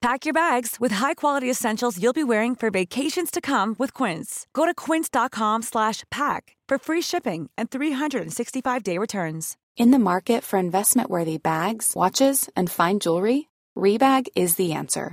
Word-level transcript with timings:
Pack 0.00 0.24
your 0.24 0.32
bags 0.32 0.76
with 0.80 0.92
high-quality 0.92 1.50
essentials 1.50 2.02
you'll 2.02 2.14
be 2.14 2.24
wearing 2.24 2.54
for 2.54 2.70
vacations 2.70 3.30
to 3.30 3.42
come 3.42 3.76
with 3.78 3.92
Quince. 3.92 4.46
Go 4.54 4.64
to 4.64 4.72
quince.com 4.72 5.60
slash 5.60 6.04
pack 6.10 6.56
for 6.66 6.78
free 6.78 7.02
shipping 7.02 7.50
and 7.58 7.70
365-day 7.70 8.96
returns. 8.96 9.58
In 9.76 9.90
the 9.90 9.98
market 9.98 10.42
for 10.42 10.58
investment-worthy 10.58 11.36
bags, 11.36 11.92
watches, 11.94 12.48
and 12.56 12.70
fine 12.70 13.00
jewelry, 13.00 13.50
Rebag 13.76 14.28
is 14.34 14.56
the 14.56 14.72
answer. 14.72 15.12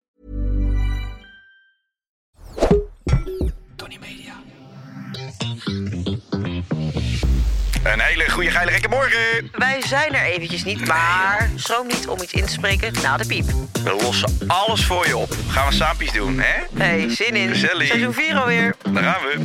Een 7.91 7.99
hele 7.99 8.29
goede 8.29 8.51
geile 8.51 8.71
gekke 8.71 8.87
morgen. 8.87 9.49
Wij 9.51 9.81
zijn 9.81 10.13
er 10.13 10.23
eventjes 10.23 10.63
niet, 10.63 10.87
maar 10.87 11.49
schroom 11.55 11.87
niet 11.87 12.07
om 12.07 12.21
iets 12.21 12.33
in 12.33 12.45
te 12.45 12.51
spreken 12.51 12.93
na 13.01 13.17
de 13.17 13.25
piep. 13.25 13.45
We 13.83 13.97
lossen 14.01 14.29
alles 14.47 14.85
voor 14.85 15.07
je 15.07 15.17
op. 15.17 15.35
Gaan 15.47 15.67
we 15.67 15.73
saampjes 15.73 16.11
doen, 16.11 16.39
hè? 16.39 16.83
Hey, 16.83 17.09
zin 17.09 17.35
in. 17.35 17.49
Gezellig. 17.49 17.87
Seizoen 17.87 18.13
4 18.13 18.37
alweer. 18.37 18.75
Daar 18.93 19.03
gaan 19.03 19.21
we. 19.21 19.39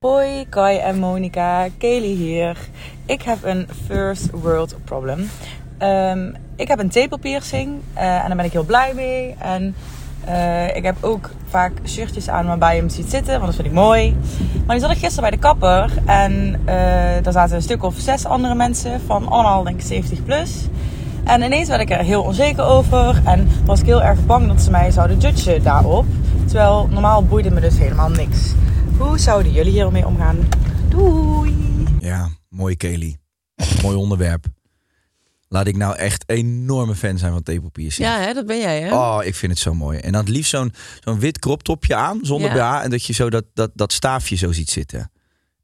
Hoi, 0.00 0.48
Kai 0.48 0.78
en 0.78 0.98
Monica, 0.98 1.68
Kelly 1.78 2.14
hier. 2.14 2.56
Ik 3.06 3.22
heb 3.22 3.38
een 3.42 3.68
first 3.86 4.30
world 4.30 4.76
problem. 4.84 5.30
Ehm, 5.78 6.32
ik 6.56 6.68
heb 6.68 6.78
een 6.78 6.88
tepelpiercing 6.88 7.80
eh, 7.94 8.22
en 8.22 8.26
daar 8.26 8.36
ben 8.36 8.44
ik 8.44 8.52
heel 8.52 8.64
blij 8.64 8.92
mee. 8.94 9.34
En 9.38 9.74
eh, 10.24 10.76
ik 10.76 10.82
heb 10.82 10.96
ook 11.00 11.30
vaak 11.48 11.72
shirtjes 11.86 12.28
aan 12.28 12.46
waarbij 12.46 12.74
je 12.74 12.80
hem 12.80 12.90
ziet 12.90 13.10
zitten, 13.10 13.32
want 13.32 13.46
dat 13.46 13.54
vind 13.54 13.66
ik 13.66 13.72
mooi. 13.72 14.16
Maar 14.66 14.76
die 14.76 14.84
zat 14.84 14.94
ik 14.94 14.98
gisteren 14.98 15.22
bij 15.22 15.30
de 15.30 15.46
kapper 15.46 15.92
en 16.06 16.60
eh, 16.64 16.74
daar 17.22 17.32
zaten 17.32 17.56
een 17.56 17.62
stuk 17.62 17.82
of 17.82 17.94
zes 17.98 18.24
andere 18.24 18.54
mensen 18.54 19.00
van 19.00 19.28
allemaal 19.28 19.62
denk 19.62 19.80
ik 19.80 19.86
70 19.86 20.24
plus. 20.24 20.66
En 21.24 21.42
ineens 21.42 21.68
werd 21.68 21.80
ik 21.80 21.90
er 21.90 21.98
heel 21.98 22.22
onzeker 22.22 22.64
over 22.64 23.22
en 23.24 23.48
was 23.64 23.80
ik 23.80 23.86
heel 23.86 24.02
erg 24.02 24.26
bang 24.26 24.46
dat 24.46 24.62
ze 24.62 24.70
mij 24.70 24.90
zouden 24.90 25.18
judgen 25.18 25.62
daarop. 25.62 26.06
Terwijl 26.46 26.88
normaal 26.90 27.24
boeide 27.24 27.50
me 27.50 27.60
dus 27.60 27.78
helemaal 27.78 28.08
niks. 28.08 28.52
Hoe 28.98 29.18
zouden 29.18 29.52
jullie 29.52 29.72
hiermee 29.72 30.06
omgaan? 30.06 30.36
Doei! 30.88 31.56
Ja, 32.00 32.28
mooi 32.48 32.76
Kelly. 32.76 33.16
mooi 33.82 33.96
onderwerp. 33.96 34.46
Laat 35.54 35.66
ik 35.66 35.76
nou 35.76 35.96
echt 35.96 36.24
enorme 36.26 36.94
fan 36.94 37.18
zijn 37.18 37.32
van 37.32 37.42
tepelpiercing. 37.42 38.08
Ja, 38.08 38.20
hè, 38.20 38.32
dat 38.32 38.46
ben 38.46 38.58
jij, 38.58 38.80
hè? 38.80 38.92
Oh, 38.94 39.18
ik 39.24 39.34
vind 39.34 39.52
het 39.52 39.60
zo 39.60 39.74
mooi. 39.74 39.98
En 39.98 40.12
dan 40.12 40.20
het 40.20 40.28
liefst 40.30 40.50
zo'n 40.50 40.72
zo'n 41.04 41.18
wit 41.18 41.38
kroptopje 41.38 41.94
aan, 41.94 42.18
zonder 42.22 42.54
Ja. 42.54 42.78
BH. 42.80 42.84
En 42.84 42.90
dat 42.90 43.04
je 43.04 43.12
zo 43.12 43.30
dat, 43.30 43.44
dat, 43.54 43.70
dat 43.74 43.92
staafje 43.92 44.36
zo 44.36 44.52
ziet 44.52 44.70
zitten. 44.70 45.10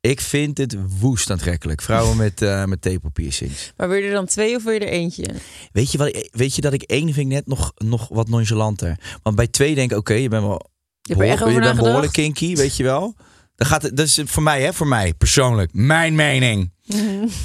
Ik 0.01 0.21
vind 0.21 0.59
het 0.59 0.77
woest 0.99 1.31
aantrekkelijk. 1.31 1.83
Vrouwen 1.83 2.17
met, 2.17 2.43
eh 2.43 2.65
met 2.65 2.83
tepelpiercings. 2.83 3.73
Maar 3.77 3.89
wil 3.89 3.97
je 3.99 4.05
er 4.07 4.13
dan 4.13 4.27
twee 4.27 4.57
of 4.57 4.65
wil 4.65 4.73
je 4.73 4.81
er 4.81 4.89
eentje? 4.89 5.25
Weet 5.73 5.93
je, 5.93 5.99
wat, 5.99 6.29
weet 6.31 6.55
je 6.55 6.61
dat 6.61 6.73
ik 6.73 6.83
één 6.83 7.13
vind 7.13 7.17
ik 7.17 7.27
net 7.27 7.47
nog, 7.47 7.73
nog 7.77 8.09
wat 8.09 8.29
nonchalanter. 8.29 8.99
Want 9.23 9.37
bij 9.37 9.47
twee 9.47 9.75
denk 9.75 9.91
ik, 9.91 9.97
oké, 9.99 10.15
je 10.15 10.29
bent 10.29 10.43
wel 10.43 10.71
Je 11.01 11.17
behoor- 11.17 11.51
je 11.53 11.61
bent 11.61 11.77
behoorlijk 11.79 12.13
kinky, 12.13 12.55
weet 12.57 12.77
je 12.77 12.83
wel. 12.83 13.15
Dat, 13.61 13.69
gaat, 13.69 13.97
dat 13.97 14.07
is 14.07 14.21
voor 14.25 14.43
mij, 14.43 14.63
hè, 14.63 14.73
voor 14.73 14.87
mij 14.87 15.15
persoonlijk. 15.15 15.71
Mijn 15.73 16.15
mening. 16.15 16.73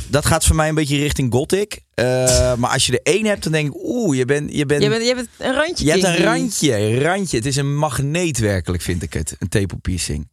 Dat 0.09 0.25
gaat 0.25 0.45
voor 0.45 0.55
mij 0.55 0.69
een 0.69 0.75
beetje 0.75 0.97
richting 0.97 1.33
gothic. 1.33 1.81
Eh, 1.93 2.55
maar 2.55 2.69
als 2.69 2.85
je 2.85 2.91
er 2.91 3.13
één 3.13 3.25
hebt, 3.25 3.43
dan 3.43 3.51
denk 3.51 3.67
ik, 3.67 3.81
oeh, 3.83 4.17
je 4.17 4.25
bent, 4.25 4.53
je 4.53 4.65
bent, 4.65 4.83
Je, 4.83 4.89
bent, 4.89 5.01
je 5.01 5.15
hebt 5.15 5.29
een 5.37 5.53
randje 5.53 5.85
je 5.85 5.91
hebt 5.91 6.03
een 6.03 6.17
randje, 6.17 6.75
een 6.75 7.01
randje. 7.01 7.37
Het 7.37 7.45
is 7.45 7.55
een 7.55 7.75
magneet 7.75 8.37
werkelijk, 8.37 8.83
vind 8.83 9.03
ik 9.03 9.13
het. 9.13 9.35
Een 9.39 9.49
tepelpiercing. 9.49 10.29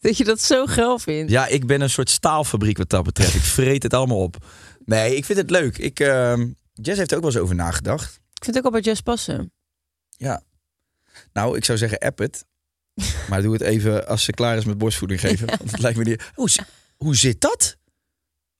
Dat 0.00 0.16
je 0.16 0.24
dat 0.24 0.40
zo 0.40 0.66
geil 0.66 0.98
vindt. 0.98 1.30
Ja, 1.30 1.46
ik 1.46 1.66
ben 1.66 1.80
een 1.80 1.90
soort 1.90 2.10
staalfabriek 2.10 2.78
wat 2.78 2.90
dat 2.90 3.04
betreft. 3.04 3.34
Ik 3.34 3.40
vreet 3.40 3.82
het 3.82 3.94
allemaal 3.94 4.22
op. 4.22 4.36
Nee, 4.84 5.16
ik 5.16 5.24
vind 5.24 5.38
het 5.38 5.50
leuk. 5.50 5.78
Ik, 5.78 6.00
ehm, 6.00 6.46
Jess 6.72 6.98
heeft 6.98 7.10
er 7.10 7.16
ook 7.16 7.22
wel 7.22 7.32
eens 7.32 7.40
over 7.42 7.54
nagedacht. 7.54 8.04
Ik 8.14 8.44
vind 8.44 8.56
het 8.56 8.56
ook 8.56 8.64
al 8.64 8.80
bij 8.80 8.90
Jess 8.90 9.00
passen. 9.00 9.52
Ja. 10.16 10.42
Nou, 11.32 11.56
ik 11.56 11.64
zou 11.64 11.78
zeggen 11.78 11.98
app 11.98 12.18
het. 12.18 12.44
Maar 13.28 13.42
doe 13.42 13.52
het 13.52 13.62
even 13.62 14.06
als 14.06 14.24
ze 14.24 14.32
klaar 14.32 14.56
is 14.56 14.64
met 14.64 14.78
borstvoeding 14.78 15.20
geven. 15.20 15.46
Want 15.58 15.70
het 15.70 15.80
lijkt 15.80 15.98
me 15.98 16.04
niet... 16.04 16.30
Hoe, 16.34 16.48
hoe 16.96 17.16
zit 17.16 17.40
dat? 17.40 17.76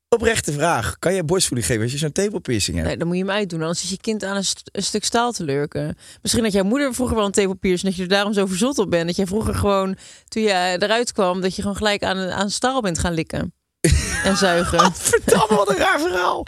Oprechte 0.09 0.53
vraag. 0.53 0.99
Kan 0.99 1.13
jij 1.13 1.25
borstvoeding 1.25 1.69
geven 1.69 1.83
als 1.83 1.93
je 1.93 1.99
zo'n 1.99 2.13
tepelpiercing 2.13 2.77
hebt? 2.77 2.89
Nee, 2.89 2.97
dan 2.97 3.07
moet 3.07 3.17
je 3.17 3.23
hem 3.23 3.33
uitdoen. 3.33 3.61
Anders 3.61 3.83
is 3.83 3.91
je 3.91 3.97
kind 3.97 4.25
aan 4.25 4.37
een, 4.37 4.45
st- 4.45 4.69
een 4.73 4.83
stuk 4.83 5.05
staal 5.05 5.33
te 5.33 5.45
lurken. 5.45 5.97
Misschien 6.23 6.43
dat 6.43 6.53
jouw 6.53 6.65
moeder 6.65 6.95
vroeger 6.95 7.17
wel 7.17 7.25
een 7.25 7.33
tepelpiers 7.33 7.83
en 7.83 7.89
dat 7.89 7.97
je 7.97 8.03
er 8.03 8.09
daarom 8.09 8.33
zo 8.33 8.47
verzot 8.47 8.79
op 8.79 8.91
bent. 8.91 9.07
Dat 9.07 9.17
jij 9.17 9.27
vroeger 9.27 9.55
gewoon, 9.55 9.97
toen 10.29 10.43
je 10.43 10.77
eruit 10.79 11.13
kwam, 11.13 11.41
dat 11.41 11.57
je 11.57 11.63
gewoon 11.63 11.77
gelijk 11.77 12.03
aan, 12.03 12.19
aan 12.19 12.51
staal 12.51 12.81
bent 12.81 12.99
gaan 12.99 13.15
likken. 13.15 13.53
en 14.25 14.37
zuigen. 14.37 14.95
Verdamme, 14.95 15.57
wat 15.57 15.71
een 15.71 15.77
raar 15.77 16.01
verhaal. 16.01 16.47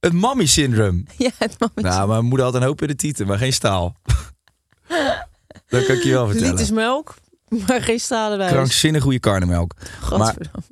Het 0.00 0.12
mommy-syndroom. 0.12 1.06
ja, 1.16 1.30
het 1.38 1.56
moment. 1.58 1.82
Nou, 1.94 2.08
mijn 2.08 2.24
moeder 2.24 2.46
had 2.46 2.54
een 2.54 2.62
hoop 2.62 2.82
in 2.82 2.88
de 2.88 2.96
tieten, 2.96 3.26
maar 3.26 3.38
geen 3.38 3.52
staal. 3.52 3.96
Dat 5.74 5.86
kan 5.86 5.96
ik 5.96 6.02
je 6.02 6.10
wel 6.10 6.26
vertellen. 6.26 6.50
Liters 6.50 6.70
melk, 6.70 7.14
maar 7.66 7.82
geen 7.82 8.00
stalen 8.00 8.38
bij. 8.38 8.48
Krankzinnig 8.50 9.02
goede 9.02 9.18
karnemelk. 9.20 9.74
Maar 9.80 9.88
Godverdamme. 10.00 10.66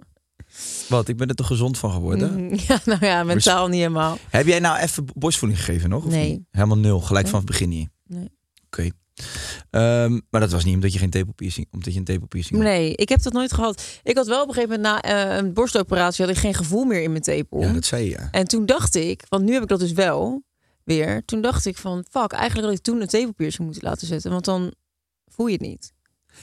wat, 0.89 1.09
ik 1.09 1.17
ben 1.17 1.29
er 1.29 1.35
toch 1.35 1.47
gezond 1.47 1.79
van 1.79 1.91
geworden? 1.93 2.35
Mm, 2.37 2.59
Ja, 2.69 2.81
nou 2.85 3.07
ja, 3.07 3.23
mentaal 3.25 3.69
niet 3.69 3.79
helemaal. 3.81 4.19
Heb 4.31 4.47
jij 4.47 4.59
nou 4.59 4.79
even 4.79 5.05
borstvoeding 5.15 5.65
gegeven 5.65 5.91
nog? 5.91 6.07
Nee. 6.07 6.31
niet? 6.31 6.41
Helemaal 6.51 6.79
nul, 6.79 7.01
gelijk 7.01 7.27
vanaf 7.27 7.41
het 7.41 7.51
begin 7.51 7.69
niet? 7.69 7.89
Nee. 8.07 8.31
Oké. 8.67 8.91
Ehm, 9.71 10.21
maar 10.31 10.41
dat 10.41 10.53
was 10.53 10.65
niet 10.65 10.75
omdat 10.75 10.93
je 10.93 10.99
geen 10.99 11.11
tepelpiercing, 11.11 11.67
omdat 11.71 11.93
je 11.93 11.99
een 11.99 12.05
tepelpiercing 12.05 12.59
had. 12.59 12.69
Nee, 12.69 12.95
ik 12.95 13.09
heb 13.09 13.23
dat 13.23 13.33
nooit 13.33 13.53
gehad. 13.53 13.83
Ik 14.03 14.17
had 14.17 14.27
wel 14.27 14.43
op 14.43 14.49
een 14.49 14.55
gegeven 14.55 14.81
moment 14.81 15.05
na 15.05 15.31
eh, 15.31 15.37
een 15.37 15.53
borstoperatie 15.53 16.25
had 16.25 16.35
ik 16.35 16.41
geen 16.41 16.55
gevoel 16.55 16.85
meer 16.85 17.03
in 17.03 17.11
mijn 17.11 17.23
tepel. 17.23 17.61
Ja, 17.61 17.73
dat 17.73 17.85
zei 17.85 18.05
je. 18.05 18.11
ja. 18.11 18.29
En 18.31 18.45
toen 18.49 18.67
dacht 18.67 18.95
ik, 18.95 19.23
want 19.29 19.45
nu 19.45 19.53
heb 19.53 19.63
ik 19.63 19.69
dat 19.69 19.81
dus 19.81 19.93
wel 19.93 20.43
weer. 20.85 21.23
Toen 21.25 21.41
dacht 21.41 21.67
ik 21.67 21.77
van, 21.77 22.05
fuck, 22.11 22.33
eigenlijk 22.33 22.69
had 22.69 22.77
ik 22.79 22.83
toen 22.83 23.01
een 23.01 23.07
tepelpiercing 23.09 23.65
moeten 23.65 23.89
laten 23.89 24.07
zetten. 24.07 24.31
Want 24.31 24.45
dan 24.45 24.75
voel 25.35 25.47
je 25.47 25.53
het 25.53 25.61
niet. 25.63 25.93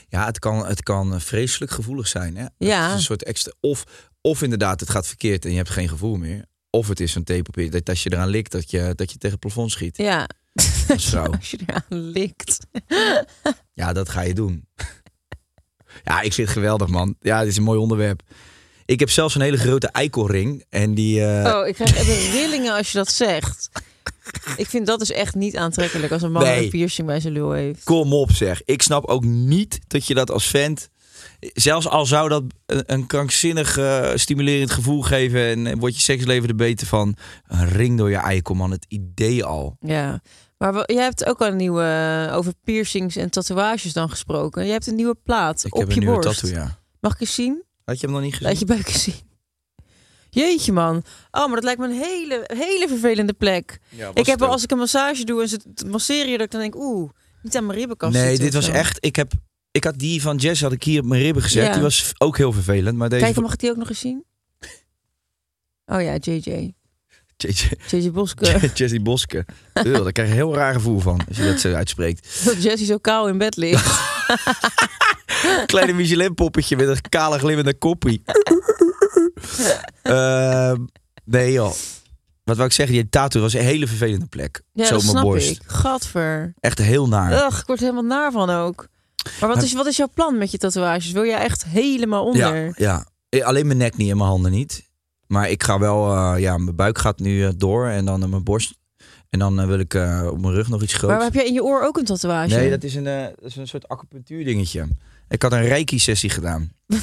Ja, 0.08 0.24
het 0.26 0.38
kan, 0.38 0.66
het 0.66 0.82
kan 0.82 1.14
eh, 1.14 1.20
vreselijk 1.20 1.70
gevoelig 1.72 2.06
zijn. 2.08 2.36
Hè? 2.36 2.46
Ja. 2.58 2.80
Het 2.82 2.90
is 2.90 2.96
een 2.96 3.02
soort 3.02 3.22
extra. 3.24 3.52
Of, 3.60 3.84
of 4.20 4.42
inderdaad, 4.42 4.80
het 4.80 4.90
gaat 4.90 5.06
verkeerd 5.06 5.44
en 5.44 5.50
je 5.50 5.56
hebt 5.56 5.70
geen 5.70 5.88
gevoel 5.88 6.16
meer. 6.16 6.44
Of 6.70 6.88
het 6.88 7.00
is 7.00 7.14
een 7.14 7.24
tepelpier 7.24 7.70
dat 7.70 7.88
als 7.88 8.02
je 8.02 8.12
eraan 8.12 8.28
likt, 8.28 8.52
dat 8.52 8.70
je, 8.70 8.92
dat 8.94 9.10
je 9.12 9.18
tegen 9.18 9.30
het 9.30 9.38
plafond 9.40 9.70
schiet. 9.70 9.96
Ja, 9.96 10.28
Als 10.88 11.08
vrouw. 11.08 11.32
als 11.32 11.50
je 11.50 11.58
eraan 11.66 11.84
likt. 12.10 12.58
Ja, 13.72 13.92
dat 13.92 14.08
ga 14.08 14.20
je 14.20 14.34
doen. 14.34 14.66
ja, 16.04 16.20
ik 16.20 16.32
vind 16.32 16.46
het 16.48 16.56
geweldig, 16.56 16.88
man. 16.88 17.16
Ja, 17.20 17.38
het 17.38 17.48
is 17.48 17.56
een 17.56 17.62
mooi 17.62 17.78
onderwerp. 17.78 18.22
Ik 18.84 19.00
heb 19.00 19.10
zelfs 19.10 19.34
een 19.34 19.40
hele 19.40 19.56
grote 19.56 19.86
eikelring. 19.88 20.64
En 20.68 20.94
die. 20.94 21.24
eh, 21.24 21.54
Oh, 21.54 21.66
ik 21.66 21.74
krijg 21.74 21.96
even 21.96 22.30
rillingen 22.30 22.74
als 22.74 22.92
je 22.92 22.98
dat 22.98 23.10
zegt. 23.12 23.68
Ik 24.56 24.66
vind 24.66 24.86
dat 24.86 24.98
dus 24.98 25.10
echt 25.10 25.34
niet 25.34 25.56
aantrekkelijk 25.56 26.12
als 26.12 26.22
een 26.22 26.32
man 26.32 26.42
Nee. 26.42 26.64
een 26.64 26.70
piercing 26.70 27.06
bij 27.06 27.20
zijn 27.20 27.32
lul 27.32 27.52
heeft. 27.52 27.84
Kom 27.84 28.12
op, 28.12 28.30
zeg. 28.32 28.62
Ik 28.64 28.82
snap 28.82 29.04
ook 29.04 29.24
niet 29.24 29.78
dat 29.86 30.06
je 30.06 30.14
dat 30.14 30.30
als 30.30 30.46
vent. 30.46 30.88
Zelfs 31.52 31.88
al 31.88 32.06
zou 32.06 32.28
dat 32.28 32.42
een, 32.66 32.82
een 32.86 33.06
krankzinnig 33.06 33.76
eh, 33.78 34.10
stimulerend 34.14 34.70
gevoel 34.70 35.02
geven. 35.02 35.40
en 35.40 35.66
eh, 35.66 35.76
wordt 35.78 35.94
je 35.96 36.02
seksleven 36.02 36.48
er 36.48 36.54
beter 36.54 36.86
van. 36.86 37.16
Een 37.46 37.68
ring 37.68 37.98
door 37.98 38.10
je 38.10 38.16
eikel, 38.16 38.54
man. 38.54 38.70
Het 38.70 38.84
idee 38.88 39.44
al. 39.44 39.76
Ja, 39.80 40.20
maar 40.58 40.92
jij 40.92 41.02
hebt 41.02 41.24
ook 41.26 41.40
al 41.40 41.46
een 41.46 41.56
nieuwe 41.56 41.82
eh, 42.28 42.36
over 42.36 42.52
piercings 42.64 43.16
en 43.16 43.30
tatoeages 43.30 43.92
dan 43.92 44.10
gesproken. 44.10 44.64
Je 44.66 44.72
hebt 44.72 44.86
een 44.86 44.94
nieuwe 44.94 45.16
plaat 45.24 45.64
Ik 45.64 45.74
op 45.74 45.80
heb 45.80 45.88
je 45.90 45.94
een 45.96 46.00
nieuwe 46.06 46.20
borst. 46.22 46.40
tattoo, 46.40 46.58
ja. 46.58 46.78
Mag 47.00 47.14
ik 47.14 47.20
eens 47.20 47.34
zien? 47.34 47.62
Had 47.84 48.00
je 48.00 48.06
hem 48.06 48.14
nog 48.14 48.24
niet 48.24 48.32
gezien? 48.34 48.48
Laat 48.48 48.58
je 48.58 48.64
buik 48.64 48.88
eens 48.88 49.02
zien. 49.02 49.14
Jeetje 50.30 50.72
man. 50.72 51.02
Oh, 51.30 51.46
maar 51.46 51.54
dat 51.54 51.64
lijkt 51.64 51.80
me 51.80 51.86
een 51.86 52.02
hele, 52.02 52.44
hele 52.46 52.88
vervelende 52.88 53.32
plek. 53.32 53.78
Ja, 53.88 54.10
ik 54.14 54.26
heb 54.26 54.38
wel 54.38 54.48
als 54.48 54.62
ik 54.62 54.70
een 54.70 54.78
massage 54.78 55.24
doe 55.24 55.42
en 55.42 55.48
ze 55.48 55.58
masseren 55.86 56.30
je, 56.30 56.36
dat 56.36 56.46
ik 56.46 56.52
dan 56.52 56.60
denk, 56.60 56.74
oeh, 56.76 57.10
niet 57.42 57.56
aan 57.56 57.66
mijn 57.66 57.78
ribbenkast 57.78 58.12
Nee, 58.14 58.38
dit 58.38 58.54
was 58.54 58.64
zo. 58.64 58.72
echt. 58.72 58.98
Ik 59.00 59.16
heb 59.16 59.32
Ik 59.70 59.84
had 59.84 59.98
die 59.98 60.22
van 60.22 60.36
Jess 60.36 60.60
had 60.62 60.72
ik 60.72 60.82
hier 60.82 61.00
op 61.00 61.06
mijn 61.06 61.22
ribben 61.22 61.42
gezet. 61.42 61.66
Ja. 61.66 61.72
Die 61.72 61.82
was 61.82 62.12
ook 62.18 62.36
heel 62.36 62.52
vervelend. 62.52 62.96
Maar 62.96 63.08
deze 63.08 63.24
Kijk, 63.24 63.40
mag 63.40 63.52
ik 63.52 63.58
die 63.58 63.70
ook 63.70 63.76
nog 63.76 63.88
eens 63.88 64.00
zien? 64.00 64.24
Oh 65.86 66.02
ja, 66.02 66.16
JJ. 66.20 66.72
JJ 67.36 67.70
JJ 67.88 68.10
Boske. 68.10 68.58
Jessie 68.74 69.00
Boske. 69.00 69.44
Ugh, 69.74 70.02
daar 70.02 70.12
krijg 70.12 70.28
je 70.28 70.34
heel 70.34 70.54
raar 70.54 70.72
gevoel 70.72 70.98
van 70.98 71.20
als 71.28 71.36
je 71.36 71.44
dat 71.44 71.60
zo 71.60 71.72
uitspreekt. 71.74 72.28
Dat 72.44 72.62
Jessie 72.62 72.86
zo 72.86 72.98
kaal 72.98 73.28
in 73.28 73.38
bed 73.38 73.56
ligt. 73.56 74.00
Kleine 75.66 75.92
Michelin 75.92 76.34
poppetje 76.34 76.76
met 76.76 76.88
een 76.88 77.00
kale 77.08 77.38
glimmende 77.38 77.74
koppie. 77.74 78.22
Ehm, 80.02 80.84
nee 81.24 81.52
joh. 81.52 81.72
Wat 82.44 82.56
wou 82.56 82.68
ik 82.68 82.74
zeggen? 82.74 82.94
Die 82.94 83.08
tattoo 83.08 83.42
was 83.42 83.52
een 83.52 83.60
hele 83.64 83.86
vervelende 83.86 84.26
plek. 84.26 84.62
Ja, 84.72 84.84
zo 84.84 84.90
dat 84.94 85.00
mijn 85.02 85.10
snap 85.12 85.24
borst. 85.24 85.50
ik. 85.50 85.62
Gadver. 85.66 86.54
Echt 86.60 86.78
heel 86.78 87.08
naar. 87.08 87.32
Ugh, 87.32 87.58
ik 87.58 87.66
word 87.66 87.80
helemaal 87.80 88.02
naar 88.02 88.32
van 88.32 88.50
ook. 88.50 88.88
Maar 89.40 89.48
wat 89.48 89.62
is, 89.62 89.72
wat 89.72 89.86
is 89.86 89.96
jouw 89.96 90.10
plan 90.14 90.38
met 90.38 90.50
je 90.50 90.58
tatoeages? 90.58 91.12
Wil 91.12 91.24
jij 91.24 91.38
echt 91.40 91.64
helemaal 91.64 92.24
onder? 92.24 92.64
Ja, 92.66 92.72
ja. 92.76 93.06
Eh, 93.28 93.44
Alleen 93.44 93.66
mijn 93.66 93.78
nek 93.78 93.96
niet 93.96 94.10
en 94.10 94.16
mijn 94.16 94.28
handen 94.28 94.50
niet. 94.50 94.88
Maar 95.26 95.50
ik 95.50 95.62
ga 95.62 95.78
wel, 95.78 96.14
eh, 96.14 96.40
ja, 96.40 96.58
mijn 96.58 96.76
buik 96.76 96.98
gaat 96.98 97.18
nu 97.18 97.44
eh, 97.44 97.50
door 97.56 97.86
en 97.88 98.04
dan 98.04 98.30
mijn 98.30 98.44
borst. 98.44 98.78
En 99.28 99.38
dan 99.38 99.66
wil 99.66 99.78
ik 99.78 99.94
op 100.30 100.40
mijn 100.40 100.54
rug 100.54 100.68
nog 100.68 100.82
iets 100.82 100.94
groots. 100.94 101.14
Maar 101.14 101.22
heb 101.24 101.34
jij 101.34 101.46
in 101.46 101.52
je 101.52 101.62
oor 101.64 101.82
ook 101.82 101.96
een 101.96 102.04
tatoeage? 102.04 102.54
Nee, 102.56 102.70
dat 102.70 102.82
is, 102.82 102.94
een, 102.94 103.04
dat 103.04 103.34
is 103.42 103.56
een 103.56 103.68
soort 103.68 103.88
acupunctuur 103.88 104.44
dingetje. 104.44 104.88
Ik 105.28 105.42
had 105.42 105.52
een 105.52 105.66
reiki-sessie 105.66 106.30
gedaan. 106.30 106.72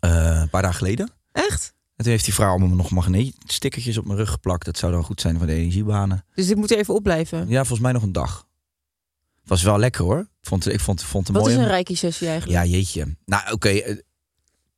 Eh, 0.00 0.40
een 0.40 0.50
paar 0.50 0.62
dagen 0.62 0.76
geleden. 0.76 1.10
Echt? 1.32 1.74
En 1.96 2.04
toen 2.04 2.12
heeft 2.12 2.24
die 2.24 2.34
vrouw 2.34 2.50
allemaal 2.50 2.76
nog 2.76 2.90
magneetstickertjes 2.90 3.96
op 3.98 4.04
mijn 4.04 4.18
rug 4.18 4.30
geplakt. 4.30 4.64
Dat 4.64 4.78
zou 4.78 4.92
dan 4.92 5.04
goed 5.04 5.20
zijn 5.20 5.38
voor 5.38 5.46
de 5.46 5.52
energiebanen. 5.52 6.24
Dus 6.34 6.46
dit 6.46 6.56
moet 6.56 6.70
er 6.70 6.78
even 6.78 6.94
opblijven. 6.94 7.48
Ja, 7.48 7.58
volgens 7.58 7.80
mij 7.80 7.92
nog 7.92 8.02
een 8.02 8.12
dag. 8.12 8.48
Het 9.40 9.48
was 9.48 9.62
wel 9.62 9.78
lekker 9.78 10.04
hoor. 10.04 10.18
Ik 10.20 10.48
vond, 10.48 10.66
ik 10.68 10.80
vond, 10.80 11.02
vond 11.02 11.26
het 11.26 11.36
Wat 11.36 11.44
mooi. 11.44 11.54
is 11.56 11.60
om- 11.60 11.66
een 11.66 11.74
reiki-sessie 11.74 12.28
eigenlijk? 12.28 12.64
Ja, 12.64 12.70
jeetje. 12.70 13.16
Nou, 13.24 13.52
oké. 13.52 13.68
eh, 13.68 13.96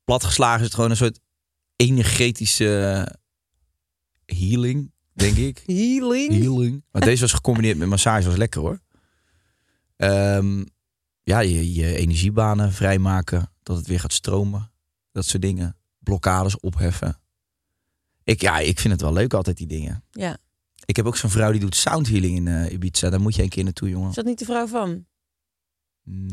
platgeslagen 0.05 0.59
is 0.59 0.65
het 0.65 0.75
gewoon 0.75 0.91
een 0.91 0.97
soort 0.97 1.19
energetische 1.77 3.07
healing, 4.27 4.93
denk 5.13 5.37
ik. 5.37 5.63
Healing? 5.67 6.33
healing. 6.33 6.85
Maar 6.91 7.03
deze 7.03 7.21
was 7.21 7.33
gecombineerd 7.33 7.79
met 7.79 7.89
massage, 7.89 8.27
was 8.29 8.37
lekker 8.37 8.61
hoor. 8.61 8.81
Ehm, 9.97 10.65
ja, 11.23 11.41
je, 11.41 11.75
je 11.75 11.95
energiebanen 11.97 12.73
vrijmaken, 12.73 13.53
dat 13.63 13.77
het 13.77 13.87
weer 13.87 14.01
gaat 14.01 14.13
stromen. 14.13 14.71
Dat 15.13 15.25
soort 15.25 15.43
dingen. 15.43 15.77
Blokkades 16.03 16.61
opheffen. 16.61 17.17
Ik, 18.25 18.41
ja, 18.41 18.59
ik 18.59 18.79
vind 18.81 18.93
het 18.93 19.03
wel 19.03 19.13
leuk 19.13 19.35
altijd, 19.35 19.57
die 19.57 19.67
dingen. 19.67 20.05
Ja. 20.11 20.37
Ik 20.85 20.97
heb 20.97 21.07
ook 21.07 21.17
zo'n 21.17 21.31
vrouw 21.31 21.51
die 21.51 21.61
doet 21.61 21.77
sound 21.77 22.09
healing 22.09 22.37
in 22.37 22.49
eh, 22.49 22.73
Ibiza. 22.73 23.11
Daar 23.11 23.21
moet 23.21 23.35
je 23.35 23.43
een 23.43 23.49
keer 23.49 23.65
naartoe, 23.65 23.89
jongen. 23.89 24.09
Is 24.09 24.15
dat 24.15 24.25
niet 24.25 24.39
de 24.39 24.45
vrouw 24.45 24.67
van? 24.67 25.07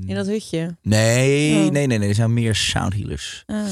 In 0.06 0.16
dat 0.16 0.28
hutje? 0.28 0.78
Nee, 0.82 1.66
Oh. 1.66 1.72
nee, 1.72 1.88
nee, 1.88 1.98
nee. 1.98 2.10
Er 2.10 2.16
zijn 2.16 2.34
meer 2.34 2.56
sound 2.56 2.94
healers. 2.94 3.44
Ah. 3.46 3.66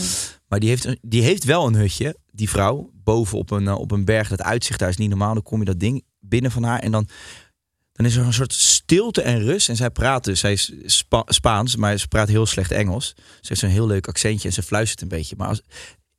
Maar 0.47 0.59
die 0.59 0.69
heeft, 0.69 0.85
een- 0.85 0.99
die 1.01 1.21
heeft 1.21 1.43
wel 1.43 1.67
een 1.67 1.75
hutje, 1.75 2.17
die 2.31 2.49
vrouw, 2.49 2.89
boven 2.93 3.37
op 3.37 3.51
een, 3.51 3.67
eh, 3.67 3.75
op 3.79 3.91
een 3.91 4.05
berg. 4.05 4.29
Dat 4.29 4.41
uitzicht 4.41 4.79
daar 4.79 4.89
is 4.89 4.97
niet 4.97 5.09
normaal. 5.09 5.33
Dan 5.33 5.43
kom 5.43 5.59
je 5.59 5.65
dat 5.65 5.79
ding 5.79 6.03
binnen 6.19 6.51
van 6.51 6.63
haar 6.63 6.79
en 6.79 6.91
dan, 6.91 7.07
dan 7.97 8.05
is 8.05 8.15
er 8.15 8.25
een 8.25 8.33
soort 8.33 8.53
stilte 8.53 9.21
en 9.21 9.39
rust. 9.39 9.69
En 9.69 9.75
zij 9.75 9.89
praat 9.89 10.23
dus, 10.23 10.39
zij 10.39 10.53
is 10.53 10.71
Spa- 10.85 11.23
Spaans, 11.27 11.75
maar 11.75 11.97
ze 11.97 12.07
praat 12.07 12.27
heel 12.27 12.45
slecht 12.45 12.71
Engels. 12.71 13.13
Ze 13.15 13.47
heeft 13.47 13.59
zo'n 13.59 13.69
heel 13.69 13.87
leuk 13.87 14.07
accentje 14.07 14.47
en 14.47 14.53
ze 14.53 14.63
fluistert 14.63 15.01
een 15.01 15.07
beetje. 15.07 15.35
Maar 15.37 15.47
als, 15.47 15.61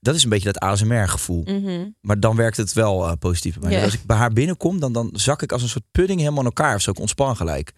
dat 0.01 0.15
is 0.15 0.23
een 0.23 0.29
beetje 0.31 0.53
dat 0.53 0.63
ASMR-gevoel. 0.63 1.43
Mhm. 1.43 1.89
Maar 2.01 2.21
dan 2.21 2.37
werkt 2.37 2.57
het 2.57 2.73
wel 2.73 3.07
eh, 3.07 3.13
positief 3.19 3.59
bij 3.59 3.69
mij. 3.69 3.75
Dus 3.75 3.85
als 3.85 3.95
ik 3.95 4.07
bij 4.07 4.17
haar 4.17 4.33
binnenkom, 4.33 4.81
dan, 4.81 4.93
dan 4.93 5.11
zak 5.13 5.43
ik 5.43 5.53
als 5.53 5.63
een 5.63 5.69
soort 5.69 5.91
pudding 5.93 6.19
helemaal 6.21 6.41
in 6.41 6.47
elkaar. 6.47 6.75
Of 6.75 6.81
zo, 6.83 6.91
ik 6.91 6.99
ontspan 6.99 7.37
gelijk. 7.37 7.73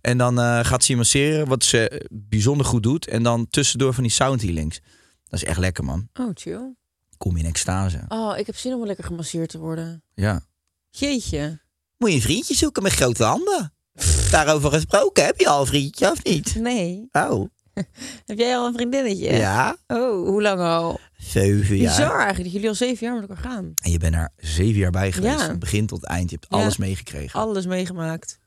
En 0.00 0.18
dan 0.18 0.40
eh, 0.40 0.64
gaat 0.64 0.84
ze 0.84 0.92
je 0.92 0.96
masseren, 0.98 1.48
wat 1.48 1.64
ze 1.64 2.08
bijzonder 2.10 2.66
goed 2.66 2.82
doet. 2.82 3.06
En 3.06 3.22
dan 3.22 3.46
tussendoor 3.50 3.94
van 3.94 4.02
die 4.02 4.12
sound 4.12 4.42
healings. 4.42 4.80
Dat 5.24 5.42
is 5.42 5.44
echt 5.44 5.58
lekker, 5.58 5.84
man. 5.84 6.08
Oh, 6.20 6.30
chill. 6.34 6.74
Kom 7.16 7.36
in 7.36 7.46
extase. 7.46 8.04
Oh, 8.08 8.38
ik 8.38 8.46
heb 8.46 8.56
zin 8.56 8.72
om 8.74 8.86
lekker 8.86 9.04
gemasseerd 9.04 9.48
te 9.48 9.58
worden. 9.58 10.02
Ja. 10.14 10.40
Jeetje. 10.90 11.60
Moet 12.02 12.10
je 12.10 12.16
een 12.16 12.22
vriendje 12.22 12.54
zoeken 12.54 12.82
met 12.82 12.92
grote 12.92 13.24
handen? 13.24 13.72
Daarover 14.30 14.70
gesproken, 14.72 15.24
heb 15.24 15.40
je 15.40 15.48
al 15.48 15.60
een 15.60 15.66
vriendje 15.66 16.10
of 16.10 16.24
niet? 16.24 16.54
Nee. 16.54 17.08
Oh, 17.12 17.48
Heb 18.26 18.38
jij 18.38 18.56
al 18.56 18.66
een 18.66 18.72
vriendinnetje? 18.74 19.32
ja. 19.32 19.76
Oh, 19.86 20.28
hoe 20.28 20.42
lang 20.42 20.60
al? 20.60 21.00
Zeven 21.18 21.76
jaar. 21.76 21.96
Bizar 21.96 22.10
eigenlijk 22.14 22.42
dat 22.44 22.52
jullie 22.52 22.68
al 22.68 22.74
zeven 22.74 23.06
jaar 23.06 23.20
met 23.20 23.28
elkaar 23.28 23.44
gaan. 23.44 23.72
En 23.82 23.90
je 23.90 23.98
bent 23.98 24.14
er 24.14 24.30
zeven 24.36 24.78
jaar 24.78 24.90
bij 24.90 25.12
geweest, 25.12 25.38
Ja. 25.40 25.46
van 25.46 25.58
begin 25.58 25.86
tot 25.86 26.04
eind. 26.04 26.30
Je 26.30 26.36
hebt 26.40 26.52
Ja. 26.54 26.58
alles 26.62 26.76
meegekregen. 26.76 27.40
Alles 27.40 27.66
meegemaakt. 27.66 28.38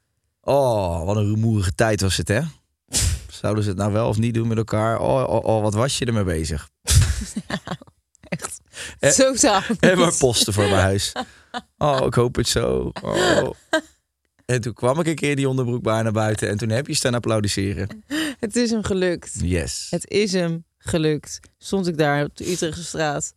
Oh, 0.42 1.06
wat 1.06 1.16
een 1.16 1.28
rumoerige 1.30 1.76
tijd 1.76 2.02
was 2.02 2.18
het, 2.18 2.28
hè? 2.28 2.42
Zouden 3.42 3.64
ze 3.64 3.70
het 3.70 3.78
nou 3.78 3.92
wel 3.94 4.08
of 4.08 4.18
niet 4.18 4.34
doen 4.34 4.48
met 4.48 4.58
elkaar? 4.58 5.00
Oh, 5.00 5.30
oh, 5.30 5.44
oh 5.46 5.62
wat 5.62 5.74
was 5.74 5.98
je 5.98 6.06
ermee 6.06 6.24
bezig? 6.24 6.70
Echt. 8.30 8.60
Eh, 9.00 9.12
Totaal 9.12 9.62
En 9.80 9.98
maar 9.98 10.16
posten 10.18 10.54
voor 10.54 10.64
mijn 10.64 10.82
huis. 10.82 11.12
Oh, 11.86 12.06
ik 12.06 12.14
hoop 12.14 12.36
het 12.36 12.48
zo. 12.48 12.92
Oh. 13.02 13.50
En 14.46 14.62
toen 14.62 14.74
kwam 14.74 15.00
ik 15.00 15.08
een 15.08 15.16
keer 15.16 15.36
die 15.36 15.50
onderbroek 15.50 15.84
bij 15.84 16.02
naar 16.02 16.12
buiten. 16.12 16.50
En 16.50 16.58
toen 16.58 16.70
heb 16.70 16.88
je 16.88 16.94
staan 16.94 17.14
applaudisseren. 17.14 18.04
Het 18.40 18.56
is 18.56 18.72
hem 18.72 18.84
gelukt. 18.84 19.32
Yes. 19.42 19.88
Het 19.90 20.10
is 20.10 20.32
hem 20.32 20.66
gelukt. 20.78 21.40
Stond 21.58 21.88
ik 21.88 21.98
daar 21.98 22.24
op 22.24 22.38
de 22.38 22.52
Utrechtse 22.52 22.84
straat. 22.84 23.34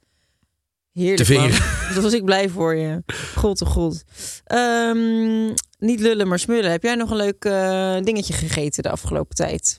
Heerlijk, 0.92 1.24
Te. 1.24 1.90
Dus 1.94 2.02
was 2.02 2.12
ik 2.12 2.24
blij 2.24 2.48
voor 2.48 2.74
je. 2.74 3.02
God, 3.34 3.62
oh 3.62 3.68
god. 3.68 4.04
Ehm, 4.44 5.46
niet 5.78 6.00
lullen, 6.00 6.28
maar 6.28 6.38
smullen. 6.38 6.70
Heb 6.70 6.82
jij 6.82 6.94
nog 6.94 7.10
een 7.10 7.16
leuk 7.16 7.44
eh, 7.44 7.96
dingetje 8.02 8.32
gegeten 8.32 8.82
de 8.82 8.90
afgelopen 8.90 9.36
tijd? 9.36 9.78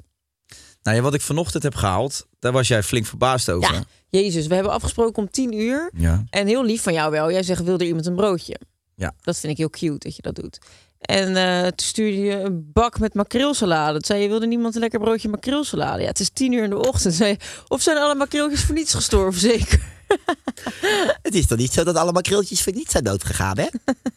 Nou 0.84 0.98
ja, 0.98 1.04
wat 1.04 1.14
ik 1.14 1.22
vanochtend 1.22 1.64
heb 1.64 1.76
gehaald, 1.76 2.28
daar 2.40 2.52
was 2.52 2.68
jij 2.68 2.84
flink 2.84 3.06
verbaasd 3.06 3.50
over. 3.50 3.74
Ja. 3.74 3.84
Jezus, 4.10 4.48
we 4.48 4.54
hebben 4.54 4.74
afgesproken 4.74 5.24
om 5.24 5.30
tien 5.30 5.54
uur. 5.54 5.92
Ja. 5.94 6.24
En 6.30 6.48
heel 6.48 6.64
lief 6.64 6.82
van 6.82 6.94
jou 6.94 7.12
wel. 7.12 7.32
Jij 7.32 7.44
zegt, 7.44 7.64
wil 7.64 7.78
er 7.78 7.86
iemand 7.86 8.06
een 8.06 8.16
broodje? 8.16 8.60
Ja. 8.96 9.14
Dat 9.22 9.40
vind 9.40 9.52
ik 9.52 9.58
heel 9.58 9.70
cute 9.70 9.98
dat 9.98 10.16
je 10.16 10.22
dat 10.22 10.36
doet. 10.36 10.60
En 11.00 11.36
eh, 11.36 11.62
toen 11.62 11.88
stuurde 11.88 12.18
je 12.18 12.40
een 12.40 12.72
bak 12.74 13.00
met 13.00 13.14
makreelsalade. 13.14 13.92
Toen 13.92 14.06
zei 14.06 14.22
je, 14.22 14.28
wilde 14.28 14.48
niemand 14.48 14.76
een 14.76 14.82
lekker 14.82 15.00
broodje 15.00 15.30
makreelsalade? 15.30 16.02
Ja, 16.02 16.08
het 16.08 16.20
is 16.20 16.30
tien 16.30 16.52
uur 16.54 16.64
in 16.64 16.70
de 16.70 16.88
ochtend. 16.88 17.14
Zei 17.14 17.38
of 17.68 17.82
zijn 17.82 17.98
alle 17.98 18.16
makreeltjes 18.16 18.64
voor 18.64 18.76
niets 18.76 18.94
gestorven? 18.94 19.42
Zeker. 19.42 19.82
Het 21.22 21.36
is 21.36 21.48
toch 21.48 21.58
niet 21.58 21.74
zo 21.74 21.84
dat 21.84 21.96
alle 21.96 22.12
makreeltjes 22.12 22.64
voor 22.64 22.74
niet 22.74 22.92
zijn 22.92 23.04
doodgegaan, 23.04 23.58
hè? 23.58 23.68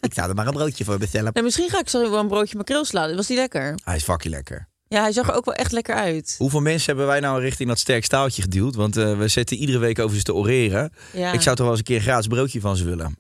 ik 0.01 0.15
zou 0.15 0.29
er 0.29 0.35
maar 0.35 0.47
een 0.47 0.53
broodje 0.53 0.85
voor 0.85 0.99
bestellen. 0.99 1.31
Nou, 1.33 1.45
misschien 1.45 1.71
ga 1.71 1.79
ik 1.79 1.89
zo 1.89 2.11
wel 2.11 2.21
een 2.21 2.29
broodje 2.29 2.57
makreelsalade. 2.57 3.17
Was 3.17 3.27
die 3.27 3.37
lekker? 3.37 3.79
Hij 3.85 3.97
is 3.97 4.03
fucking 4.03 4.35
lekker. 4.35 4.69
Ja, 4.93 5.03
hij 5.03 5.13
zag 5.13 5.29
er 5.29 5.35
ook 5.35 5.45
wel 5.45 5.55
echt 5.55 5.73
lekker 5.73 5.95
uit. 5.95 6.35
Hoeveel 6.39 6.61
mensen 6.61 6.87
hebben 6.87 7.07
wij 7.07 7.21
nou 7.21 7.41
richting 7.41 7.69
dat 7.69 7.79
sterk 7.79 8.05
staaltje 8.05 8.43
geduwd? 8.43 8.75
Want 8.75 8.97
eh, 8.97 9.19
we 9.19 9.29
zitten 9.29 9.57
iedere 9.57 9.79
week 9.79 9.99
over 9.99 10.17
ze 10.17 10.23
te 10.23 10.35
oreren. 10.35 10.93
Ja. 11.13 11.33
Ik 11.33 11.41
zou 11.41 11.57
toch 11.57 11.67
wel 11.67 11.69
eens 11.71 11.79
een 11.79 11.85
keer 11.85 11.97
een 11.97 12.03
gratis 12.03 12.27
broodje 12.27 12.61
van 12.61 12.77
ze 12.77 12.85
willen. 12.85 13.17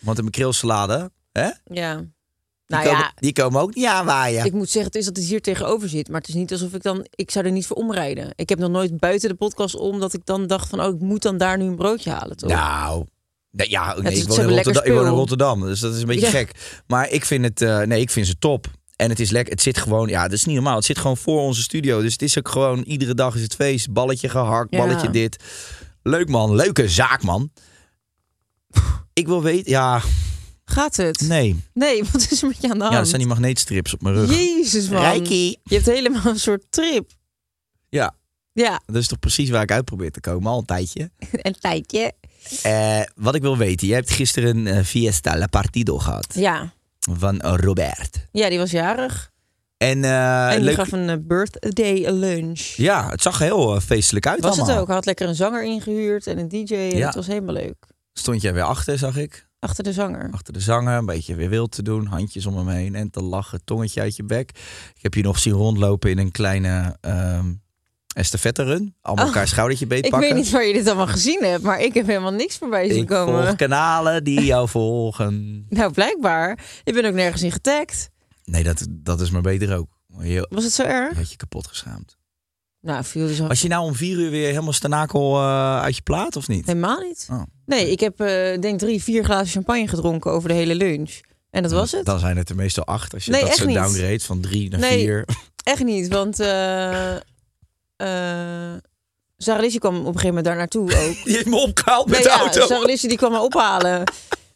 Want 0.00 0.18
een 0.18 0.24
makreelsalade, 0.24 1.10
hè? 1.32 1.48
Ja. 1.64 1.96
Die, 1.96 2.76
Nou 2.76 2.84
komen, 2.84 2.98
ja, 3.00 3.12
die 3.14 3.32
komen 3.32 3.60
ook 3.60 3.74
niet 3.74 3.86
aanwaaien. 3.86 4.44
ik 4.44 4.52
moet 4.52 4.70
zeggen, 4.70 4.92
het 4.92 5.00
is 5.00 5.04
dat 5.06 5.16
het 5.16 5.26
hier 5.26 5.40
tegenover 5.42 5.88
zit. 5.88 6.08
Maar 6.08 6.20
het 6.20 6.28
is 6.28 6.34
niet 6.34 6.52
alsof 6.52 6.74
ik 6.74 6.82
dan... 6.82 7.06
Ik 7.10 7.30
zou 7.30 7.44
er 7.46 7.52
niet 7.52 7.66
voor 7.66 7.76
omrijden. 7.76 8.32
Ik 8.34 8.48
heb 8.48 8.58
nog 8.58 8.70
nooit 8.70 8.96
buiten 8.98 9.28
de 9.28 9.34
podcast 9.34 9.74
om 9.74 10.00
dat 10.00 10.14
ik 10.14 10.20
dan 10.24 10.46
dacht 10.46 10.68
van... 10.68 10.80
Oh, 10.80 10.94
ik 10.94 11.00
moet 11.00 11.22
dan 11.22 11.36
daar 11.36 11.58
nu 11.58 11.64
een 11.64 11.76
broodje 11.76 12.10
halen, 12.10 12.36
toch? 12.36 12.50
Nou, 12.50 13.06
ja, 13.50 14.00
nee, 14.00 14.16
ik, 14.16 14.28
woon 14.28 14.40
in 14.40 14.48
Rotterdam, 14.48 14.84
ik 14.84 14.92
woon 14.92 15.00
in 15.00 15.06
spul. 15.06 15.16
Rotterdam, 15.16 15.60
dus 15.60 15.80
dat 15.80 15.94
is 15.94 16.00
een 16.00 16.06
beetje 16.06 16.26
Ja. 16.26 16.30
gek. 16.30 16.80
Maar 16.86 17.10
ik 17.10 17.24
vind 17.24 17.44
het, 17.44 17.62
eh, 17.62 17.80
nee, 17.80 18.00
ik 18.00 18.10
vind 18.10 18.26
ze 18.26 18.38
top. 18.38 18.66
En 18.96 19.08
het 19.10 19.20
is 19.20 19.30
lekker, 19.30 19.52
het 19.52 19.62
zit 19.62 19.78
gewoon, 19.78 20.08
ja, 20.08 20.22
dat 20.22 20.32
is 20.32 20.44
niet 20.44 20.54
normaal. 20.54 20.76
Het 20.76 20.84
zit 20.84 20.98
gewoon 20.98 21.16
voor 21.16 21.40
onze 21.40 21.62
studio. 21.62 22.00
Dus 22.02 22.12
het 22.12 22.22
is 22.22 22.38
ook 22.38 22.48
gewoon, 22.48 22.82
iedere 22.82 23.14
dag 23.14 23.34
is 23.34 23.42
het 23.42 23.54
feest. 23.54 23.92
Balletje 23.92 24.28
gehakt, 24.28 24.74
Ja. 24.74 24.78
balletje 24.78 25.10
dit. 25.10 25.42
Leuk 26.02 26.28
man, 26.28 26.54
leuke 26.54 26.88
zaak 26.88 27.22
man. 27.22 27.50
Ik 29.12 29.26
wil 29.26 29.42
weten, 29.42 29.70
ja, 29.70 30.02
Gaat 30.64 30.96
het? 30.96 31.20
nee. 31.20 31.64
Nee, 31.74 32.04
wat 32.12 32.30
is 32.30 32.42
er 32.42 32.48
met 32.48 32.56
je 32.60 32.70
aan 32.70 32.74
de 32.76 32.80
hand? 32.80 32.92
Ja, 32.92 32.98
dat 32.98 33.08
zijn 33.08 33.20
die 33.20 33.28
magneetstrips 33.30 33.94
op 33.94 34.02
mijn 34.02 34.14
rug. 34.14 34.30
Jezus, 34.30 34.88
man. 34.88 35.00
Reiki. 35.00 35.56
Je 35.62 35.74
hebt 35.74 35.86
helemaal 35.86 36.26
een 36.26 36.38
soort 36.40 36.64
trip. 36.70 37.10
Ja, 37.88 38.14
Ja, 38.52 38.80
dat 38.86 38.96
is 38.96 39.06
toch 39.08 39.18
precies 39.18 39.50
waar 39.50 39.62
ik 39.62 39.70
uit 39.72 39.84
probeer 39.84 40.10
te 40.10 40.20
komen, 40.20 40.50
al 40.50 40.58
een 40.58 40.64
tijdje. 40.64 41.10
een 41.32 41.56
tijdje. 41.60 42.12
Eh, 42.62 43.00
wat 43.14 43.34
ik 43.34 43.42
wil 43.42 43.56
weten, 43.56 43.86
je 43.88 43.94
hebt 43.94 44.10
gisteren 44.10 44.56
een 44.56 44.66
eh, 44.66 44.84
Fiesta 44.84 45.38
La 45.38 45.46
Partido 45.46 45.98
gehad. 45.98 46.26
Ja. 46.34 46.74
Van 47.12 47.40
Robert. 47.40 48.26
ja, 48.32 48.48
die 48.48 48.58
was 48.58 48.70
jarig. 48.70 49.34
En, 49.76 50.04
eh, 50.04 50.50
en 50.50 50.56
die 50.56 50.64
leuk, 50.64 50.74
gaf 50.74 50.92
een 50.92 51.08
eh, 51.08 51.16
birthday 51.20 52.10
lunch. 52.10 52.60
Ja, 52.60 53.10
het 53.10 53.22
zag 53.22 53.38
heel 53.38 53.74
eh, 53.74 53.80
feestelijk 53.80 54.26
uit 54.26 54.40
was 54.40 54.56
het 54.56 54.70
ook. 54.70 54.86
Hij 54.86 54.94
had 54.94 55.04
lekker 55.04 55.28
een 55.28 55.34
zanger 55.34 55.64
ingehuurd 55.64 56.26
en 56.26 56.38
een 56.38 56.48
DJ. 56.48 56.74
En 56.74 56.96
Ja. 56.96 57.06
Het 57.06 57.14
was 57.14 57.26
helemaal 57.26 57.54
leuk. 57.54 57.86
Stond 58.12 58.40
jij 58.42 58.52
weer 58.54 58.62
achter, 58.62 58.98
zag 58.98 59.16
ik. 59.16 59.48
Achter 59.58 59.84
de 59.84 59.92
zanger. 59.92 60.28
Achter 60.32 60.52
de 60.52 60.60
zanger, 60.60 60.98
een 60.98 61.06
beetje 61.06 61.34
weer 61.34 61.48
wild 61.48 61.70
te 61.70 61.82
doen. 61.82 62.06
Handjes 62.06 62.46
om 62.46 62.56
hem 62.56 62.68
heen 62.68 62.94
en 62.94 63.10
te 63.10 63.22
lachen, 63.22 63.64
tongetje 63.64 64.00
uit 64.00 64.16
je 64.16 64.24
bek. 64.24 64.50
Ik 64.94 65.02
heb 65.02 65.14
je 65.14 65.22
nog 65.22 65.38
zien 65.38 65.52
rondlopen 65.52 66.10
in 66.10 66.18
een 66.18 66.30
kleine 66.30 66.96
ehm 67.00 67.52
estafette 68.16 68.62
run. 68.62 68.94
Allemaal 69.02 69.24
Oh, 69.24 69.30
elkaar 69.30 69.48
schoudertje 69.48 69.86
beet 69.86 70.04
Ik 70.04 70.10
pakken. 70.10 70.28
weet 70.28 70.38
niet 70.38 70.50
waar 70.50 70.64
je 70.64 70.72
dit 70.72 70.86
allemaal 70.86 71.06
gezien 71.06 71.44
hebt, 71.44 71.62
maar 71.62 71.80
ik 71.80 71.94
heb 71.94 72.06
helemaal 72.06 72.32
niks 72.32 72.56
voorbij 72.58 72.88
zien 72.90 73.02
Ik 73.02 73.06
komen. 73.06 73.42
volg 73.44 73.56
kanalen 73.56 74.24
die 74.24 74.44
jou 74.44 74.68
volgen. 74.68 75.34
Nou, 75.68 75.92
blijkbaar. 75.92 76.58
Ik 76.84 76.94
ben 76.94 77.04
ook 77.04 77.14
nergens 77.14 77.42
in 77.42 77.52
getagd. 77.52 78.10
Nee, 78.44 78.62
dat, 78.62 78.86
dat 78.90 79.20
is 79.20 79.30
maar 79.30 79.42
beter 79.42 79.76
ook. 79.76 79.88
Je, 80.20 80.46
Was 80.50 80.64
het 80.64 80.72
zo 80.72 80.82
je 80.82 80.88
erg? 80.88 81.16
had 81.16 81.30
je 81.30 81.36
kapot 81.36 81.66
geschaamd. 81.66 82.16
Nou, 82.80 83.04
viel 83.04 83.26
dus 83.26 83.38
Was 83.38 83.60
je 83.62 83.68
nou 83.68 83.84
om 83.84 83.94
vier 83.94 84.18
uur 84.18 84.30
weer 84.30 84.48
helemaal 84.48 84.72
stanakel 84.72 85.36
eh, 85.36 85.80
uit 85.80 85.96
je 85.96 86.02
plaat 86.02 86.36
of 86.36 86.48
niet? 86.48 86.66
helemaal 86.66 87.00
niet. 87.00 87.28
Oh. 87.30 87.42
Nee, 87.66 87.90
ik 87.90 88.00
heb 88.00 88.20
eh 88.20 88.60
denk 88.60 88.78
drie, 88.78 89.02
vier 89.02 89.24
glazen 89.24 89.46
champagne 89.52 89.88
gedronken 89.88 90.30
over 90.32 90.48
de 90.48 90.54
hele 90.54 90.74
lunch. 90.74 91.20
En 91.50 91.62
dat 91.62 91.72
was 91.72 91.92
het. 91.92 92.04
Dan 92.04 92.18
zijn 92.18 92.36
het 92.36 92.48
er 92.48 92.56
meestal 92.56 92.84
acht. 92.84 93.14
Als 93.14 93.24
je 93.24 93.30
Nee, 93.30 93.40
dat 93.40 93.54
zo 93.56 93.66
downgrade 93.66 94.20
van 94.20 94.40
drie 94.40 94.70
naar 94.70 94.80
Nee. 94.80 94.98
vier. 94.98 95.24
Echt 95.64 95.84
niet, 95.84 96.08
want 96.08 96.40
eh 96.40 97.14
eh 97.96 98.08
Sarah 99.38 99.60
Lizzie 99.62 99.80
kwam 99.80 99.94
op 99.94 100.00
een 100.00 100.06
gegeven 100.06 100.26
moment 100.28 100.44
daar 100.44 100.56
naartoe 100.56 100.82
ook. 100.94 101.14
Die 101.24 101.34
heeft 101.34 101.46
me 101.46 101.56
opgehaald 101.56 102.06
met 102.06 102.14
Nee, 102.14 102.22
de 102.22 102.28
ja, 102.28 102.38
auto. 102.38 102.66
Sarah 102.66 102.84
Lizzie 102.84 103.08
die 103.08 103.18
kwam 103.18 103.32
me 103.32 103.40
ophalen. 103.40 104.02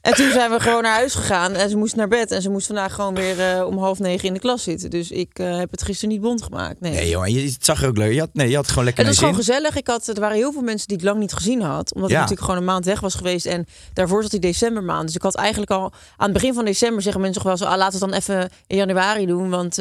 En 0.01 0.15
toen 0.15 0.31
zijn 0.31 0.51
we 0.51 0.61
gewoon 0.61 0.83
naar 0.83 0.95
huis 0.95 1.15
gegaan 1.15 1.53
en 1.55 1.71
ze 1.71 1.77
moest 1.77 1.97
naar 1.97 2.09
bed. 2.09 2.31
En 2.31 2.43
ze 2.43 2.51
moest 2.51 2.67
vandaag 2.67 2.95
gewoon 2.95 3.15
weer 3.15 3.41
eh, 3.41 3.67
om 3.67 3.79
half 3.79 3.99
negen 3.99 4.29
in 4.29 4.35
de 4.35 4.41
klas 4.41 4.63
zitten. 4.63 4.91
Dus 4.91 5.11
ik 5.11 5.39
eh, 5.39 5.57
heb 5.59 5.71
het 5.71 5.83
gisteren 5.83 6.09
niet 6.11 6.21
bond 6.21 6.43
gemaakt. 6.43 6.81
Nee. 6.81 6.93
Nee 6.93 7.09
joh, 7.09 7.25
en 7.25 7.33
je, 7.33 7.41
het 7.51 7.65
zag 7.65 7.83
er 7.83 7.89
ook 7.89 7.97
leuk. 7.97 8.13
Je 8.13 8.21
had, 8.21 8.29
nee, 8.33 8.49
je 8.49 8.57
had 8.57 8.69
gewoon 8.69 8.85
lekker 8.85 9.05
Het 9.05 9.13
was 9.15 9.23
gewoon 9.25 9.39
gezellig. 9.39 9.77
Ik 9.77 9.87
had, 9.87 10.07
er 10.07 10.21
waren 10.21 10.37
heel 10.37 10.53
veel 10.53 10.63
mensen 10.63 10.89
die 10.89 10.97
ik 10.97 11.03
lang 11.05 11.19
niet 11.19 11.33
gezien 11.33 11.61
had. 11.63 11.95
Omdat 11.95 12.11
Ja. 12.11 12.15
ik 12.17 12.21
natuurlijk 12.23 12.49
gewoon 12.49 12.61
een 12.67 12.73
maand 12.73 12.85
weg 12.85 13.01
was 13.01 13.15
geweest. 13.15 13.47
En 13.47 13.67
daarvoor 13.93 14.23
zat 14.23 14.31
die 14.31 14.41
decembermaand. 14.41 15.07
Dus 15.07 15.15
ik 15.17 15.23
had 15.23 15.35
eigenlijk 15.35 15.71
al 15.71 15.93
aan 16.17 16.29
het 16.29 16.33
begin 16.33 16.55
van 16.55 16.65
december 16.65 17.03
zeggen 17.03 17.21
mensen 17.21 17.43
toch 17.43 17.51
wel 17.51 17.59
zo... 17.61 17.73
Ah, 17.73 17.79
laten 17.79 17.99
we 18.01 18.05
het 18.15 18.27
dan 18.27 18.35
even 18.37 18.51
in 18.67 18.77
januari 18.77 19.27
doen. 19.27 19.51
Want 19.51 19.79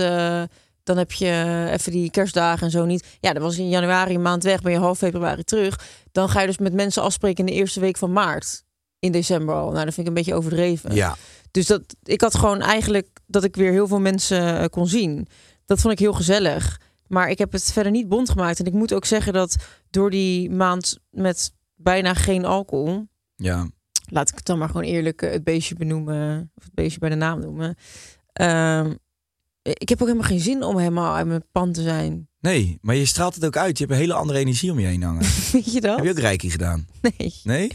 dan 0.90 0.98
heb 0.98 1.12
je 1.12 1.68
even 1.72 1.92
die 1.92 2.12
kerstdagen 2.12 2.66
en 2.66 2.72
zo 2.72 2.86
niet. 2.86 3.18
Ja, 3.20 3.34
dan 3.34 3.44
was 3.44 3.58
in 3.58 3.70
januari 3.70 4.16
een 4.16 4.22
maand 4.22 4.44
weg. 4.44 4.62
Ben 4.62 4.72
je 4.72 4.78
half 4.78 4.98
februari 4.98 5.44
terug. 5.44 5.80
Dan 6.12 6.30
ga 6.30 6.42
je 6.42 6.48
dus 6.48 6.58
met 6.58 6.74
mensen 6.74 7.04
afspreken 7.04 7.46
in 7.46 7.54
de 7.54 7.60
eerste 7.60 7.80
week 7.80 7.98
van 7.98 8.12
maart. 8.12 8.64
In 9.00 9.12
december 9.12 9.56
al. 9.56 9.72
Nou, 9.72 9.86
dat 9.86 9.94
vind 9.94 9.98
ik 9.98 10.08
een 10.08 10.14
beetje 10.14 10.34
overdreven. 10.34 10.96
Ja, 10.96 11.16
Dus 11.52 11.66
dat, 11.66 11.82
ik 12.04 12.22
had 12.22 12.36
gewoon 12.36 12.62
eigenlijk 12.62 13.08
dat 13.28 13.44
ik 13.44 13.56
weer 13.56 13.72
heel 13.72 13.88
veel 13.88 14.00
mensen 14.00 14.60
eh, 14.60 14.66
kon 14.66 14.88
zien. 14.88 15.28
Dat 15.66 15.80
vond 15.80 15.94
ik 15.94 16.00
heel 16.00 16.14
gezellig. 16.14 16.80
Maar 17.08 17.30
ik 17.30 17.38
heb 17.38 17.52
het 17.52 17.72
verder 17.72 17.92
niet 17.92 18.08
bond 18.08 18.30
gemaakt. 18.30 18.60
En 18.60 18.66
ik 18.66 18.74
moet 18.74 18.94
ook 18.94 19.06
zeggen 19.06 19.34
dat 19.34 19.56
door 19.90 20.10
die 20.10 20.50
maand 20.50 21.00
met 21.10 21.54
bijna 21.76 22.14
geen 22.14 22.46
alcohol... 22.46 23.08
ja. 23.36 23.70
laat 24.06 24.30
ik 24.30 24.36
het 24.36 24.46
dan 24.46 24.58
maar 24.58 24.70
gewoon 24.70 24.84
eerlijk 24.84 25.22
eh, 25.22 25.32
het 25.32 25.44
beestje 25.44 25.76
benoemen... 25.76 26.52
of 26.56 26.64
het 26.64 26.74
beestje 26.74 27.00
bij 27.00 27.10
de 27.10 27.16
naam 27.16 27.40
noemen. 27.40 27.76
Ehm, 28.34 28.94
ik 29.74 29.90
heb 29.90 30.02
ook 30.02 30.08
helemaal 30.08 30.30
geen 30.30 30.40
zin 30.40 30.64
om 30.64 30.78
helemaal 30.78 31.16
uit 31.16 31.28
mijn 31.28 31.44
pan 31.52 31.72
te 31.72 31.82
zijn. 31.82 32.28
Nee, 32.40 32.78
maar 32.82 32.96
je 32.96 33.06
straalt 33.06 33.36
het 33.36 33.46
ook 33.46 33.58
uit. 33.58 33.78
Je 33.78 33.84
hebt 33.84 33.96
een 33.96 34.02
hele 34.02 34.14
andere 34.14 34.40
energie 34.40 34.72
om 34.72 34.80
je 34.80 34.88
heen 34.88 35.04
hangen. 35.04 35.22
Weet 35.52 35.74
je 35.74 35.82
dat? 35.82 35.96
Heb 35.96 36.06
je 36.06 36.12
ook 36.12 36.20
reiki 36.20 36.50
gedaan? 36.50 36.88
Nee. 37.02 37.34
Nee? 37.44 37.72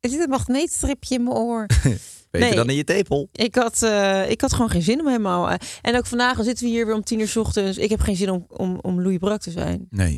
Er 0.00 0.10
zit 0.10 0.20
een 0.20 0.28
magneetstripje 0.28 1.14
in 1.14 1.22
mijn 1.22 1.36
oor. 1.36 1.66
Beter 2.30 2.48
Nee. 2.48 2.54
dan 2.54 2.68
in 2.70 2.76
je 2.76 2.84
tepel. 2.84 3.28
Ik 3.32 3.54
had, 3.54 3.82
eh, 3.82 4.30
ik 4.30 4.40
had 4.40 4.52
gewoon 4.52 4.70
geen 4.70 4.82
zin 4.82 5.00
om 5.00 5.06
helemaal... 5.06 5.48
eh, 5.50 5.54
en 5.82 5.96
ook 5.96 6.06
vandaag 6.06 6.42
zitten 6.44 6.64
we 6.64 6.70
hier 6.70 6.86
weer 6.86 6.94
om 6.94 7.02
tien 7.04 7.20
uur 7.20 7.28
's 7.28 7.36
ochtends. 7.36 7.78
Ik 7.78 7.90
heb 7.90 8.00
geen 8.00 8.16
zin 8.16 8.30
om, 8.30 8.46
om, 8.48 8.78
om 8.80 9.02
Louis 9.02 9.18
Brak 9.18 9.40
te 9.40 9.50
zijn. 9.50 9.86
Nee. 9.90 10.12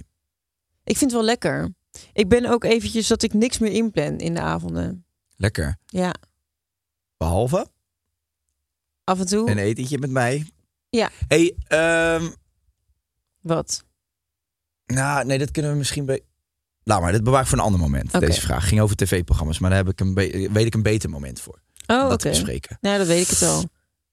Ik 0.84 0.96
vind 0.96 1.00
het 1.00 1.12
wel 1.12 1.22
lekker. 1.22 1.74
Ik 2.12 2.28
ben 2.28 2.46
ook 2.46 2.64
eventjes 2.64 3.06
dat 3.06 3.22
ik 3.22 3.32
niks 3.34 3.58
meer 3.58 3.72
inplan 3.72 4.18
in 4.18 4.34
de 4.34 4.40
avonden. 4.40 5.04
Lekker. 5.36 5.76
Ja, 5.86 6.14
Behalve 7.16 7.66
af 9.04 9.20
en 9.20 9.26
toe. 9.26 9.50
een 9.50 9.58
etentje 9.58 9.98
met 9.98 10.10
mij. 10.10 10.46
Ja. 10.88 11.10
hey, 11.28 11.56
ehm, 11.66 12.28
Wat? 13.40 13.84
nou, 14.86 15.26
nee, 15.26 15.38
dat 15.38 15.50
kunnen 15.50 15.70
we 15.70 15.76
misschien... 15.76 16.04
Be 16.06 16.22
Laat 16.88 17.00
maar, 17.00 17.12
dit 17.12 17.24
bewaar 17.24 17.40
ik 17.40 17.46
voor 17.46 17.58
een 17.58 17.64
ander 17.64 17.80
moment. 17.80 18.20
Deze 18.20 18.40
vraag 18.40 18.68
ging 18.68 18.80
over 18.80 18.96
tv-programma's, 18.96 19.58
maar 19.58 19.70
daar 19.70 19.78
heb 19.78 19.88
ik 19.88 20.00
een 20.00 20.14
weet 20.52 20.66
ik 20.66 20.74
een 20.74 20.82
beter 20.82 21.10
moment 21.10 21.40
voor. 21.40 21.60
Oh, 21.86 21.96
om 21.96 22.02
oké. 22.02 22.08
dat 22.08 22.18
te 22.18 22.28
bespreken. 22.28 22.78
Nou, 22.80 22.98
dat 22.98 23.06
weet 23.06 23.22
ik 23.22 23.28
het 23.28 23.42
al. 23.42 23.64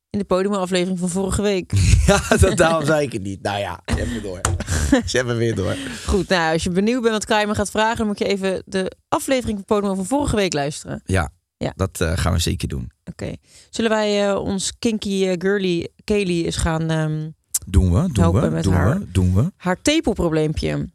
In 0.09 0.19
de 0.19 0.25
podiumaflevering 0.25 0.99
van 0.99 1.09
vorige 1.09 1.41
week. 1.41 1.71
Ja, 2.07 2.37
dat, 2.37 2.57
daarom 2.57 2.85
zei 2.85 3.05
ik 3.05 3.13
het 3.13 3.21
niet. 3.21 3.41
Nou 3.41 3.59
ja, 3.59 3.81
ze 3.85 3.93
hebben 3.93 4.23
door. 4.23 4.41
Ze 5.09 5.17
hebben 5.17 5.37
weer 5.37 5.55
door. 5.55 5.75
Goed, 6.05 6.27
nou, 6.27 6.53
als 6.53 6.63
je 6.63 6.69
benieuwd 6.69 7.01
bent 7.01 7.13
wat 7.13 7.25
Kai 7.25 7.45
me 7.45 7.55
gaat 7.55 7.71
vragen... 7.71 7.97
dan 7.97 8.07
moet 8.07 8.19
je 8.19 8.25
even 8.25 8.63
de 8.65 8.91
aflevering 9.07 9.57
van 9.57 9.65
Podium 9.65 9.95
van 9.95 10.05
vorige 10.05 10.35
week 10.35 10.53
luisteren. 10.53 11.01
Ja, 11.05 11.29
Ja. 11.63 11.73
dat 11.75 12.01
eh, 12.01 12.11
gaan 12.17 12.33
we 12.33 12.39
zeker 12.39 12.67
doen. 12.67 12.91
Oké. 13.05 13.33
Zullen 13.69 13.89
wij 13.91 14.29
eh, 14.29 14.35
ons 14.35 14.77
kinky 14.79 15.25
eh, 15.27 15.35
girly 15.37 15.89
Kaylee 16.03 16.45
eens 16.45 16.55
gaan... 16.57 16.89
ehm, 16.89 17.29
Doen 17.65 17.91
we, 17.93 17.99
doen 18.01 18.23
Helpen 18.23 18.41
we, 18.41 18.49
met 18.49 18.63
doen 18.63 18.73
haar. 18.73 18.99
we, 18.99 19.11
doen 19.11 19.33
we. 19.35 19.51
haar 19.57 19.81
tepelprobleempje. 19.81 20.89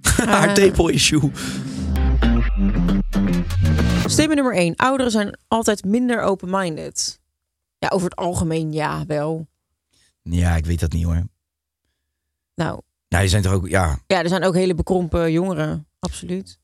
Haar 0.26 0.54
tepel-issue. 0.54 1.30
Statement 4.06 4.34
nummer 4.34 4.54
1. 4.54 4.76
Ouderen 4.76 5.12
zijn 5.12 5.38
altijd 5.48 5.84
minder 5.84 6.22
open-minded. 6.22 7.20
Ja, 7.78 7.88
over 7.88 8.08
het 8.08 8.16
algemeen 8.18 8.72
ja, 8.72 9.04
wel. 9.06 9.48
Ja, 10.22 10.56
ik 10.56 10.66
weet 10.66 10.80
dat 10.80 10.92
niet 10.92 11.04
hoor. 11.04 11.22
Nou, 12.54 12.80
Nou, 13.08 13.22
je 13.22 13.28
zijn 13.28 13.42
toch 13.42 13.52
ook, 13.52 13.68
ja. 13.68 13.98
ja, 14.06 14.22
er 14.22 14.28
zijn 14.28 14.44
ook 14.44 14.54
hele 14.54 14.74
bekrompen 14.74 15.32
jongeren. 15.32 15.86
Absoluut. 15.98 16.58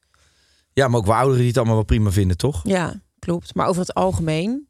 ja, 0.73 0.89
maar 0.89 0.99
ook 1.01 1.07
wel 1.07 1.15
ouderen 1.15 1.39
die 1.39 1.49
het 1.49 1.57
allemaal 1.57 1.75
wel 1.75 1.85
prima 1.85 2.11
vinden, 2.11 2.37
toch? 2.37 2.61
Ja, 2.65 3.03
klopt. 3.25 3.55
Maar 3.55 3.67
over 3.67 3.81
het 3.81 3.95
algemeen... 3.95 4.69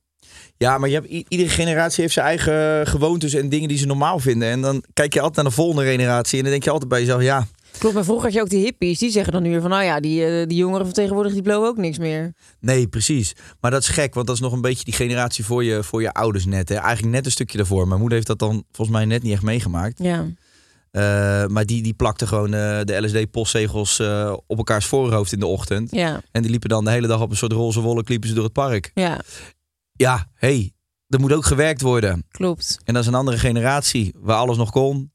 Ja, 0.57 0.79
maar 0.79 0.89
je 0.89 0.95
hebt, 0.95 1.09
iedere 1.29 1.49
generatie 1.49 2.03
heeft 2.03 2.15
zijn 2.15 2.27
eigen 2.27 2.87
gewoontes 2.87 3.35
en 3.35 3.49
dingen 3.49 3.69
die 3.69 3.79
ze 3.79 3.87
normaal 3.87 4.19
vinden. 4.19 4.49
En 4.49 4.61
dan 4.61 4.85
kijk 4.93 5.15
je 5.15 5.21
altijd 5.21 5.37
naar 5.37 5.55
de 5.55 5.61
volgende 5.61 5.91
generatie 5.91 6.37
en 6.37 6.43
dan 6.43 6.53
denk 6.53 6.65
je 6.65 6.71
altijd 6.71 6.91
bij 6.91 7.01
jezelf, 7.01 7.23
ja, 7.23 7.47
Klopt, 7.79 7.95
maar 7.95 8.05
vroeger 8.05 8.25
had 8.25 8.35
je 8.35 8.41
ook 8.41 8.49
die 8.49 8.65
hippies. 8.65 8.99
Die 8.99 9.11
zeggen 9.11 9.33
dan 9.33 9.43
nu 9.43 9.51
weer 9.51 9.61
van... 9.61 9.71
Nou 9.71 9.85
ja, 9.85 10.01
die, 10.01 10.25
eh, 10.25 10.47
die 10.47 10.57
jongeren 10.57 10.85
van 10.85 10.95
tegenwoordig 10.95 11.33
die 11.33 11.43
blowen 11.43 11.69
ook 11.69 11.77
niks 11.77 11.99
meer. 11.99 12.33
nee, 12.61 12.89
precies. 12.89 13.35
Maar 13.61 13.71
dat 13.71 13.83
is 13.83 13.89
gek, 13.89 14.15
want 14.15 14.27
dat 14.27 14.35
is 14.35 14.43
nog 14.43 14.53
een 14.53 14.61
beetje 14.61 14.85
die 14.85 14.95
generatie 14.95 15.45
voor 15.45 15.65
je, 15.65 15.83
voor 15.83 16.03
je 16.03 16.13
ouders 16.13 16.47
net. 16.47 16.69
Hè? 16.69 16.75
Eigenlijk 16.75 17.15
net 17.15 17.27
een 17.27 17.33
stukje 17.33 17.57
daarvoor. 17.57 17.89
Mijn 17.89 18.01
moeder 18.01 18.17
heeft 18.17 18.29
dat 18.29 18.39
dan 18.39 18.65
volgens 18.73 18.97
mij 18.97 19.07
net 19.07 19.23
niet 19.23 19.33
echt 19.33 19.43
meegemaakt. 19.43 19.99
Ja, 20.03 20.27
Eh, 20.95 21.47
maar 21.47 21.67
die, 21.67 21.83
die 21.83 21.95
plakte 21.95 22.27
gewoon 22.27 22.55
eh, 22.55 22.81
de 22.85 23.01
LSD-postzegels 23.03 23.99
eh, 23.99 24.35
op 24.47 24.57
elkaars 24.59 24.87
voorhoofd 24.87 25.33
in 25.33 25.39
de 25.41 25.47
ochtend. 25.47 25.91
ja, 25.91 26.23
En 26.33 26.43
die 26.43 26.51
liepen 26.51 26.69
dan 26.69 26.85
de 26.85 26.91
hele 26.91 27.07
dag 27.07 27.21
op 27.21 27.31
een 27.31 27.37
soort 27.37 27.53
roze 27.53 27.81
wolk 27.81 28.09
liepen 28.09 28.29
ze 28.29 28.35
door 28.35 28.45
het 28.45 28.53
park. 28.53 28.91
ja. 28.95 29.21
Ja, 29.97 30.27
hey, 30.35 30.73
er 31.09 31.21
moet 31.21 31.33
ook 31.33 31.45
gewerkt 31.45 31.81
worden. 31.81 32.25
Klopt. 32.31 32.79
En 32.85 32.95
dat 32.95 33.03
is 33.03 33.09
een 33.09 33.15
andere 33.15 33.39
generatie 33.39 34.15
waar 34.19 34.37
alles 34.37 34.57
nog 34.57 34.71
kon. 34.71 35.13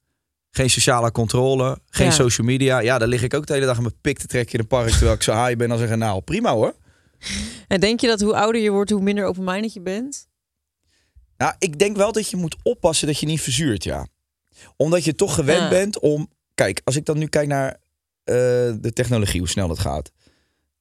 Geen 0.51 0.69
sociale 0.69 1.11
controle, 1.11 1.79
geen 1.89 2.05
Ja. 2.05 2.11
social 2.11 2.47
media. 2.47 2.79
Ja, 2.79 2.97
daar 2.97 3.07
lig 3.07 3.23
ik 3.23 3.33
ook 3.33 3.45
de 3.45 3.53
hele 3.53 3.65
dag 3.65 3.75
aan 3.77 3.81
mijn 3.83 4.01
pik 4.01 4.19
te 4.19 4.27
trekken 4.27 4.53
in 4.53 4.59
het 4.59 4.67
park. 4.67 4.89
Terwijl 4.89 5.13
ik 5.13 5.23
zo 5.23 5.31
haai 5.31 5.55
ben. 5.55 5.69
Dan 5.69 5.77
zeggen, 5.77 5.99
nou 5.99 6.21
prima 6.21 6.51
hoor. 6.53 6.75
En 7.67 7.79
denk 7.79 7.99
je 7.99 8.07
dat 8.07 8.21
hoe 8.21 8.35
ouder 8.35 8.61
je 8.61 8.69
wordt, 8.69 8.89
hoe 8.91 9.01
minder 9.01 9.25
open-minded 9.25 9.73
je 9.73 9.81
bent? 9.81 10.27
Nou, 11.37 11.53
ik 11.59 11.79
denk 11.79 11.97
wel 11.97 12.11
dat 12.11 12.29
je 12.29 12.37
moet 12.37 12.55
oppassen 12.63 13.07
dat 13.07 13.19
je 13.19 13.25
niet 13.25 13.41
verzuurt, 13.41 13.83
ja. 13.83 14.07
Omdat 14.75 15.03
je 15.03 15.15
toch 15.15 15.35
gewend 15.35 15.59
Ja. 15.61 15.69
bent 15.69 15.99
om... 15.99 16.29
Kijk, 16.55 16.81
als 16.83 16.95
ik 16.95 17.05
dan 17.05 17.17
nu 17.17 17.27
kijk 17.27 17.47
naar 17.47 17.71
eh, 18.23 18.35
de 18.79 18.91
technologie, 18.93 19.39
hoe 19.39 19.49
snel 19.49 19.67
dat 19.67 19.79
gaat. 19.79 20.11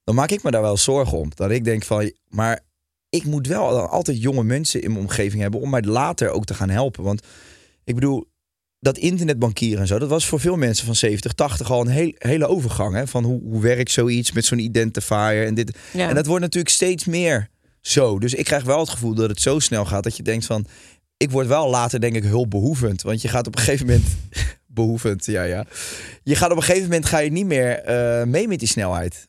Dan 0.04 0.14
maak 0.14 0.30
ik 0.30 0.42
me 0.42 0.50
daar 0.50 0.62
wel 0.62 0.76
zorgen 0.76 1.18
om. 1.18 1.30
Dat 1.34 1.50
ik 1.50 1.64
denk 1.64 1.84
van, 1.84 2.12
maar 2.28 2.60
ik 3.08 3.24
moet 3.24 3.46
wel 3.46 3.88
altijd 3.88 4.22
jonge 4.22 4.44
mensen 4.44 4.82
in 4.82 4.90
mijn 4.90 5.02
omgeving 5.02 5.42
hebben... 5.42 5.60
om 5.60 5.70
mij 5.70 5.82
later 5.82 6.30
ook 6.30 6.44
te 6.44 6.54
gaan 6.54 6.70
helpen. 6.70 7.02
Want 7.04 7.22
ik 7.84 7.94
bedoel, 7.94 8.28
dat 8.80 8.98
internetbankieren 8.98 9.80
en 9.80 9.86
zo... 9.86 9.98
dat 9.98 10.08
was 10.08 10.26
voor 10.26 10.40
veel 10.40 10.56
mensen 10.56 10.86
van 10.86 10.94
70, 10.94 11.32
80 11.32 11.70
al 11.70 11.80
een 11.80 11.88
heel, 11.88 12.12
hele 12.18 12.46
overgang. 12.46 12.94
Hè? 12.94 13.06
Van 13.06 13.24
hoe, 13.24 13.40
hoe 13.42 13.60
werkt 13.60 13.90
zoiets 13.90 14.32
met 14.32 14.44
zo'n 14.44 14.58
identifier 14.58 15.46
en 15.46 15.54
dit... 15.54 15.78
Ja. 15.92 16.08
En 16.08 16.14
dat 16.14 16.26
wordt 16.26 16.42
natuurlijk 16.42 16.74
steeds 16.74 17.04
meer 17.04 17.48
zo. 17.80 18.18
Dus 18.18 18.34
ik 18.34 18.44
krijg 18.44 18.64
wel 18.64 18.80
het 18.80 18.88
gevoel 18.88 19.14
dat 19.14 19.28
het 19.28 19.40
zo 19.40 19.58
snel 19.58 19.84
gaat 19.84 20.02
dat 20.02 20.16
je 20.16 20.22
denkt 20.22 20.46
van... 20.46 20.66
Ik 21.18 21.30
word 21.30 21.46
wel 21.46 21.68
later 21.70 22.00
denk 22.00 22.16
ik 22.16 22.24
hulpbehoevend. 22.24 23.02
Want 23.02 23.22
je 23.22 23.28
gaat 23.28 23.46
op 23.46 23.56
een 23.56 23.62
gegeven 23.62 23.86
moment... 23.86 24.06
behoevend, 24.66 25.26
ja 25.26 25.42
ja. 25.42 25.66
Je 26.22 26.34
gaat 26.34 26.50
op 26.50 26.56
een 26.56 26.62
gegeven 26.62 26.88
moment 26.88 27.06
ga 27.06 27.18
je 27.18 27.30
niet 27.30 27.46
meer 27.46 27.78
eh, 27.78 28.24
mee 28.24 28.48
met 28.48 28.58
die 28.58 28.68
snelheid. 28.68 29.28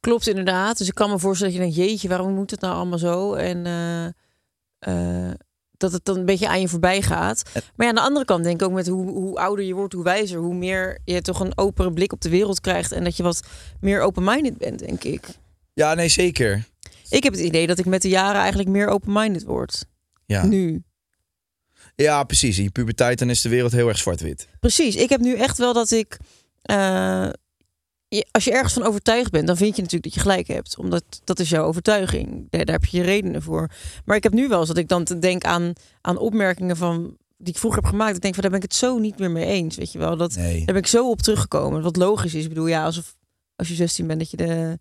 Klopt 0.00 0.28
inderdaad. 0.28 0.78
Dus 0.78 0.88
ik 0.88 0.94
kan 0.94 1.10
me 1.10 1.18
voorstellen 1.18 1.54
dat 1.54 1.62
je 1.62 1.72
denkt, 1.72 1.90
jeetje, 1.90 2.08
waarom 2.08 2.34
moet 2.34 2.50
het 2.50 2.60
nou 2.60 2.74
allemaal 2.74 2.98
zo? 2.98 3.34
En 3.34 3.66
eh, 3.66 4.06
eh, 4.78 5.34
dat 5.76 5.92
het 5.92 6.04
dan 6.04 6.16
een 6.16 6.24
beetje 6.24 6.48
aan 6.48 6.60
je 6.60 6.68
voorbij 6.68 7.02
gaat. 7.02 7.42
Maar 7.54 7.86
ja, 7.86 7.88
aan 7.88 7.94
de 7.94 8.00
andere 8.00 8.24
kant 8.24 8.44
denk 8.44 8.60
ik 8.60 8.66
ook 8.66 8.74
met 8.74 8.86
hoe, 8.86 9.10
hoe 9.10 9.36
ouder 9.36 9.64
je 9.64 9.74
wordt, 9.74 9.94
hoe 9.94 10.04
wijzer, 10.04 10.38
hoe 10.38 10.54
meer 10.54 10.98
je 11.04 11.22
toch 11.22 11.40
een 11.40 11.58
opere 11.58 11.92
blik 11.92 12.12
op 12.12 12.20
de 12.20 12.28
wereld 12.28 12.60
krijgt 12.60 12.92
en 12.92 13.04
dat 13.04 13.16
je 13.16 13.22
wat 13.22 13.40
meer 13.80 14.00
open-minded 14.00 14.58
bent, 14.58 14.78
denk 14.78 15.04
ik. 15.04 15.28
Ja, 15.72 15.94
nee 15.94 16.08
zeker. 16.08 16.64
Ik 17.08 17.22
heb 17.22 17.32
het 17.32 17.42
idee 17.42 17.66
dat 17.66 17.78
ik 17.78 17.86
met 17.86 18.02
de 18.02 18.08
jaren 18.08 18.40
eigenlijk 18.40 18.68
meer 18.68 18.88
open-minded 18.88 19.44
word. 19.44 19.84
Ja, 20.26 20.46
Nu. 20.46 20.82
Ja 21.96 22.24
precies. 22.24 22.58
In 22.58 22.64
je 22.64 22.70
puberteit 22.70 23.18
dan 23.18 23.30
is 23.30 23.40
de 23.40 23.48
wereld 23.48 23.72
heel 23.72 23.88
erg 23.88 23.98
zwart-wit. 23.98 24.48
Precies. 24.60 24.96
Ik 24.96 25.08
heb 25.08 25.20
nu 25.20 25.34
echt 25.34 25.58
wel 25.58 25.72
dat 25.72 25.90
ik. 25.90 26.18
eh, 26.62 27.28
je- 28.08 28.26
als 28.30 28.44
je 28.44 28.52
ergens 28.52 28.72
van 28.72 28.82
overtuigd 28.84 29.30
bent, 29.30 29.46
dan 29.46 29.56
vind 29.56 29.76
je 29.76 29.82
natuurlijk 29.82 30.14
dat 30.14 30.14
je 30.14 30.30
gelijk 30.30 30.46
hebt. 30.48 30.78
Omdat 30.78 31.04
dat 31.24 31.38
is 31.38 31.48
jouw 31.48 31.64
overtuiging. 31.64 32.46
Daar, 32.50 32.64
daar 32.64 32.74
heb 32.74 32.84
je 32.84 32.96
je 32.96 33.02
redenen 33.02 33.42
voor. 33.42 33.70
Maar 34.04 34.16
ik 34.16 34.22
heb 34.22 34.32
nu 34.32 34.48
wel 34.48 34.58
eens 34.58 34.68
dat 34.68 34.76
ik 34.76 34.88
dan 34.88 35.04
denk 35.20 35.44
aan, 35.44 35.72
aan 36.00 36.18
opmerkingen 36.18 36.76
van. 36.76 37.16
Die 37.38 37.52
ik 37.52 37.58
vroeger 37.60 37.80
heb 37.82 37.90
gemaakt. 37.90 38.16
Ik 38.16 38.22
denk 38.22 38.34
van 38.34 38.42
daar 38.42 38.52
ben 38.52 38.60
ik 38.62 38.68
het 38.68 38.78
zo 38.78 38.98
niet 38.98 39.18
meer 39.18 39.30
mee 39.30 39.44
eens. 39.46 39.76
Weet 39.76 39.92
je 39.92 39.98
wel. 39.98 40.16
Dat, 40.16 40.34
Nee. 40.34 40.56
Daar 40.56 40.64
ben 40.64 40.76
ik 40.76 40.86
zo 40.86 41.10
op 41.10 41.22
teruggekomen. 41.22 41.82
Wat 41.82 41.96
logisch 41.96 42.34
is. 42.34 42.42
Ik 42.42 42.48
bedoel, 42.48 42.66
ja, 42.66 42.84
alsof 42.84 43.16
als 43.56 43.68
je 43.68 43.74
16 43.74 44.06
bent 44.06 44.18
dat 44.18 44.30
je 44.30 44.36
de, 44.36 44.78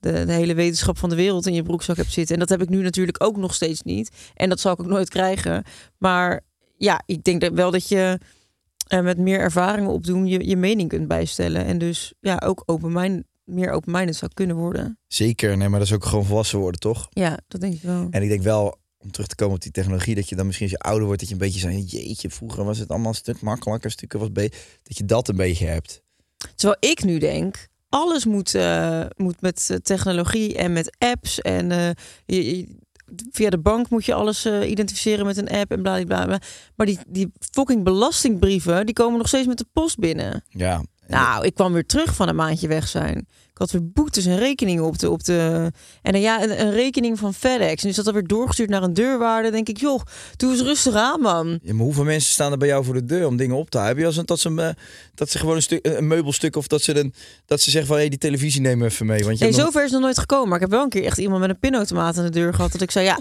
de, 0.00 0.24
de 0.24 0.32
hele 0.32 0.54
wetenschap 0.54 0.98
van 0.98 1.08
de 1.08 1.14
wereld 1.16 1.46
in 1.46 1.54
je 1.54 1.62
broekzak 1.62 1.96
hebt 1.96 2.12
zitten. 2.12 2.34
En 2.34 2.40
dat 2.40 2.48
heb 2.48 2.62
ik 2.62 2.68
nu 2.68 2.82
natuurlijk 2.82 3.22
ook 3.24 3.36
nog 3.36 3.54
steeds 3.54 3.82
niet. 3.82 4.10
En 4.34 4.48
dat 4.48 4.60
zal 4.60 4.72
ik 4.72 4.80
ook 4.80 4.86
nooit 4.86 5.08
krijgen. 5.08 5.64
Maar 5.98 6.40
ja, 6.76 7.02
ik 7.06 7.24
denk 7.24 7.40
dat 7.40 7.52
wel 7.52 7.70
dat 7.70 7.88
je 7.88 8.18
en 8.88 9.04
met 9.04 9.18
meer 9.18 9.38
ervaringen 9.38 9.90
opdoen 9.90 10.26
je, 10.26 10.48
je 10.48 10.56
mening 10.56 10.88
kunt 10.88 11.08
bijstellen. 11.08 11.64
En 11.64 11.78
dus 11.78 12.14
ja, 12.20 12.42
ook 12.44 12.62
open 12.66 13.24
meer 13.44 13.70
open-minded 13.70 14.16
zou 14.16 14.30
kunnen 14.34 14.56
worden. 14.56 14.98
Zeker, 15.06 15.56
nee, 15.56 15.68
maar 15.68 15.78
dat 15.78 15.88
is 15.88 15.94
ook 15.94 16.04
gewoon 16.04 16.24
volwassen 16.24 16.58
worden, 16.58 16.80
toch? 16.80 17.06
Ja, 17.10 17.38
dat 17.48 17.60
denk 17.60 17.74
ik 17.74 17.82
wel. 17.82 18.06
En 18.10 18.22
ik 18.22 18.28
denk 18.28 18.42
wel, 18.42 18.78
om 18.98 19.10
terug 19.10 19.26
te 19.26 19.34
komen 19.34 19.54
op 19.54 19.62
die 19.62 19.70
technologie, 19.70 20.14
dat 20.14 20.28
je 20.28 20.36
dan 20.36 20.46
misschien 20.46 20.68
als 20.68 20.76
je 20.80 20.88
ouder 20.88 21.04
wordt, 21.04 21.20
dat 21.20 21.28
je 21.28 21.34
een 21.34 21.40
beetje 21.40 21.60
zo, 21.60 21.70
jeetje, 21.70 22.30
vroeger 22.30 22.64
was 22.64 22.78
het 22.78 22.88
allemaal 22.88 23.08
een 23.08 23.14
stuk 23.14 23.40
makkelijker, 23.40 23.90
stukken 23.90 24.18
was 24.18 24.32
beter, 24.32 24.60
dat 24.82 24.96
je 24.96 25.04
dat 25.04 25.28
een 25.28 25.36
beetje 25.36 25.66
hebt. 25.66 26.02
Terwijl 26.54 26.92
ik 26.92 27.04
nu 27.04 27.18
denk, 27.18 27.68
alles 27.88 28.24
moet, 28.24 28.54
eh, 28.54 29.04
moet 29.16 29.40
met 29.40 29.66
eh, 29.70 29.76
technologie 29.76 30.56
en 30.56 30.72
met 30.72 30.96
apps 30.98 31.40
en 31.40 31.70
uh, 31.70 31.90
je, 32.26 32.66
via 33.30 33.50
de 33.50 33.58
bank 33.58 33.90
moet 33.90 34.04
je 34.04 34.14
alles 34.14 34.46
identificeren 34.46 35.26
met 35.26 35.36
een 35.36 35.48
app 35.48 35.70
en 35.70 35.82
bla 35.82 36.04
bla 36.04 36.24
bla. 36.24 36.38
Maar 36.76 36.86
die, 36.86 36.98
die 37.06 37.32
fucking 37.52 37.84
belastingbrieven, 37.84 38.86
die 38.86 38.94
komen 38.94 39.18
nog 39.18 39.28
steeds 39.28 39.46
met 39.46 39.58
de 39.58 39.66
post 39.72 39.98
binnen. 39.98 40.44
Ja. 40.48 40.82
Nou, 41.06 41.44
ik 41.44 41.54
kwam 41.54 41.72
weer 41.72 41.86
terug 41.86 42.14
van 42.14 42.28
een 42.28 42.36
maandje 42.36 42.68
weg 42.68 42.88
zijn. 42.88 43.26
Ik 43.54 43.60
had 43.60 43.70
weer 43.70 43.92
boetes 43.92 44.26
en 44.26 44.38
rekeningen 44.38 44.84
op 44.84 44.98
de. 44.98 45.10
Op 45.10 45.24
de 45.24 45.70
en 46.02 46.12
dan 46.12 46.20
ja, 46.20 46.42
een, 46.42 46.60
een 46.60 46.70
rekening 46.70 47.18
van 47.18 47.34
FedEx. 47.34 47.82
En 47.82 47.88
is 47.88 47.96
dat 47.96 48.06
alweer 48.06 48.26
doorgestuurd 48.26 48.68
naar 48.68 48.82
een 48.82 48.94
deurwaarde. 48.94 49.50
denk 49.50 49.68
ik, 49.68 49.78
joh, 49.78 50.00
doe 50.36 50.52
eens 50.52 50.60
rustig 50.60 50.94
aan, 50.94 51.20
man. 51.20 51.58
Ja, 51.62 51.74
maar 51.74 51.84
hoeveel 51.84 52.04
mensen 52.04 52.32
staan 52.32 52.52
er 52.52 52.58
bij 52.58 52.68
jou 52.68 52.84
voor 52.84 52.94
de 52.94 53.04
deur 53.04 53.26
om 53.26 53.36
dingen 53.36 53.56
op 53.56 53.70
te 53.70 53.76
halen? 53.76 53.92
Heb 53.92 54.00
je 54.00 54.06
als 54.06 54.24
dat 54.24 54.40
ze, 54.40 54.50
uh, 54.50 54.68
dat 55.14 55.30
ze 55.30 55.38
gewoon 55.38 55.56
een, 55.56 55.62
stuk, 55.62 55.86
een 55.86 56.06
meubelstuk 56.06 56.56
of 56.56 56.66
dat 56.66 56.82
ze, 56.82 56.92
dan, 56.92 57.12
dat 57.46 57.60
ze 57.60 57.70
zeggen 57.70 57.86
van 57.86 57.96
hé, 57.96 58.02
hey, 58.02 58.10
die 58.10 58.18
televisie 58.18 58.60
nemen 58.60 58.86
even 58.86 59.06
mee. 59.06 59.24
Want 59.24 59.38
je 59.38 59.44
nee, 59.44 59.52
nog... 59.52 59.62
zover 59.62 59.84
is 59.84 59.90
nog 59.90 60.00
nooit 60.00 60.18
gekomen. 60.18 60.48
Maar 60.48 60.56
ik 60.56 60.62
heb 60.62 60.70
wel 60.70 60.82
een 60.82 60.88
keer 60.88 61.04
echt 61.04 61.18
iemand 61.18 61.40
met 61.40 61.50
een 61.50 61.58
pinautomaat 61.58 62.18
aan 62.18 62.24
de 62.24 62.30
deur 62.30 62.54
gehad. 62.54 62.72
Dat 62.72 62.80
ik 62.80 62.90
zei, 62.90 63.04
ja. 63.04 63.20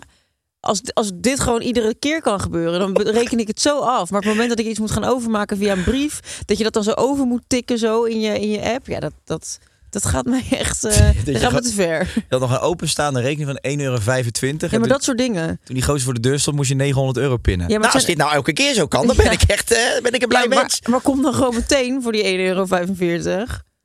Als, 0.59 0.81
als 0.93 1.11
dit 1.15 1.39
gewoon 1.39 1.61
iedere 1.61 1.95
keer 1.99 2.21
kan 2.21 2.39
gebeuren, 2.39 2.79
dan 2.79 3.01
reken 3.01 3.39
ik 3.39 3.47
het 3.47 3.61
zo 3.61 3.79
af. 3.79 4.09
Maar 4.09 4.19
op 4.19 4.25
het 4.25 4.33
moment 4.33 4.49
dat 4.49 4.59
ik 4.59 4.65
iets 4.65 4.79
moet 4.79 4.91
gaan 4.91 5.03
overmaken 5.03 5.57
via 5.57 5.73
een 5.73 5.83
brief, 5.83 6.41
dat 6.45 6.57
je 6.57 6.63
dat 6.63 6.73
dan 6.73 6.83
zo 6.83 6.91
over 6.91 7.25
moet 7.25 7.43
tikken 7.47 7.77
zo 7.77 8.03
in 8.03 8.19
je, 8.19 8.39
in 8.39 8.49
je 8.49 8.61
app, 8.61 8.87
ja, 8.87 8.99
dat, 8.99 9.13
dat, 9.23 9.59
dat 9.93 10.05
gaat 10.05 10.25
mij 10.25 10.43
echt 10.63 10.83
uh, 10.85 10.91
dat 11.25 11.37
gaat 11.37 11.51
me 11.51 11.61
te 11.61 11.73
ver. 11.73 12.11
Je 12.15 12.23
had 12.29 12.39
nog 12.39 12.51
een 12.51 12.59
openstaande 12.59 13.21
rekening 13.21 13.59
van 13.61 13.71
1,25 13.71 13.77
euro. 13.81 13.99
Ja, 14.69 14.79
maar 14.79 14.87
dat 14.87 15.03
soort 15.03 15.17
dingen. 15.17 15.59
Toen 15.63 15.75
die 15.75 15.83
gozer 15.83 16.01
voor 16.01 16.13
de 16.13 16.19
deur 16.19 16.39
stond, 16.39 16.55
moest 16.55 16.69
je 16.69 16.75
900 16.75 17.17
euro 17.17 17.37
pinnen. 17.37 17.67
Ja, 17.67 17.73
maar 17.73 17.83
nou, 17.83 17.93
als 17.93 18.05
dit 18.05 18.17
nou 18.17 18.31
elke 18.31 18.53
keer 18.53 18.73
zo 18.73 18.87
kan, 18.87 19.07
dan 19.07 19.15
ben 19.23 19.31
ik 19.31 19.41
echt 19.41 19.71
uh, 19.71 19.77
ben 20.01 20.13
ik 20.13 20.21
een 20.21 20.27
blij 20.27 20.41
ja, 20.41 20.47
mens. 20.47 20.81
Maar, 20.81 20.91
maar 20.91 21.01
kom 21.01 21.21
dan 21.21 21.33
gewoon 21.33 21.55
meteen 21.55 22.01
voor 22.01 22.11
die 22.11 22.23
1,45 22.23 22.29
euro. 22.37 22.65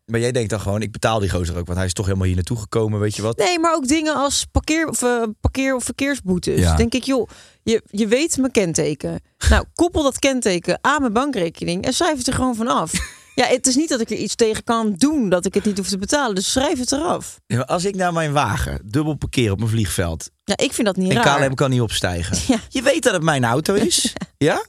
Maar 0.05 0.21
jij 0.21 0.33
denkt 0.33 0.51
dan 0.51 0.61
gewoon, 0.61 0.83
ik 0.83 0.93
betaal 0.93 1.19
die 1.19 1.31
gozer 1.31 1.57
ook, 1.57 1.67
want 1.67 1.79
hij 1.79 1.87
is 1.87 1.93
toch 1.93 2.07
helemaal 2.07 2.27
hier 2.27 2.37
naartoe 2.37 2.57
gekomen, 2.57 3.01
weet 3.01 3.17
je 3.17 3.23
wat? 3.23 3.39
Nee, 3.39 3.59
maar 3.59 3.75
ook 3.75 3.89
dingen 3.89 4.15
als 4.15 4.45
parkeer 4.51 4.89
of, 4.89 5.03
uh, 5.03 5.23
parkeer 5.41 5.75
of 5.75 5.85
verkeersboetes. 5.85 6.61
Ja. 6.61 6.77
Denk 6.77 6.95
ik, 6.95 7.05
joh, 7.05 7.29
je, 7.63 7.83
je 7.91 8.07
weet 8.07 8.37
mijn 8.37 8.53
kenteken. 8.53 9.21
Nou, 9.49 9.65
koppel 9.75 10.03
dat 10.03 10.19
kenteken 10.19 10.79
aan 10.81 11.01
mijn 11.01 11.13
bankrekening 11.13 11.85
en 11.85 11.93
schrijf 11.93 12.19
het 12.19 12.27
er 12.27 12.33
gewoon 12.33 12.55
vanaf. 12.55 12.93
Ja, 13.39 13.47
het 13.47 13.67
is 13.67 13.77
niet 13.77 13.89
dat 13.89 14.01
ik 14.01 14.11
er 14.11 14.17
iets 14.17 14.35
tegen 14.35 14.65
kan 14.65 14.95
doen 14.95 15.29
dat 15.29 15.45
ik 15.45 15.55
het 15.55 15.65
niet 15.65 15.77
hoef 15.77 15.89
te 15.89 15.99
betalen. 15.99 16.35
Dus 16.35 16.53
schrijf 16.53 16.79
het 16.79 16.93
eraf. 16.93 17.41
Ja, 17.47 17.61
als 17.61 17.85
ik 17.85 17.95
naar 17.95 18.13
mijn 18.13 18.33
wagen 18.33 18.81
dubbel 18.85 19.15
parkeer 19.15 19.51
op 19.51 19.59
mijn 19.59 19.71
vliegveld. 19.71 20.31
Ja, 20.45 20.57
ik 20.57 20.73
vind 20.73 20.87
dat 20.87 20.97
niet 20.97 21.11
en 21.11 21.23
raar. 21.23 21.41
KLM 21.41 21.55
kan 21.55 21.71
niet 21.71 21.81
opstijgen. 21.81 22.39
Ja. 22.47 22.61
Je 22.69 22.83
weet 22.83 23.03
dat 23.03 23.13
het 23.13 23.23
mijn 23.23 23.45
auto 23.45 23.75
is. 23.75 24.13
ja? 24.49 24.67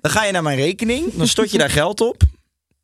Dan 0.00 0.10
ga 0.10 0.24
je 0.24 0.32
naar 0.32 0.42
mijn 0.42 0.58
rekening. 0.58 1.14
Dan 1.14 1.26
stort 1.26 1.50
je 1.50 1.58
daar 1.58 1.70
geld 1.70 2.00
op. 2.00 2.22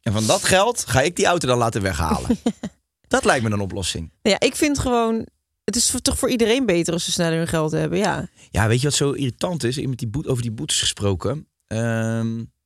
En 0.03 0.13
van 0.13 0.27
dat 0.27 0.45
geld 0.45 0.85
ga 0.87 1.01
ik 1.01 1.17
die 1.17 1.27
auto 1.27 1.47
dan 1.47 1.59
laten 1.59 1.83
weghalen. 1.83 2.39
dat 3.09 3.25
lijkt 3.25 3.45
me 3.45 3.51
een 3.51 3.61
oplossing. 3.61 4.13
Ja, 4.23 4.41
ik 4.41 4.57
vind 4.57 4.79
gewoon... 4.79 5.27
Het 5.65 5.77
is 5.77 5.95
toch 6.03 6.19
voor 6.19 6.31
iedereen 6.31 6.67
beter 6.67 6.93
als 6.93 7.05
ze 7.05 7.13
sneller 7.13 7.39
hun 7.39 7.49
geld 7.49 7.73
hebben, 7.73 7.99
ja. 7.99 8.29
Ja, 8.51 8.69
weet 8.69 8.81
je 8.81 8.87
wat 8.87 8.97
zo 8.97 9.13
irritant 9.13 9.65
is? 9.65 9.81
Met 9.81 9.99
die 9.99 10.09
boet, 10.09 10.27
over 10.27 10.43
die 10.43 10.53
boetes 10.53 10.81
gesproken. 10.81 11.49
Um, 11.67 12.53
ze 12.53 12.60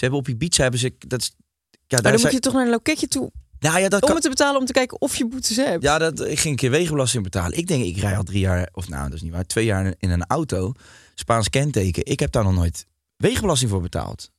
hebben 0.00 0.18
op 0.18 0.28
Ibiza 0.28 0.62
hebben 0.62 0.80
ze 0.80 0.94
dat 0.98 1.20
is, 1.20 1.32
ja, 1.70 1.98
daar 2.00 2.12
dan 2.12 2.20
moet 2.20 2.32
je 2.32 2.40
toch 2.40 2.52
naar 2.52 2.64
een 2.64 2.70
loketje 2.70 3.08
toe. 3.08 3.32
Nou 3.58 3.80
ja, 3.80 3.88
dat 3.88 4.02
om 4.02 4.06
kan... 4.06 4.16
het 4.16 4.22
te 4.22 4.28
betalen 4.28 4.60
om 4.60 4.66
te 4.66 4.72
kijken 4.72 5.00
of 5.00 5.16
je 5.16 5.28
boetes 5.28 5.56
hebt. 5.56 5.82
Ja, 5.82 5.98
dat, 5.98 6.20
ik 6.20 6.38
ging 6.38 6.44
een 6.44 6.56
keer 6.56 6.70
wegenbelasting 6.70 7.22
betalen. 7.22 7.58
Ik 7.58 7.66
denk, 7.66 7.84
ik 7.84 7.96
rij 7.96 8.16
al 8.16 8.22
drie 8.22 8.40
jaar, 8.40 8.68
of 8.72 8.88
nou, 8.88 9.04
dat 9.04 9.14
is 9.14 9.22
niet 9.22 9.32
waar, 9.32 9.46
twee 9.46 9.64
jaar 9.64 9.94
in 9.98 10.10
een 10.10 10.24
auto. 10.26 10.72
Spaans 11.14 11.50
kenteken. 11.50 12.04
Ik 12.06 12.20
heb 12.20 12.32
daar 12.32 12.44
nog 12.44 12.54
nooit 12.54 12.86
wegenbelasting 13.16 13.70
voor 13.70 13.80
betaald. 13.80 14.30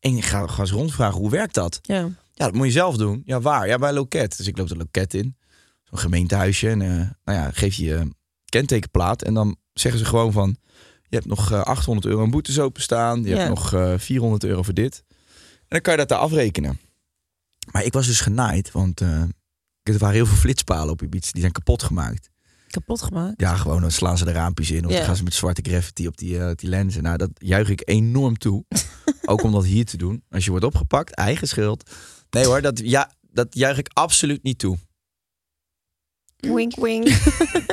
En 0.00 0.16
ik 0.16 0.24
ga, 0.24 0.46
ga 0.46 0.60
eens 0.60 0.70
rondvragen, 0.70 1.20
hoe 1.20 1.30
werkt 1.30 1.54
dat? 1.54 1.78
Ja. 1.82 2.10
Ja, 2.32 2.44
dat 2.44 2.54
moet 2.54 2.66
je 2.66 2.72
zelf 2.72 2.96
doen. 2.96 3.22
Ja, 3.24 3.40
waar? 3.40 3.66
Ja, 3.66 3.78
bij 3.78 3.92
loket. 3.92 4.36
Dus 4.36 4.46
ik 4.46 4.58
loop 4.58 4.68
de 4.68 4.76
loket 4.76 5.14
in. 5.14 5.36
Zo'n 5.84 5.98
gemeentehuisje. 5.98 6.68
En 6.68 6.80
uh, 6.80 6.88
nou 7.24 7.38
ja, 7.38 7.50
geef 7.50 7.74
je 7.74 7.84
je 7.84 8.08
kentekenplaat. 8.44 9.22
En 9.22 9.34
dan 9.34 9.56
zeggen 9.72 10.00
ze 10.00 10.06
gewoon 10.06 10.32
van... 10.32 10.56
Je 11.08 11.16
hebt 11.16 11.26
nog 11.26 11.52
uh, 11.52 11.60
800 11.60 12.06
euro 12.06 12.22
aan 12.22 12.30
boetes 12.30 12.58
openstaan. 12.58 13.22
Je 13.22 13.28
Ja. 13.28 13.36
hebt 13.36 13.48
nog 13.48 13.74
uh, 13.74 13.94
400 13.98 14.44
euro 14.44 14.62
voor 14.62 14.74
dit. 14.74 15.04
En 15.08 15.66
dan 15.68 15.80
kan 15.80 15.92
je 15.92 15.98
dat 15.98 16.08
daar 16.08 16.18
afrekenen. 16.18 16.80
Maar 17.72 17.84
ik 17.84 17.92
was 17.92 18.06
dus 18.06 18.20
genaaid, 18.20 18.70
want 18.72 19.00
uh, 19.00 19.22
er 19.82 19.98
waren 19.98 20.14
heel 20.14 20.26
veel 20.26 20.36
flitspalen 20.36 20.92
op 20.92 21.02
Ibiza. 21.02 21.30
Die 21.32 21.40
zijn 21.40 21.52
kapot 21.52 21.82
gemaakt. 21.82 22.30
Kapot 22.68 23.02
gemaakt? 23.02 23.40
Ja, 23.40 23.54
gewoon 23.56 23.80
dan 23.80 23.90
slaan 23.90 24.18
ze 24.18 24.24
de 24.24 24.32
raampjes 24.32 24.70
in. 24.70 24.86
Of 24.86 24.92
dan 24.92 25.02
gaan 25.02 25.16
ze 25.16 25.22
met 25.22 25.34
zwarte 25.34 25.62
graffiti 25.70 26.06
op 26.06 26.16
die, 26.16 26.34
uh, 26.36 26.50
die 26.54 26.68
lenzen. 26.68 27.02
Nou, 27.02 27.16
dat 27.16 27.30
juich 27.34 27.68
ik 27.68 27.82
enorm 27.88 28.38
toe. 28.38 28.64
Ook 29.24 29.42
om 29.42 29.52
dat 29.52 29.64
hier 29.64 29.84
te 29.84 29.96
doen. 29.96 30.22
Als 30.30 30.44
je 30.44 30.50
wordt 30.50 30.64
opgepakt, 30.64 31.10
eigen 31.14 31.48
schuld. 31.48 31.90
Nee 32.30 32.46
hoor, 32.46 32.60
dat, 32.60 32.78
ja, 32.78 33.12
dat 33.30 33.54
juich 33.54 33.78
ik 33.78 33.88
absoluut 33.92 34.42
niet 34.42 34.58
toe. 34.58 34.78
Wink, 36.36 36.76
wink. 36.76 37.08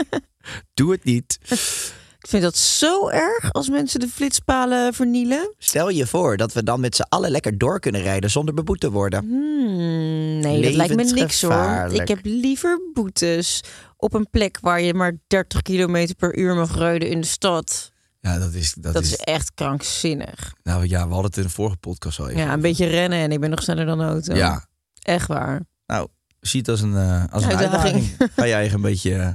Doe 0.73 0.91
het 0.91 1.03
niet. 1.03 1.37
Ik 2.25 2.31
vind 2.31 2.43
dat 2.43 2.57
zo 2.57 3.09
erg 3.09 3.51
als 3.53 3.69
mensen 3.69 3.99
de 3.99 4.07
flitspalen 4.07 4.93
vernielen. 4.93 5.53
Stel 5.57 5.89
je 5.89 6.07
voor 6.07 6.37
dat 6.37 6.53
we 6.53 6.63
dan 6.63 6.79
met 6.79 6.95
z'n 6.95 7.05
allen 7.09 7.31
lekker 7.31 7.57
door 7.57 7.79
kunnen 7.79 8.01
rijden 8.01 8.29
zonder 8.31 8.53
beboet 8.53 8.79
te 8.79 8.91
worden. 8.91 9.19
Hmm, 9.19 10.39
nee, 10.39 10.61
dat 10.61 10.73
lijkt 10.73 10.95
me 10.95 11.03
niks 11.03 11.41
hoor. 11.41 11.87
Ik 11.91 12.07
heb 12.07 12.19
liever 12.23 12.79
boetes 12.93 13.63
op 13.97 14.13
een 14.13 14.29
plek 14.29 14.57
waar 14.61 14.81
je 14.81 14.93
maar 14.93 15.17
30 15.27 15.61
kilometer 15.61 16.15
per 16.15 16.37
uur 16.37 16.55
mag 16.55 16.75
rijden 16.77 17.09
in 17.09 17.21
de 17.21 17.27
stad. 17.27 17.91
Ja, 18.19 18.39
dat 18.39 18.53
is... 18.53 18.73
Dat, 18.73 18.93
Dat 18.93 19.03
is, 19.03 19.09
is 19.11 19.15
echt 19.17 19.51
krankzinnig. 19.53 20.53
Nou 20.63 20.87
ja, 20.87 21.07
we 21.07 21.13
hadden 21.13 21.25
het 21.29 21.37
in 21.37 21.43
de 21.43 21.49
vorige 21.49 21.77
podcast 21.77 22.19
al 22.19 22.25
even 22.27 22.37
Ja, 22.37 22.43
een 22.43 22.49
over. 22.49 22.61
beetje 22.61 22.85
rennen 22.87 23.19
en 23.19 23.31
ik 23.31 23.39
ben 23.39 23.49
nog 23.49 23.61
sneller 23.63 23.85
dan 23.85 23.97
de 23.97 24.03
auto. 24.03 24.33
Ja, 24.35 24.65
Echt 25.01 25.27
waar. 25.27 25.61
nou, 25.85 26.07
zie 26.39 26.59
het 26.59 26.69
als 26.69 26.81
een, 26.81 26.95
eh, 26.95 27.23
als 27.31 27.43
een 27.43 27.49
Uitdaging. 27.55 27.93
uitdaging. 27.93 28.31
Ga 28.35 28.45
jij 28.47 28.55
eigen 28.55 28.75
een 28.75 28.81
beetje 28.81 29.15
eh, 29.15 29.29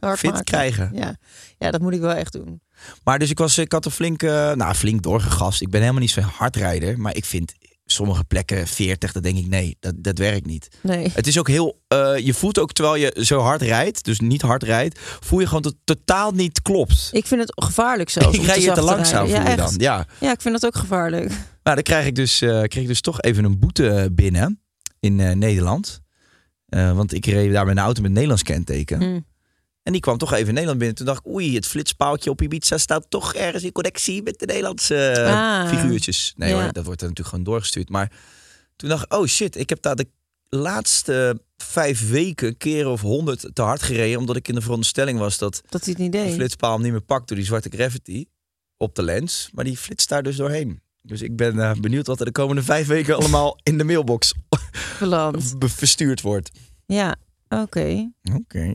Hard 0.00 0.18
fit 0.18 0.30
maken. 0.30 0.44
krijgen. 0.44 0.90
Ja. 0.94 1.16
ja, 1.58 1.70
dat 1.70 1.80
moet 1.80 1.92
ik 1.92 2.00
wel 2.00 2.12
echt 2.12 2.32
doen. 2.32 2.60
Maar 3.04 3.18
dus 3.18 3.30
ik, 3.30 3.38
was, 3.38 3.58
ik 3.58 3.72
had 3.72 3.84
er 3.84 3.90
flink, 3.90 4.22
nou, 4.22 4.74
flink 4.74 5.02
doorgegast. 5.02 5.60
Ik 5.62 5.70
ben 5.70 5.80
helemaal 5.80 6.00
niet 6.00 6.10
zo'n 6.10 6.22
hardrijder. 6.22 6.98
Maar 6.98 7.16
ik 7.16 7.24
vind 7.24 7.54
sommige 7.86 8.24
plekken 8.24 8.66
40, 8.66 9.12
dat 9.12 9.22
denk 9.22 9.38
ik 9.38 9.46
nee, 9.46 9.76
dat, 9.80 9.94
dat 9.96 10.18
werkt 10.18 10.46
niet. 10.46 10.68
Nee. 10.82 11.10
Het 11.14 11.26
is 11.26 11.38
ook 11.38 11.48
heel, 11.48 11.80
eh, 11.88 12.16
je 12.18 12.34
voelt 12.34 12.58
ook 12.58 12.72
terwijl 12.72 12.96
je 12.96 13.16
zo 13.24 13.40
hard 13.40 13.62
rijdt, 13.62 14.04
dus 14.04 14.20
niet 14.20 14.42
hard 14.42 14.62
rijdt, 14.62 14.98
voel 15.00 15.40
je 15.40 15.46
gewoon 15.46 15.62
dat 15.62 15.72
het 15.72 15.96
totaal 15.96 16.32
niet 16.32 16.62
klopt. 16.62 17.08
Ik 17.12 17.26
vind 17.26 17.40
het 17.40 17.52
gevaarlijk 17.54 18.10
zelfs. 18.16 18.34
Ik 18.34 18.40
om 18.40 18.46
rij 18.46 18.60
je 18.60 18.72
te 18.72 18.82
langzaam, 18.82 19.26
rijden. 19.26 19.36
voel 19.36 19.50
je 19.50 19.50
ja, 19.50 19.56
dan. 19.56 19.74
Ja, 19.76 20.06
Ja, 20.20 20.32
ik 20.32 20.40
vind 20.40 20.60
dat 20.60 20.66
ook 20.66 20.80
gevaarlijk. 20.80 21.28
nou, 21.62 21.74
dan 21.74 21.82
krijg 21.82 22.06
ik 22.06 22.14
dus, 22.14 22.40
eh, 22.40 22.48
kreeg 22.48 22.82
ik 22.82 22.86
dus 22.86 23.00
toch 23.00 23.20
even 23.20 23.44
een 23.44 23.58
boete 23.58 24.08
binnen 24.12 24.60
in 25.00 25.20
eh, 25.20 25.34
Nederland. 25.34 26.04
Want 26.68 27.14
ik 27.14 27.26
reed 27.26 27.52
daar 27.52 27.66
met 27.66 27.76
een 27.76 27.82
auto 27.82 28.02
met 28.02 28.10
Nederlands 28.10 28.42
kenteken. 28.42 29.02
Hm. 29.02 29.20
En 29.86 29.92
die 29.92 30.00
kwam 30.00 30.18
toch 30.18 30.32
even 30.32 30.46
in 30.46 30.52
Nederland 30.52 30.78
binnen. 30.78 30.96
Toen 30.96 31.06
dacht 31.06 31.18
ik, 31.26 31.32
oei, 31.32 31.54
het 31.54 31.66
flitspaaltje 31.66 32.30
op 32.30 32.42
Ibiza 32.42 32.78
staat 32.78 33.06
toch 33.08 33.34
ergens 33.34 33.62
in 33.62 33.72
connectie 33.72 34.22
met 34.22 34.38
de 34.38 34.46
Nederlandse 34.46 34.96
eh, 35.10 35.60
Ah. 35.62 35.68
figuurtjes. 35.68 36.32
Nee 36.36 36.48
Ja. 36.54 36.62
hoor, 36.62 36.72
dat 36.72 36.84
wordt 36.84 37.00
er 37.00 37.08
natuurlijk 37.08 37.36
gewoon 37.36 37.52
doorgestuurd. 37.52 37.88
Maar 37.88 38.12
toen 38.76 38.88
dacht 38.88 39.04
ik, 39.04 39.14
oh 39.14 39.26
shit, 39.26 39.56
ik 39.56 39.68
heb 39.68 39.82
daar 39.82 39.96
de 39.96 40.08
laatste 40.48 41.40
vijf 41.56 42.08
weken 42.10 42.48
een 42.48 42.56
keer 42.56 42.86
of 42.88 43.00
honderd 43.00 43.50
te 43.52 43.62
hard 43.62 43.82
gereden. 43.82 44.18
Omdat 44.18 44.36
ik 44.36 44.48
in 44.48 44.54
de 44.54 44.60
veronderstelling 44.60 45.18
was 45.18 45.38
dat 45.38 45.62
Dat 45.68 45.84
hij 45.84 45.92
het 45.92 46.02
niet 46.02 46.12
de 46.12 46.32
flitspaal 46.32 46.72
hem 46.72 46.82
niet 46.82 46.92
meer 46.92 47.00
pakt 47.00 47.28
door 47.28 47.36
die 47.36 47.46
zwarte 47.46 47.68
graffiti 47.68 48.26
op 48.76 48.94
de 48.94 49.02
lens. 49.02 49.48
Maar 49.52 49.64
die 49.64 49.76
flitst 49.76 50.08
daar 50.08 50.22
dus 50.22 50.36
doorheen. 50.36 50.80
Dus 51.02 51.22
ik 51.22 51.36
ben 51.36 51.58
eh, 51.60 51.72
benieuwd 51.80 52.06
wat 52.06 52.18
er 52.20 52.26
de 52.26 52.32
komende 52.32 52.62
vijf 52.62 52.86
weken 52.86 53.16
allemaal 53.18 53.58
in 53.62 53.78
de 53.78 53.84
mailbox 53.84 54.34
verstuurd 55.58 56.20
wordt. 56.20 56.50
Ja, 56.86 57.16
oké. 57.48 58.10
Oké. 58.34 58.74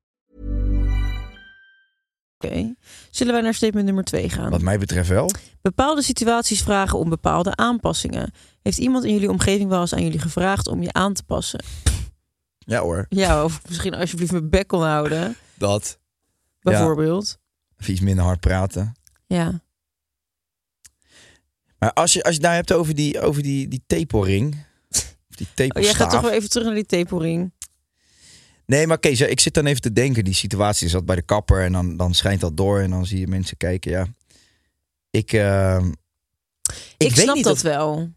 Oké. 2.45 2.73
Zullen 3.09 3.33
wij 3.33 3.41
naar 3.41 3.53
statement 3.53 3.85
nummer 3.85 4.03
twee 4.03 4.29
gaan? 4.29 4.49
Wat 4.49 4.61
mij 4.61 4.77
betreft 4.79 5.09
wel. 5.09 5.31
Bepaalde 5.61 6.01
situaties 6.01 6.61
vragen 6.61 6.99
om 6.99 7.09
bepaalde 7.09 7.55
aanpassingen. 7.55 8.33
Heeft 8.61 8.77
iemand 8.77 9.03
in 9.03 9.13
jullie 9.13 9.29
omgeving 9.29 9.69
wel 9.69 9.81
eens 9.81 9.93
aan 9.93 10.03
jullie 10.03 10.19
gevraagd 10.19 10.67
om 10.67 10.81
je 10.81 10.93
aan 10.93 11.13
te 11.13 11.23
passen? 11.23 11.63
Ja 12.57 12.81
hoor, 12.81 13.05
Ja, 13.09 13.43
of 13.43 13.61
misschien 13.67 13.93
alsjeblieft 13.93 14.31
mijn 14.31 14.49
bek 14.49 14.67
kon 14.67 14.81
houden, 14.83 15.35
dat. 15.57 15.99
bijvoorbeeld. 16.61 17.37
Of 17.79 17.87
iets 17.87 17.99
minder 17.99 18.23
hard 18.23 18.39
praten. 18.39 18.93
Ja. 19.27 19.61
Maar 21.77 21.93
als 21.93 22.13
je, 22.13 22.23
als 22.23 22.35
je 22.35 22.39
het 22.39 22.41
nou 22.41 22.55
hebt 22.55 22.73
over 22.73 22.95
die, 22.95 23.21
over 23.21 23.43
die, 23.43 23.67
die 23.67 23.83
tepelring. 23.87 24.65
Of 25.29 25.35
die 25.55 25.73
Oh, 25.73 25.81
jij 25.81 25.93
gaat 25.93 26.09
toch 26.11 26.21
wel 26.21 26.31
even 26.31 26.49
terug 26.49 26.65
naar 26.65 26.75
die 26.75 26.85
tepelring. 26.85 27.53
Nee, 28.71 28.87
maar 28.87 28.99
Kees, 28.99 29.21
ik 29.21 29.39
zit 29.39 29.53
dan 29.53 29.65
even 29.65 29.81
te 29.81 29.93
denken. 29.93 30.23
Die 30.23 30.33
situatie 30.33 30.85
is 30.85 30.91
dat 30.91 31.05
bij 31.05 31.15
de 31.15 31.21
kapper 31.21 31.61
en 31.63 31.71
dan, 31.71 31.97
dan 31.97 32.13
schijnt 32.13 32.41
dat 32.41 32.57
door 32.57 32.79
en 32.79 32.89
dan 32.89 33.05
zie 33.05 33.19
je 33.19 33.27
mensen 33.27 33.57
kijken. 33.57 33.91
Ja, 33.91 34.07
ik, 35.09 35.33
ehm, 35.33 35.87
Ik, 35.87 35.95
weet 36.97 37.17
snap 37.17 37.35
niet 37.35 37.43
dat 37.43 37.53
of- 37.53 37.61
wel. 37.61 38.09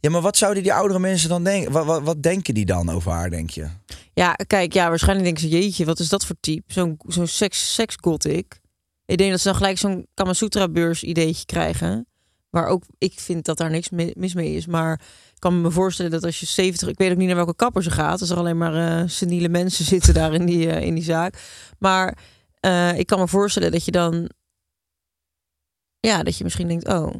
Ja, 0.00 0.10
maar 0.10 0.20
wat 0.20 0.36
zouden 0.36 0.62
die 0.62 0.72
oudere 0.72 0.98
mensen 1.00 1.28
dan 1.28 1.44
denken? 1.44 1.72
Wat, 1.72 1.84
wat, 1.84 2.02
wat 2.02 2.22
denken 2.22 2.54
die 2.54 2.64
dan 2.66 2.90
over 2.90 3.12
haar, 3.12 3.30
denk 3.30 3.50
je? 3.50 3.66
Ja, 4.14 4.32
kijk, 4.46 4.72
ja, 4.72 4.88
waarschijnlijk 4.88 5.24
denken 5.26 5.42
ze, 5.50 5.58
jeetje, 5.58 5.84
wat 5.84 5.98
is 5.98 6.08
dat 6.08 6.26
voor 6.26 6.36
type? 6.40 6.72
Zo'n 6.72 6.98
zo'n 7.06 7.26
seks, 7.26 7.74
seksgothic. 7.74 8.60
Ik 9.06 9.18
denk 9.18 9.30
dat 9.30 9.40
ze 9.40 9.48
dan 9.48 9.56
gelijk 9.56 9.78
zo'n 9.78 10.06
Kamasutra-beurs 10.14 11.02
ideetje 11.02 11.44
krijgen. 11.44 12.06
Waar 12.50 12.66
ook, 12.66 12.82
ik 12.98 13.20
vind 13.20 13.44
dat 13.44 13.58
daar 13.58 13.70
niks 13.70 13.90
mi- 13.90 14.12
mis 14.16 14.34
mee 14.34 14.54
is. 14.54 14.66
Maar 14.66 15.00
ik 15.36 15.42
kan 15.42 15.60
me 15.60 15.70
voorstellen 15.70 16.10
dat 16.10 16.24
als 16.24 16.40
je 16.40 16.46
70... 16.46 16.88
Ik 16.88 16.98
weet 16.98 17.10
ook 17.10 17.16
niet 17.16 17.26
naar 17.26 17.36
welke 17.36 17.54
kapper 17.54 17.82
ze 17.82 17.90
gaat. 17.90 18.20
Als 18.20 18.30
er 18.30 18.36
alleen 18.36 18.58
maar 18.58 19.00
eh 19.00 19.08
seniele 19.08 19.48
mensen 19.48 19.84
zitten 19.94 20.14
daar 20.14 20.34
in 20.34 20.46
die, 20.46 20.70
eh, 20.70 20.82
in 20.82 20.94
die 20.94 21.04
zaak. 21.04 21.38
Maar 21.78 22.18
eh, 22.60 22.98
ik 22.98 23.06
kan 23.06 23.18
me 23.18 23.28
voorstellen 23.28 23.72
dat 23.72 23.84
je 23.84 23.90
dan... 23.90 24.30
Ja, 26.00 26.22
dat 26.22 26.36
je 26.38 26.44
misschien 26.44 26.68
denkt, 26.68 26.88
oh, 26.88 27.14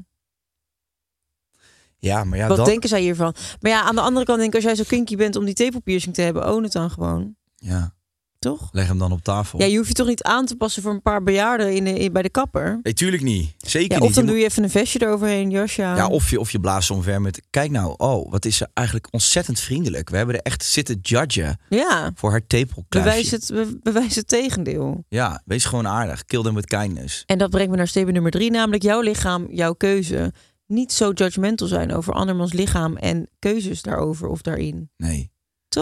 Ja, 1.98 2.24
maar 2.24 2.38
ja, 2.38 2.48
wat 2.48 2.56
dat... 2.56 2.66
denken 2.66 2.88
zij 2.88 3.00
hiervan? 3.00 3.34
Maar 3.60 3.70
ja, 3.70 3.82
aan 3.82 3.94
de 3.94 4.00
andere 4.00 4.26
kant 4.26 4.38
denk 4.38 4.50
ik, 4.50 4.54
als 4.54 4.64
jij 4.64 4.74
zo 4.74 4.84
kinky 4.86 5.16
bent 5.16 5.36
om 5.36 5.44
die 5.44 5.54
tepelpiercing 5.54 6.14
te 6.14 6.22
hebben, 6.22 6.52
own 6.52 6.62
het 6.62 6.72
dan 6.72 6.90
gewoon. 6.90 7.36
Ja, 7.56 7.95
Toch? 8.38 8.68
leg 8.72 8.86
hem 8.86 8.98
dan 8.98 9.12
op 9.12 9.22
tafel. 9.22 9.58
Ja, 9.60 9.66
je 9.66 9.76
hoeft 9.76 9.88
je 9.88 9.94
toch 9.94 10.06
niet 10.06 10.22
aan 10.22 10.46
te 10.46 10.56
passen 10.56 10.82
voor 10.82 10.92
een 10.92 11.02
paar 11.02 11.22
bejaarden 11.22 11.74
in 11.74 11.84
de, 11.84 11.92
in, 11.98 12.12
bij 12.12 12.22
de 12.22 12.30
kapper? 12.30 12.78
Nee, 12.82 12.92
tuurlijk 12.94 13.22
niet. 13.22 13.54
Zeker 13.58 13.92
Ja, 13.96 13.98
niet. 13.98 14.08
of 14.08 14.14
dan 14.14 14.24
Je 14.24 14.30
doe 14.30 14.38
je 14.38 14.44
even 14.44 14.62
een 14.62 14.70
vestje 14.70 15.02
eroverheen, 15.02 15.50
jasje 15.50 15.82
aan. 15.84 15.96
Ja, 15.96 16.06
of 16.08 16.30
je, 16.30 16.40
of 16.40 16.50
je 16.50 16.60
blaast 16.60 16.90
omver 16.90 17.20
met... 17.20 17.42
Kijk 17.50 17.70
nou, 17.70 17.94
oh, 17.96 18.30
wat 18.30 18.44
is 18.44 18.56
ze 18.56 18.68
eigenlijk 18.74 19.08
ontzettend 19.10 19.60
vriendelijk. 19.60 20.10
We 20.10 20.16
hebben 20.16 20.34
er 20.34 20.40
echt 20.42 20.64
zitten 20.64 20.98
judgen 21.02 21.58
Ja, 21.68 22.10
voor 22.14 22.30
haar 22.30 22.46
tepelkluisje. 22.46 23.10
bewijs 23.10 23.30
het, 23.30 23.50
be- 23.52 23.78
bewijs 23.82 24.14
het 24.14 24.28
tegendeel. 24.28 25.04
Ja, 25.08 25.42
wees 25.44 25.64
gewoon 25.64 25.86
aardig. 25.86 26.24
Kill 26.24 26.42
them 26.42 26.54
with 26.54 26.66
kindness. 26.66 27.22
En 27.26 27.38
dat 27.38 27.50
brengt 27.50 27.70
me 27.70 27.76
naar 27.76 27.88
statement 27.88 28.14
nummer 28.14 28.32
drie, 28.32 28.50
namelijk 28.50 28.82
jouw 28.82 29.00
lichaam, 29.00 29.46
jouw 29.50 29.72
keuze. 29.72 30.32
Niet 30.66 30.92
zo 30.92 31.10
judgmental 31.14 31.66
zijn 31.66 31.94
over 31.94 32.12
andermans 32.14 32.52
lichaam 32.52 32.96
en 32.96 33.28
keuzes 33.38 33.82
daarover 33.82 34.28
of 34.28 34.40
daarin. 34.42 34.90
Nee. 34.96 35.30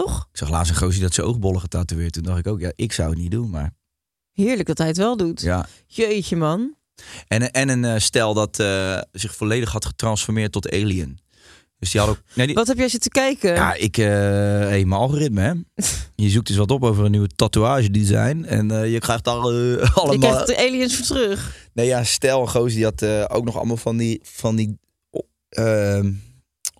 Toch? 0.01 0.27
Ik 0.31 0.37
zag 0.37 0.49
laatst 0.49 0.71
een 0.71 0.77
gozer 0.77 1.03
had 1.03 1.13
zijn 1.13 1.27
oogbollen 1.27 1.59
getatoeëerd. 1.59 2.13
Toen 2.13 2.23
dacht 2.23 2.39
ik 2.39 2.47
ook, 2.47 2.59
ja, 2.59 2.71
ik 2.75 2.91
zou 2.91 3.09
het 3.09 3.17
niet 3.19 3.31
doen, 3.31 3.49
maar 3.49 3.73
Heerlijk 4.31 4.67
dat 4.67 4.77
hij 4.77 4.87
het 4.87 4.97
wel 4.97 5.17
doet. 5.17 5.41
ja. 5.41 5.67
Jeetje 5.87 6.35
man. 6.35 6.75
En, 7.27 7.51
en 7.51 7.69
een 7.69 7.85
eh, 7.85 7.99
stel 7.99 8.33
dat 8.33 8.59
eh, 8.59 9.01
zich 9.11 9.35
volledig 9.35 9.71
had 9.71 9.85
getransformeerd 9.85 10.51
tot 10.51 10.71
alien. 10.71 11.19
Dus 11.79 11.91
die 11.91 12.01
had 12.01 12.09
ook... 12.09 12.21
Nee, 12.33 12.45
die, 12.45 12.55
Wat 12.55 12.67
heb 12.67 12.77
jij 12.77 12.89
zitten 12.89 13.11
kijken? 13.11 13.53
Ja, 13.53 13.73
ik... 13.73 13.97
eh 13.97 14.05
hey, 14.05 14.85
mijn 14.85 15.01
algoritme, 15.01 15.41
hè. 15.41 15.53
Je 16.25 16.29
zoekt 16.29 16.47
dus 16.47 16.57
wat 16.57 16.71
op 16.71 16.83
over 16.83 17.05
een 17.05 17.11
nieuwe 17.11 17.27
tatoeage 17.35 17.91
design. 17.91 18.43
En 18.47 18.89
je 18.89 18.99
krijgt 18.99 19.25
je 19.25 19.31
allemaal... 19.31 20.17
krijgt 20.17 20.47
de 20.47 20.57
aliens 20.57 20.95
voor 20.95 21.05
terug. 21.05 21.69
Nee, 21.73 21.85
ja, 21.85 22.03
stel 22.03 22.41
een 22.41 22.49
gozer 22.49 22.75
die 22.75 22.83
had 22.83 23.29
ook 23.29 23.45
nog 23.45 23.55
allemaal 23.55 23.77
van 23.77 23.97
die... 23.97 24.19
Van 24.23 24.55
die 24.55 24.77
uh, 25.49 25.99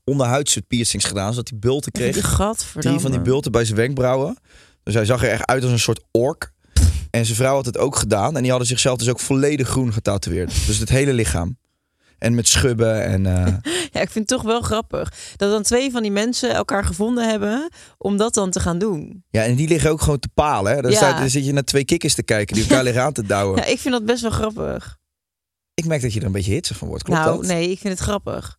onderhuidse 0.06 0.62
piercings 0.62 1.06
gedaan. 1.06 1.34
Zodat 1.34 1.50
hij 1.50 1.60
bulten 1.60 1.92
kreeg. 1.92 2.38
Drie 2.74 3.00
van 3.00 3.12
die 3.12 3.22
bulten 3.22 3.52
bij 3.52 3.66
zijn 3.66 3.78
wenkbrauwen. 3.78 4.38
Dus 4.84 4.94
hij 4.94 5.06
zag 5.06 5.24
er 5.24 5.30
echt 5.30 5.46
uit 5.46 5.64
als 5.64 5.72
een 5.72 5.80
soort 5.80 6.04
ork. 6.12 6.54
En 7.12 7.26
zijn 7.26 7.38
vrouw 7.38 7.56
had 7.56 7.66
het 7.66 7.78
ook 7.78 7.96
gedaan. 7.96 8.36
En 8.36 8.42
die 8.42 8.50
hadden 8.50 8.68
zichzelf 8.68 8.98
dus 8.98 9.10
ook 9.10 9.20
volledig 9.20 9.68
groen 9.68 9.94
getatoeëerd. 9.94 10.66
Dus 10.66 10.78
het 10.78 10.90
hele 10.90 11.14
lichaam. 11.14 11.58
En 12.18 12.36
met 12.36 12.48
schubben 12.48 13.04
en... 13.04 13.26
eh, 13.26 13.54
Ja, 13.92 14.02
ik 14.02 14.10
vind 14.10 14.14
het 14.14 14.28
toch 14.28 14.42
wel 14.42 14.62
grappig. 14.62 15.14
Dat 15.36 15.52
dan 15.52 15.64
twee 15.64 15.92
van 15.92 16.02
die 16.02 16.12
mensen 16.12 16.54
elkaar 16.54 16.84
gevonden 16.86 17.30
hebben 17.30 17.70
om 17.98 18.18
dat 18.18 18.34
dan 18.34 18.52
te 18.52 18.60
gaan 18.60 18.78
doen. 18.78 19.24
ja, 19.30 19.44
en 19.44 19.56
die 19.56 19.68
liggen 19.68 19.90
ook 19.92 20.02
gewoon 20.02 20.20
te 20.20 20.30
palen. 20.34 20.76
Hè? 20.76 20.82
Dan, 20.82 20.92
Ja. 20.92 20.98
staat, 20.98 21.18
dan 21.18 21.30
zit 21.30 21.46
je 21.46 21.54
naar 21.54 21.64
twee 21.64 21.86
kikkers 21.86 22.14
te 22.16 22.24
kijken 22.24 22.56
die 22.56 22.64
elkaar 22.64 22.84
liggen 22.90 23.04
aan 23.04 23.14
te 23.14 23.24
douwen. 23.26 23.58
Ja, 23.58 23.66
ik 23.66 23.80
vind 23.80 23.94
dat 23.94 24.06
best 24.06 24.22
wel 24.22 24.32
grappig. 24.32 24.98
Ik 25.74 25.86
merk 25.86 26.02
dat 26.02 26.14
je 26.14 26.20
er 26.20 26.26
een 26.26 26.32
beetje 26.32 26.52
hitsig 26.54 26.78
van 26.78 26.88
wordt. 26.88 27.04
Klopt 27.04 27.20
nou, 27.20 27.38
dat? 27.38 27.46
nee, 27.48 27.70
ik 27.72 27.80
vind 27.80 27.94
het 27.94 28.02
grappig. 28.08 28.58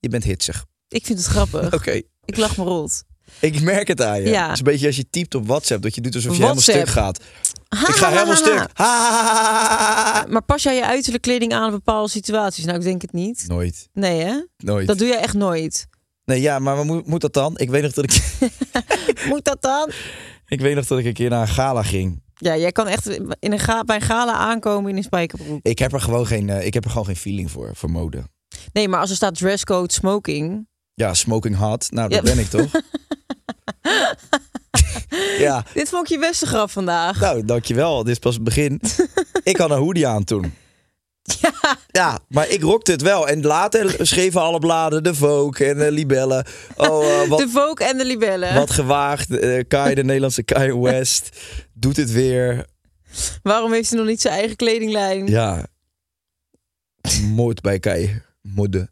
Je 0.00 0.08
bent 0.08 0.24
hitsig. 0.24 0.66
Ik 0.88 1.06
vind 1.06 1.18
het 1.18 1.28
grappig. 1.28 1.72
Oké. 1.78 2.02
Ik 2.24 2.36
lach 2.36 2.56
me 2.56 2.64
rot. 2.64 3.02
Ik 3.40 3.60
merk 3.60 3.88
het 3.88 4.02
aan 4.02 4.20
je. 4.20 4.28
Ja. 4.28 4.42
Het 4.42 4.52
is 4.52 4.58
een 4.58 4.64
beetje 4.64 4.86
als 4.86 4.96
je 4.96 5.10
typt 5.10 5.34
op 5.34 5.46
WhatsApp. 5.46 5.82
Dat 5.82 5.94
je 5.94 6.00
doet 6.00 6.14
alsof 6.14 6.36
je 6.36 6.42
WhatsApp. 6.42 6.66
helemaal 6.66 6.92
stuk 6.92 7.02
gaat. 7.02 7.88
Ik 7.88 7.94
ga 7.94 8.08
helemaal 8.08 8.36
stuk. 8.36 8.68
Ha, 8.72 8.84
ha, 8.84 9.10
ha, 9.10 9.34
ha, 9.34 10.12
ha. 10.12 10.26
Maar 10.28 10.42
pas 10.42 10.62
jij 10.62 10.74
je 10.74 10.84
uiterlijke 10.84 11.28
kleding 11.28 11.52
aan 11.52 11.64
in 11.64 11.70
bepaalde 11.70 12.10
situaties? 12.10 12.64
Nou, 12.64 12.78
ik 12.78 12.84
denk 12.84 13.02
het 13.02 13.12
niet. 13.12 13.44
Nooit. 13.46 13.88
Nee, 13.92 14.20
hè? 14.20 14.44
Nooit. 14.56 14.86
Dat 14.86 14.98
doe 14.98 15.08
jij 15.08 15.18
echt 15.18 15.34
nooit. 15.34 15.86
Nee, 16.24 16.40
ja, 16.40 16.58
maar 16.58 16.84
moet, 16.84 17.06
moet 17.06 17.20
dat 17.20 17.32
dan? 17.32 17.58
Ik 17.58 17.70
weet 17.70 17.82
nog 17.82 17.92
dat 17.92 18.04
ik... 18.04 18.22
Moet 19.28 19.44
dat 19.44 19.62
dan? 19.62 19.90
Ik 20.46 20.60
weet 20.60 20.74
nog 20.74 20.86
dat 20.86 20.98
ik 20.98 21.04
een 21.04 21.12
keer 21.12 21.30
naar 21.30 21.40
een 21.40 21.48
gala 21.48 21.82
ging. 21.82 22.22
Ja, 22.34 22.56
jij 22.56 22.72
kan 22.72 22.86
echt 22.86 23.08
in 23.38 23.52
een 23.52 23.58
ga 23.58 23.84
bij 23.84 23.96
een 23.96 24.02
gala 24.02 24.32
aankomen 24.32 24.90
in 24.90 24.96
een 24.96 25.02
spijkerbroek. 25.02 25.60
Ik 25.62 25.78
heb 25.78 25.92
er 25.92 26.00
gewoon 26.00 26.26
geen, 26.26 26.48
eh, 26.50 26.66
ik 26.66 26.74
heb 26.74 26.84
er 26.84 26.90
gewoon 26.90 27.06
geen 27.06 27.16
feeling 27.16 27.50
voor, 27.50 27.70
voor 27.74 27.90
mode. 27.90 28.24
Nee, 28.72 28.88
maar 28.88 29.00
als 29.00 29.10
er 29.10 29.16
staat 29.16 29.34
dresscode 29.38 29.92
smoking. 29.92 30.68
Ja, 30.94 31.14
smoking 31.14 31.56
hot. 31.56 31.90
Nou, 31.90 32.08
dat 32.08 32.26
Ja. 32.26 32.34
ben 32.34 32.38
ik 32.42 32.48
toch? 32.50 32.70
ja, 35.38 35.64
Dit 35.74 35.88
vond 35.88 36.02
ik 36.04 36.08
je 36.08 36.18
beste 36.18 36.46
grap 36.46 36.70
vandaag. 36.70 37.20
nou, 37.20 37.44
dankjewel. 37.44 38.02
Dit 38.02 38.12
is 38.12 38.18
pas 38.18 38.34
het 38.34 38.44
begin. 38.44 38.80
ik 39.42 39.56
had 39.56 39.70
een 39.70 39.78
hoodie 39.78 40.06
aan 40.06 40.24
toen. 40.24 40.54
Ja, 41.40 41.52
Ja, 41.90 42.18
maar 42.28 42.48
ik 42.48 42.62
rockte 42.62 42.92
het 42.92 43.02
wel. 43.02 43.28
En 43.28 43.42
later 43.42 44.06
schreven 44.06 44.40
alle 44.40 44.58
bladen, 44.58 45.02
de 45.02 45.14
Vogue 45.14 45.66
en 45.68 45.78
de 45.78 45.92
Libellen. 45.92 46.46
Oh, 46.76 47.04
eh, 47.22 47.28
wat, 47.28 47.38
de 47.38 47.48
Vogue 47.48 47.86
en 47.88 47.98
de 47.98 48.04
libellen. 48.04 48.54
wat 48.54 48.70
gewaagd. 48.70 49.30
eh 49.38 49.64
Kai, 49.68 49.94
de 49.94 50.04
Nederlandse 50.04 50.42
Kai 50.42 50.78
West, 50.78 51.28
doet 51.72 51.96
het 51.96 52.10
weer. 52.10 52.66
Waarom 53.42 53.72
heeft 53.72 53.88
hij 53.90 53.98
nog 53.98 54.08
niet 54.08 54.20
zijn 54.20 54.34
eigen 54.34 54.56
kledinglijn? 54.56 55.26
Ja. 55.26 55.66
Moord 57.22 57.60
bij 57.60 57.78
Kai. 57.78 58.22
Modde. 58.54 58.90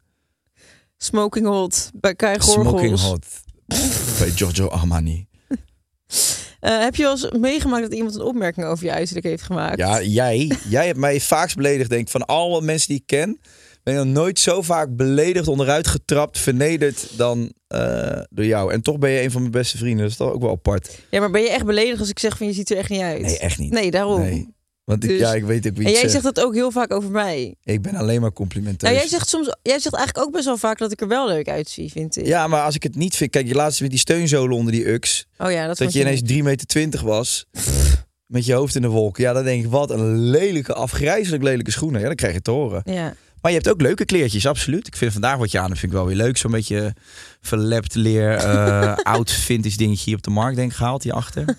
Smoking 0.97 1.47
hot 1.47 1.91
bij 1.95 2.15
Kai 2.15 2.41
Gorgels. 2.41 2.69
Smoking 2.69 3.01
hot. 3.01 3.27
bij 4.19 4.31
Giorgio 4.31 4.67
Armani. 4.67 5.27
Eh, 6.61 6.81
heb 6.81 6.95
je 6.95 7.03
wel 7.03 7.11
eens 7.13 7.31
meegemaakt 7.31 7.83
dat 7.83 7.95
iemand 7.95 8.15
een 8.15 8.23
opmerking 8.23 8.67
over 8.67 8.85
je 8.85 8.93
uiterlijk 8.93 9.27
heeft 9.27 9.43
gemaakt? 9.43 9.79
Ja, 9.79 10.03
jij, 10.03 10.53
jij 10.69 10.87
hebt 10.87 10.99
mij 10.99 11.21
vaakst 11.21 11.57
beledigd, 11.57 11.91
denk 11.91 12.03
ik. 12.03 12.09
Van 12.09 12.27
alle 12.27 12.63
mensen 12.63 12.89
die 12.89 12.97
ik 12.97 13.07
ken, 13.07 13.41
ben 13.83 13.95
ik 13.95 14.05
nog 14.05 14.15
nooit 14.15 14.39
zo 14.39 14.63
vaak 14.63 14.97
beledigd, 14.97 15.49
onderuit 15.49 15.87
getrapt, 15.87 16.39
vernederd 16.39 17.09
dan 17.17 17.53
eh, 17.67 18.21
door 18.31 18.45
jou. 18.45 18.73
En 18.73 18.83
toch 18.83 18.99
ben 18.99 19.11
je 19.11 19.23
een 19.23 19.31
van 19.31 19.41
mijn 19.41 19.53
beste 19.53 19.77
vrienden. 19.77 20.03
Dat 20.03 20.11
is 20.11 20.17
toch 20.17 20.33
ook 20.33 20.43
wel 20.43 20.51
apart. 20.51 20.99
Ja, 21.11 21.21
maar 21.21 21.31
ben 21.31 21.43
je 21.43 21.51
echt 21.51 21.65
beledigd 21.65 22.01
als 22.01 22.09
ik 22.09 22.19
zeg 22.19 22.37
van 22.37 22.47
je 22.47 22.53
ziet 22.53 22.71
er 22.71 22.77
echt 22.77 22.91
niet 22.91 23.01
uit? 23.01 23.23
Nee, 23.23 23.39
echt 23.39 23.59
niet. 23.59 23.73
Nee, 23.73 23.91
daarom. 23.91 24.21
Nee. 24.21 24.57
Want 24.89 25.05
ik, 25.05 25.11
Dus- 25.11 25.19
ja, 25.19 25.35
ik 25.35 25.45
weet 25.45 25.67
ook 25.67 25.77
wie 25.77 25.87
En 25.87 25.91
jij 25.93 26.01
zegt. 26.01 26.13
zegt 26.13 26.25
dat 26.25 26.41
ook 26.41 26.55
heel 26.55 26.71
vaak 26.71 26.93
over 26.93 27.11
mij. 27.11 27.55
Ik 27.65 27.83
ben 27.83 27.95
alleen 27.95 28.21
maar 28.21 28.33
complimenteus. 28.33 28.91
Nou, 28.91 29.01
jij 29.01 29.09
zegt 29.09 29.29
soms, 29.29 29.57
jij 29.63 29.79
zegt 29.79 29.95
eigenlijk 29.95 30.27
ook 30.27 30.33
best 30.33 30.45
wel 30.45 30.57
vaak 30.57 30.79
dat 30.79 30.93
ik 30.93 31.01
er 31.01 31.09
wel 31.09 31.29
leuk 31.29 31.49
uitzie, 31.49 31.91
vind 31.93 32.17
ik. 32.17 32.27
Ja, 32.27 32.47
maar 32.47 32.63
als 32.63 32.75
ik 32.75 32.83
het 32.83 32.97
niet 32.97 33.17
vind... 33.17 33.31
Kijk, 33.31 33.47
je 33.47 33.55
laatste 33.55 33.83
met 33.83 33.91
die 33.91 34.01
steunzolen 34.01 34.57
onder 34.57 34.73
die 34.73 34.89
ux. 34.89 35.27
Oh 35.39 35.51
ja, 35.51 35.67
dat, 35.67 35.79
Dat 35.79 35.93
je 35.93 36.01
ineens 36.01 36.21
niet. 36.21 36.29
3 36.29 36.43
meter 36.43 36.67
20 36.67 37.01
was. 37.01 37.47
Met 38.27 38.45
je 38.47 38.53
hoofd 38.53 38.75
in 38.75 38.83
de 38.83 38.89
wolk. 38.89 39.17
Ja, 39.17 39.33
dan 39.33 39.45
denk 39.45 39.65
ik, 39.65 39.71
wat 39.71 39.91
een 39.91 40.19
lelijke, 40.19 40.75
afgrijzelijk 40.75 41.43
lelijke 41.43 41.71
schoenen. 41.71 42.01
Ja, 42.01 42.07
dan 42.07 42.17
krijg 42.17 42.35
je 42.35 42.43
te 42.43 42.51
horen. 42.51 42.83
Ja. 42.85 43.15
Maar 43.41 43.51
je 43.51 43.57
hebt 43.57 43.69
ook 43.69 43.81
leuke 43.81 44.05
kleertjes, 44.05 44.47
absoluut. 44.47 44.87
Ik 44.87 44.97
vind 44.97 45.13
vandaag 45.13 45.37
wat 45.37 45.51
je 45.51 45.59
aan 45.59 45.67
hebt, 45.67 45.79
vind 45.79 45.93
ik 45.93 45.99
wel 45.99 46.07
weer 46.07 46.17
leuk. 46.17 46.37
Zo'n 46.37 46.51
beetje 46.51 46.95
verlept 47.41 47.95
leer, 47.95 48.35
eh, 48.35 48.97
oud 49.15 49.31
vintage 49.31 49.77
dingetje 49.77 50.05
hier 50.05 50.17
op 50.17 50.23
de 50.23 50.31
markt 50.31 50.57
denk 50.57 50.71
ik 50.71 50.77
gehaald, 50.77 51.03
hierachter. 51.03 51.45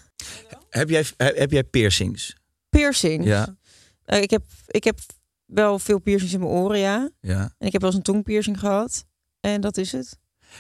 heb, 0.70 0.90
jij, 0.90 1.06
heb, 1.18 1.38
heb 1.38 1.52
jij 1.52 1.64
piercings? 1.64 2.36
Piercing. 2.70 3.26
Ja. 3.26 3.58
Eh, 4.06 4.22
ik, 4.22 4.30
heb, 4.30 4.44
ik 4.68 4.84
heb 4.84 5.00
wel 5.46 5.80
veel 5.80 6.00
piercings 6.00 6.34
in 6.34 6.40
mijn 6.40 6.52
oren, 6.52 6.80
ja. 6.80 7.10
ja. 7.22 7.56
En 7.58 7.68
ik 7.68 7.72
heb 7.72 7.82
wel 7.82 7.90
eens 7.90 8.00
een 8.00 8.14
tongpiercing 8.14 8.60
gehad. 8.60 9.06
En 9.40 9.62
dat 9.62 9.78
is 9.78 9.92
het. 9.92 10.18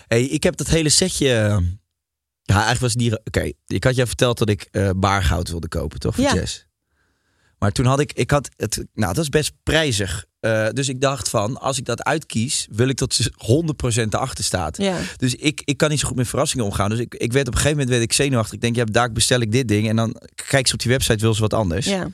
hey, 0.08 0.24
ik 0.24 0.43
heb 0.43 0.58
dat 0.58 0.67
hele 0.67 0.89
setje... 0.89 1.28
Ja, 2.41 2.56
eigenlijk 2.56 2.80
was 2.80 2.91
het 2.91 3.02
niet... 3.02 3.19
Oké, 3.24 3.52
ik 3.67 3.84
had 3.84 3.95
jou 3.95 4.08
verteld 4.08 4.38
dat 4.38 4.50
ik 4.50 4.62
eh 4.72 4.89
baargoud 4.95 5.50
wilde 5.50 5.67
kopen, 5.67 6.00
toch? 6.00 6.15
Voor 6.15 6.24
Ja. 6.24 6.45
Maar 7.58 7.72
toen 7.72 7.86
had 7.86 8.00
ik... 8.00 8.13
ik 8.13 8.32
had 8.32 8.50
het, 8.56 8.86
nou, 8.93 9.08
het 9.08 9.17
was 9.17 9.30
best 9.30 9.54
prijzig. 9.63 10.26
Eh, 10.39 10.67
dus 10.69 10.89
ik 10.89 11.02
dacht 11.02 11.30
van, 11.30 11.58
als 11.60 11.78
ik 11.78 11.86
dat 11.86 12.04
uitkies, 12.04 12.67
wil 12.71 12.88
ik 12.88 12.97
dat 12.97 13.13
ze 13.13 13.32
100% 14.04 14.13
erachter 14.13 14.43
staat. 14.43 14.78
Ja. 14.78 14.97
Dus 15.17 15.36
ik, 15.36 15.62
ik 15.65 15.78
kan 15.78 15.89
niet 15.89 15.99
zo 15.99 16.08
goed 16.08 16.15
met 16.15 16.28
verrassingen 16.28 16.65
omgaan. 16.65 16.89
Dus 16.89 16.99
ik, 16.99 17.15
ik 17.15 17.34
werd 17.34 17.47
op 17.47 17.54
een 17.54 17.60
gegeven 17.60 17.78
moment 17.78 17.89
werd 17.97 18.04
ik 18.10 18.13
zenuwachtig. 18.13 18.54
Ik 18.54 18.62
denk, 18.62 18.75
ja, 18.75 18.84
daar 18.84 19.12
bestel 19.12 19.39
ik 19.39 19.52
dit 19.52 19.67
ding. 19.67 19.89
En 19.89 19.95
dan 19.95 20.15
kijk 20.47 20.67
ze 20.67 20.73
op 20.73 20.80
die 20.80 20.91
website, 20.91 21.19
wil 21.19 21.34
ze 21.34 21.41
wat 21.41 21.54
anders. 21.54 21.86
Ja. 21.86 22.08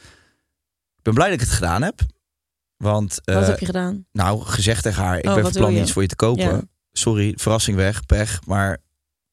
ben 1.01 1.13
blij 1.13 1.25
dat 1.29 1.35
ik 1.39 1.45
het 1.45 1.55
gedaan 1.55 1.81
heb. 1.81 1.99
Want, 2.77 3.19
Wat 3.23 3.35
eh, 3.35 3.47
heb 3.47 3.59
je 3.59 3.65
gedaan? 3.65 4.05
nou, 4.11 4.41
gezegd 4.41 4.83
tegen 4.83 5.03
haar, 5.03 5.17
ik 5.17 5.25
Oh, 5.25 5.33
ben 5.33 5.43
van 5.43 5.51
plan 5.51 5.75
iets 5.75 5.91
voor 5.91 6.01
je 6.01 6.07
te 6.07 6.15
kopen. 6.15 6.43
Ja. 6.43 6.61
Sorry, 6.91 7.33
verrassing 7.38 7.77
weg, 7.77 8.05
pech. 8.05 8.39
Maar 8.45 8.77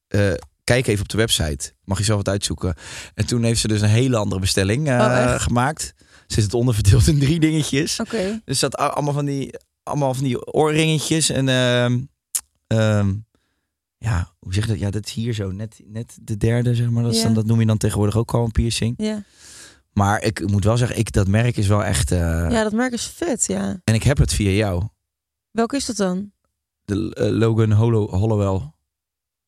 eh, 0.07 0.31
kijk 0.63 0.87
even 0.87 1.01
op 1.03 1.09
de 1.09 1.17
website. 1.17 1.73
Mag 1.83 1.97
je 1.97 2.03
zelf 2.03 2.17
wat 2.17 2.29
uitzoeken. 2.29 2.75
En 3.13 3.25
toen 3.25 3.43
heeft 3.43 3.59
ze 3.59 3.67
dus 3.67 3.81
een 3.81 3.87
hele 3.87 4.17
andere 4.17 4.41
bestelling 4.41 4.87
Oh, 4.87 5.35
gemaakt. 5.39 5.93
Is 6.37 6.43
het 6.43 6.53
onderverdeeld 6.53 7.07
in 7.07 7.19
drie 7.19 7.39
dingetjes. 7.39 7.99
Oké. 7.99 8.41
Dus 8.45 8.59
dat 8.59 8.75
allemaal 8.75 9.13
van 9.13 9.25
die, 9.25 9.53
allemaal 9.83 10.13
van 10.13 10.23
die 10.23 10.53
oorringetjes 10.53 11.29
en 11.29 11.47
ehm, 11.49 12.01
ehm, 12.67 13.13
ja, 13.97 14.33
hoe 14.39 14.53
zeg 14.53 14.63
je 14.65 14.69
dat? 14.71 14.79
Ja, 14.79 14.89
dat 14.89 15.05
is 15.05 15.13
hier 15.13 15.33
zo 15.33 15.51
net, 15.51 15.81
net 15.85 16.17
de 16.21 16.37
derde 16.37 16.75
zeg 16.75 16.89
maar. 16.89 17.03
Dat, 17.03 17.13
dan, 17.21 17.33
dat 17.33 17.45
noem 17.45 17.59
je 17.59 17.65
dan 17.65 17.77
tegenwoordig 17.77 18.17
ook 18.17 18.33
al 18.33 18.43
een 18.45 18.51
piercing. 18.51 18.93
Ja. 18.97 19.23
Maar 19.93 20.23
ik 20.23 20.47
moet 20.49 20.63
wel 20.63 20.77
zeggen, 20.77 20.97
ik 20.97 21.11
dat 21.11 21.27
merk 21.27 21.57
is 21.57 21.67
wel 21.67 21.83
echt. 21.83 22.11
eh, 22.11 22.19
ja, 22.49 22.63
dat 22.63 22.73
merk 22.73 22.93
is 22.93 23.05
vet, 23.05 23.45
ja. 23.47 23.81
En 23.83 23.93
ik 23.93 24.03
heb 24.03 24.17
het 24.17 24.33
via 24.33 24.49
jou, 24.49 24.83
Welke 25.51 25.75
is 25.75 25.85
dat 25.85 25.95
dan? 25.95 26.31
de 26.85 27.15
eh, 27.15 27.29
Logan 27.29 27.71
Holo, 27.71 28.09
Hollowell, 28.09 28.59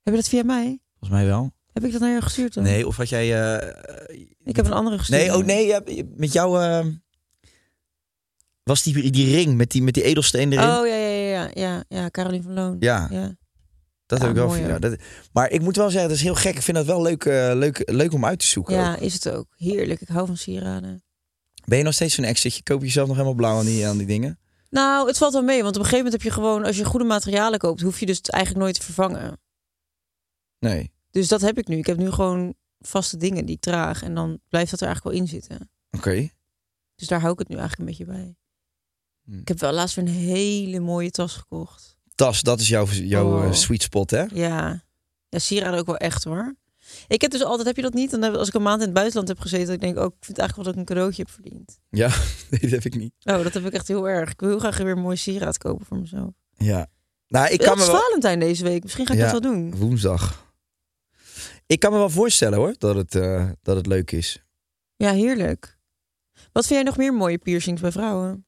Heb 0.03 0.13
je 0.13 0.19
dat 0.19 0.29
via 0.29 0.43
mij? 0.43 0.79
volgens 0.99 1.19
mij 1.19 1.25
wel. 1.25 1.53
Heb 1.75 1.83
ik 1.83 1.91
dat 1.91 2.01
naar 2.01 2.09
jou 2.09 2.21
gestuurd 2.21 2.53
dan? 2.53 2.63
Nee, 2.63 2.87
of 2.87 2.95
had 2.97 3.09
jij? 3.09 3.53
eh, 3.55 4.19
Ik 4.43 4.55
heb 4.55 4.65
een 4.65 4.73
andere 4.73 4.97
gestuurd. 4.97 5.21
nee, 5.21 5.35
oh 5.37 5.45
nee, 5.45 5.65
ja, 5.67 5.81
met 6.15 6.31
jou 6.33 6.61
ehm, 6.61 6.91
was 8.63 8.83
die 8.83 9.11
die 9.11 9.35
ring 9.35 9.55
met 9.57 9.71
die 9.71 9.83
met 9.83 9.93
die 9.93 10.03
edelsteen 10.03 10.51
erin. 10.51 10.65
Oh 10.69 10.87
ja, 10.87 10.95
ja, 10.95 11.07
ja, 11.07 11.29
ja, 11.43 11.49
ja, 11.53 11.83
ja, 11.87 12.09
Caroline 12.09 12.43
van 12.43 12.53
Loon. 12.53 12.75
Ja. 12.79 13.07
ja. 13.11 13.35
Dat 14.05 14.19
Ja, 14.19 14.25
heb 14.25 14.35
ik 14.35 14.41
wel 14.41 14.47
mooi. 14.47 14.79
Dat, 14.79 14.95
maar 15.33 15.49
ik 15.51 15.61
moet 15.61 15.75
wel 15.75 15.89
zeggen, 15.89 16.09
dat 16.09 16.17
is 16.17 16.23
heel 16.23 16.35
gek. 16.35 16.55
Ik 16.55 16.61
vind 16.61 16.77
dat 16.77 16.85
wel 16.85 17.01
leuk, 17.01 17.25
eh, 17.25 17.51
leuk, 17.53 17.81
leuk 17.91 18.13
om 18.13 18.25
uit 18.25 18.39
te 18.39 18.45
zoeken. 18.45 18.75
Ja, 18.75 18.93
ook. 18.93 18.99
is 18.99 19.13
het 19.13 19.29
ook. 19.29 19.47
Heerlijk. 19.55 20.01
Ik 20.01 20.07
hou 20.07 20.25
van 20.27 20.37
sieraden. 20.37 21.03
Ben 21.65 21.77
je 21.77 21.83
nog 21.83 21.93
steeds 21.93 22.15
zo'n 22.15 22.25
exitje? 22.25 22.63
Koop 22.63 22.79
je 22.79 22.85
jezelf 22.85 23.07
nog 23.07 23.15
helemaal 23.15 23.37
blauw 23.37 23.57
aan 23.57 23.65
die, 23.65 23.87
aan 23.87 23.97
die 23.97 24.07
dingen? 24.07 24.39
Nou, 24.69 25.07
het 25.07 25.17
valt 25.17 25.33
wel 25.33 25.41
mee. 25.43 25.63
Want 25.63 25.75
op 25.75 25.81
een 25.81 25.87
gegeven 25.89 26.05
moment 26.05 26.23
heb 26.23 26.31
je 26.33 26.39
gewoon... 26.41 26.63
Als 26.65 26.77
je 26.77 26.85
goede 26.85 27.05
materialen 27.05 27.59
koopt, 27.59 27.81
hoef 27.81 27.99
je 27.99 28.05
dus 28.05 28.17
het 28.17 28.29
eigenlijk 28.29 28.63
nooit 28.63 28.75
te 28.79 28.83
vervangen. 28.85 29.39
Nee. 30.59 30.93
Dus 31.15 31.27
dat 31.27 31.41
heb 31.41 31.57
ik 31.57 31.67
nu. 31.67 31.77
Ik 31.77 31.85
heb 31.85 31.97
nu 31.97 32.11
gewoon 32.11 32.53
vaste 32.79 33.17
dingen 33.17 33.45
die 33.45 33.55
ik 33.55 33.61
draag. 33.61 34.03
En 34.03 34.15
dan 34.15 34.39
blijft 34.49 34.71
dat 34.71 34.79
er 34.81 34.85
eigenlijk 34.85 35.15
wel 35.15 35.25
in 35.25 35.31
zitten. 35.31 35.69
Oké. 35.91 36.29
Dus 36.95 37.07
daar 37.07 37.19
hou 37.19 37.33
ik 37.33 37.39
het 37.39 37.47
nu 37.47 37.55
eigenlijk 37.57 37.89
een 37.89 37.97
beetje 37.97 38.13
bij. 38.13 38.35
Hm. 39.23 39.39
Ik 39.39 39.47
heb 39.47 39.59
wel 39.59 39.71
laatst 39.71 39.95
weer 39.95 40.05
een 40.05 40.11
hele 40.11 40.79
mooie 40.79 41.11
tas 41.11 41.35
gekocht. 41.35 41.97
Tas, 42.15 42.41
dat 42.41 42.59
is 42.59 42.67
jouw, 42.67 42.85
jouw 42.87 43.41
eh, 43.41 43.47
Oh. 43.47 43.53
sweet 43.53 43.81
spot, 43.81 44.11
hè? 44.11 44.23
Ja. 44.33 44.83
Ja, 45.29 45.39
sieraden 45.39 45.79
ook 45.79 45.85
wel 45.85 45.97
echt 45.97 46.23
hoor. 46.23 46.55
Ik 47.07 47.21
heb 47.21 47.31
dus 47.31 47.43
altijd, 47.43 47.67
heb 47.67 47.75
je 47.75 47.81
dat 47.81 47.93
niet? 47.93 48.11
Dan 48.11 48.21
heb, 48.21 48.33
als 48.35 48.47
ik 48.47 48.53
een 48.53 48.61
maand 48.61 48.79
in 48.79 48.85
het 48.85 48.93
buitenland 48.93 49.27
heb 49.27 49.39
gezeten, 49.39 49.65
dat 49.65 49.75
ik 49.75 49.81
denk, 49.81 49.97
oh, 49.97 50.05
ik 50.05 50.13
vind 50.25 50.37
eigenlijk 50.37 50.55
wel 50.55 50.63
dat 50.65 50.73
ik 50.73 50.79
een 50.79 50.95
cadeautje 50.95 51.21
heb 51.23 51.31
verdiend. 51.31 51.79
Ja, 51.89 52.07
nee, 52.49 52.59
dat 52.59 52.69
heb 52.69 52.85
ik 52.85 52.95
niet. 52.95 53.13
Oh, 53.23 53.43
dat 53.43 53.53
heb 53.53 53.65
ik 53.65 53.73
echt 53.73 53.87
heel 53.87 54.09
erg. 54.09 54.31
Ik 54.31 54.39
wil 54.39 54.49
heel 54.49 54.59
graag 54.59 54.77
weer 54.77 54.87
een 54.91 55.01
mooi 55.01 55.17
sieraad 55.17 55.57
kopen 55.57 55.85
voor 55.85 55.97
mezelf. 55.97 56.29
Ja. 56.57 56.87
Nou, 57.27 57.47
ik 57.51 57.57
kan 57.57 57.67
kan 57.67 57.77
me 57.77 57.85
wel... 57.85 57.99
Valentijn 58.01 58.39
deze 58.39 58.63
week. 58.63 58.83
Misschien 58.83 59.05
ga 59.05 59.13
ik 59.13 59.19
Ja. 59.19 59.31
dat 59.31 59.41
wel 59.41 59.51
doen. 59.51 59.75
Woensdag. 59.75 60.44
Ik 61.67 61.79
kan 61.79 61.91
me 61.91 61.97
wel 61.97 62.09
voorstellen, 62.09 62.57
hoor, 62.57 62.75
dat 62.77 62.95
het, 62.95 63.15
eh, 63.15 63.49
dat 63.61 63.75
het 63.75 63.85
leuk 63.85 64.11
is. 64.11 64.43
Ja, 64.95 65.11
heerlijk. 65.11 65.77
Wat 66.51 66.65
vind 66.65 66.79
jij 66.79 66.83
nog 66.83 66.97
meer 66.97 67.13
mooie 67.13 67.37
piercings 67.37 67.81
bij 67.81 67.91
vrouwen? 67.91 68.45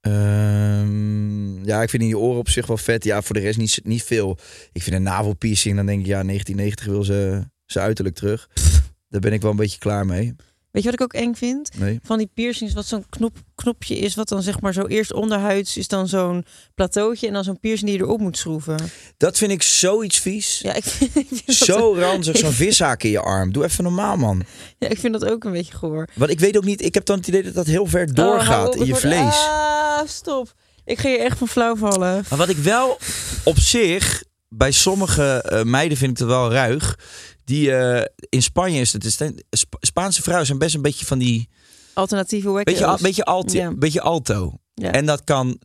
Ehm, 0.00 1.64
ja, 1.64 1.82
ik 1.82 1.90
vind 1.90 2.02
in 2.02 2.08
je 2.08 2.18
oren 2.18 2.38
op 2.38 2.48
zich 2.48 2.66
wel 2.66 2.76
vet. 2.76 3.04
Ja, 3.04 3.22
voor 3.22 3.34
de 3.34 3.40
rest 3.40 3.58
niet, 3.58 3.80
niet 3.82 4.02
veel. 4.02 4.38
Ik 4.72 4.82
vind 4.82 4.96
een 4.96 5.02
navelpiercing, 5.02 5.76
dan 5.76 5.86
denk 5.86 6.00
ik, 6.00 6.06
ja, 6.06 6.22
1990 6.22 6.86
wil 6.86 7.04
ze 7.04 7.50
zijn 7.66 7.84
uiterlijk 7.84 8.16
terug. 8.16 8.48
Daar 9.08 9.20
ben 9.20 9.32
ik 9.32 9.42
wel 9.42 9.50
een 9.50 9.56
beetje 9.56 9.78
klaar 9.78 10.06
mee. 10.06 10.34
Weet 10.70 10.82
je 10.82 10.90
wat 10.90 11.00
ik 11.00 11.04
ook 11.06 11.22
eng 11.22 11.34
vind? 11.34 11.70
Nee. 11.78 11.98
Van 12.02 12.18
die 12.18 12.30
piercings, 12.34 12.74
wat 12.74 12.86
zo'n 12.86 13.04
knop, 13.08 13.36
knopje 13.54 13.98
is, 13.98 14.14
wat 14.14 14.28
dan 14.28 14.42
zeg 14.42 14.60
maar 14.60 14.72
zo 14.72 14.86
eerst 14.86 15.12
onderhuids 15.12 15.76
is 15.76 15.88
dan 15.88 16.08
zo'n 16.08 16.44
plateautje 16.74 17.26
en 17.26 17.32
dan 17.32 17.44
zo'n 17.44 17.60
piercing 17.60 17.90
die 17.90 17.98
je 17.98 18.04
erop 18.04 18.20
moet 18.20 18.38
schroeven. 18.38 18.76
Dat 19.16 19.38
vind 19.38 19.52
ik 19.52 19.62
zoiets 19.62 20.18
vies. 20.18 20.60
Ja, 20.62 20.74
ik 20.74 20.84
vind, 20.84 21.16
ik 21.16 21.26
vind 21.28 21.46
dat 21.46 21.56
Zo 21.56 21.94
ranzig, 21.94 22.36
zo'n 22.36 22.52
vishaak 22.52 23.02
in 23.02 23.10
je 23.10 23.20
arm. 23.20 23.52
Doe 23.52 23.64
even 23.64 23.84
normaal, 23.84 24.16
man. 24.16 24.42
Ja, 24.78 24.88
ik 24.88 24.98
vind 24.98 25.12
dat 25.20 25.30
ook 25.30 25.44
een 25.44 25.52
beetje 25.52 25.76
goor. 25.76 26.08
Want 26.14 26.30
ik 26.30 26.40
weet 26.40 26.56
ook 26.56 26.64
niet, 26.64 26.82
ik 26.82 26.94
heb 26.94 27.04
dan 27.04 27.18
het 27.18 27.26
idee 27.26 27.42
dat 27.42 27.54
dat 27.54 27.66
heel 27.66 27.86
ver 27.86 28.08
Oh, 28.08 28.14
doorgaat 28.14 28.74
in 28.74 28.86
je 28.86 28.94
vlees. 28.94 29.46
Ah, 29.48 30.00
stop. 30.06 30.54
Ik 30.84 30.98
ga 30.98 31.08
je 31.08 31.18
echt 31.18 31.38
van 31.38 31.48
flauw 31.48 31.76
vallen. 31.76 32.24
Maar 32.28 32.38
wat 32.38 32.48
ik 32.48 32.56
wel 32.56 32.98
op 33.44 33.58
zich, 33.58 34.22
bij 34.54 34.70
sommige 34.70 35.42
eh, 35.42 35.62
meiden 35.62 35.98
vind 35.98 36.10
ik 36.12 36.18
het 36.18 36.26
wel 36.26 36.52
ruig. 36.52 36.98
Die 37.44 37.72
eh, 37.74 38.04
in 38.28 38.42
Spanje 38.42 38.80
is 38.80 38.92
het, 38.92 39.04
is 39.04 39.14
Sp- 39.50 39.76
Spaanse 39.80 40.22
vrouwen 40.22 40.46
zijn 40.46 40.58
best 40.58 40.74
een 40.74 40.82
beetje 40.82 41.06
van 41.06 41.18
die, 41.18 41.48
Alternatieve 41.94 42.50
wekkeels. 42.50 42.78
beetje, 42.78 42.86
al- 42.90 42.98
beetje, 43.02 43.24
alto, 43.24 43.56
Ja. 43.58 43.74
beetje 43.74 44.00
alto. 44.00 44.54
En 44.74 45.06
dat 45.06 45.24
kan, 45.24 45.60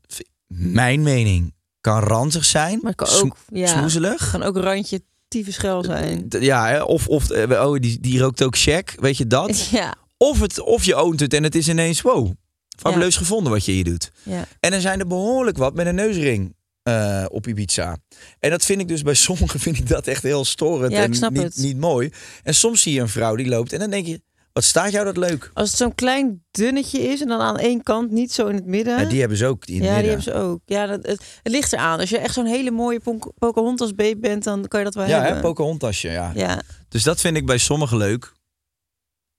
mijn 0.47 1.01
mening, 1.03 1.53
kan 1.81 1.99
ranzig 1.99 2.45
zijn. 2.45 2.79
Maar 2.81 2.95
kan 2.95 3.07
ook, 3.09 3.35
ja, 3.53 3.67
smoezelig. 3.67 4.31
kan 4.31 4.43
ook 4.43 4.57
randje 4.57 5.01
tyfusgeil 5.27 5.83
zijn. 5.83 6.25
Ja, 6.39 6.83
of, 6.83 7.07
of 7.07 7.29
eh, 7.29 7.67
oh, 7.67 7.79
die, 7.79 7.99
die 7.99 8.19
rookt 8.19 8.43
ook 8.43 8.57
check, 8.57 8.95
weet 8.99 9.17
je 9.17 9.27
dat? 9.27 9.67
Ja, 9.71 9.95
Of, 10.17 10.39
het, 10.39 10.59
of 10.59 10.83
je 10.83 10.95
oont 10.95 11.19
het 11.19 11.33
en 11.33 11.43
het 11.43 11.55
is 11.55 11.67
ineens, 11.67 12.01
wow, 12.01 12.31
fabuleus 12.79 13.17
gevonden 13.17 13.51
wat 13.51 13.65
je 13.65 13.71
hier 13.71 13.83
doet. 13.83 14.11
ja. 14.23 14.45
En 14.59 14.73
er 14.73 14.81
zijn 14.81 14.99
er 14.99 15.07
behoorlijk 15.07 15.57
wat 15.57 15.73
met 15.75 15.85
een 15.85 15.95
neusring 15.95 16.54
eh, 16.85 17.25
op 17.29 17.47
Ibiza. 17.47 17.97
En 18.39 18.49
dat 18.49 18.65
vind 18.65 18.81
ik 18.81 18.87
dus 18.87 19.01
bij 19.01 19.13
sommigen 19.13 19.59
vind 19.65 19.77
ik 19.77 19.87
dat 19.87 20.07
echt 20.07 20.23
heel 20.23 20.45
storend 20.45 20.91
Ja, 20.91 20.99
ik 21.01 21.07
en 21.07 21.15
snap 21.15 21.31
niet, 21.31 21.41
het. 21.43 21.57
niet 21.57 21.77
mooi. 21.77 22.11
En 22.43 22.55
soms 22.55 22.81
zie 22.81 22.93
je 22.93 22.99
een 23.01 23.09
vrouw 23.09 23.35
die 23.35 23.47
loopt 23.47 23.73
en 23.73 23.79
dan 23.79 23.89
denk 23.89 24.05
je, 24.05 24.21
wat 24.53 24.63
staat 24.63 24.91
jou 24.91 25.05
dat 25.05 25.17
leuk? 25.17 25.51
Als 25.53 25.69
het 25.69 25.77
zo'n 25.77 25.95
klein 25.95 26.43
dunnetje 26.51 26.99
is 26.99 27.21
en 27.21 27.27
dan 27.27 27.39
aan 27.39 27.57
één 27.57 27.83
kant 27.83 28.11
niet 28.11 28.31
zo 28.31 28.47
in 28.47 28.55
het 28.55 28.65
midden. 28.65 28.97
En 28.97 29.07
die 29.09 29.19
hebben 29.19 29.37
ze 29.37 29.45
ook 29.45 29.65
in 29.65 29.75
het 29.75 29.83
ja, 29.83 29.95
die 29.97 30.05
hebben 30.05 30.23
ze 30.23 30.33
ook. 30.33 30.61
Ja, 30.65 30.85
dat, 30.85 31.05
het, 31.05 31.23
het 31.43 31.51
ligt 31.53 31.73
eraan. 31.73 31.99
Als 31.99 32.09
je 32.09 32.17
echt 32.17 32.33
zo'n 32.33 32.45
hele 32.45 32.71
mooie 32.71 32.99
Pocahontas 33.37 33.95
babe 33.95 34.17
bent, 34.17 34.43
dan 34.43 34.67
kan 34.67 34.79
je 34.79 34.85
dat 34.85 34.95
wel 34.95 35.07
Ja, 35.07 35.17
hebben. 35.17 35.35
hè, 35.35 35.41
Pocahontasje, 35.41 36.09
ja. 36.09 36.31
Ja, 36.35 36.61
Dus 36.89 37.03
dat 37.03 37.21
vind 37.21 37.37
ik 37.37 37.45
bij 37.45 37.57
sommigen 37.57 37.97
leuk. 37.97 38.33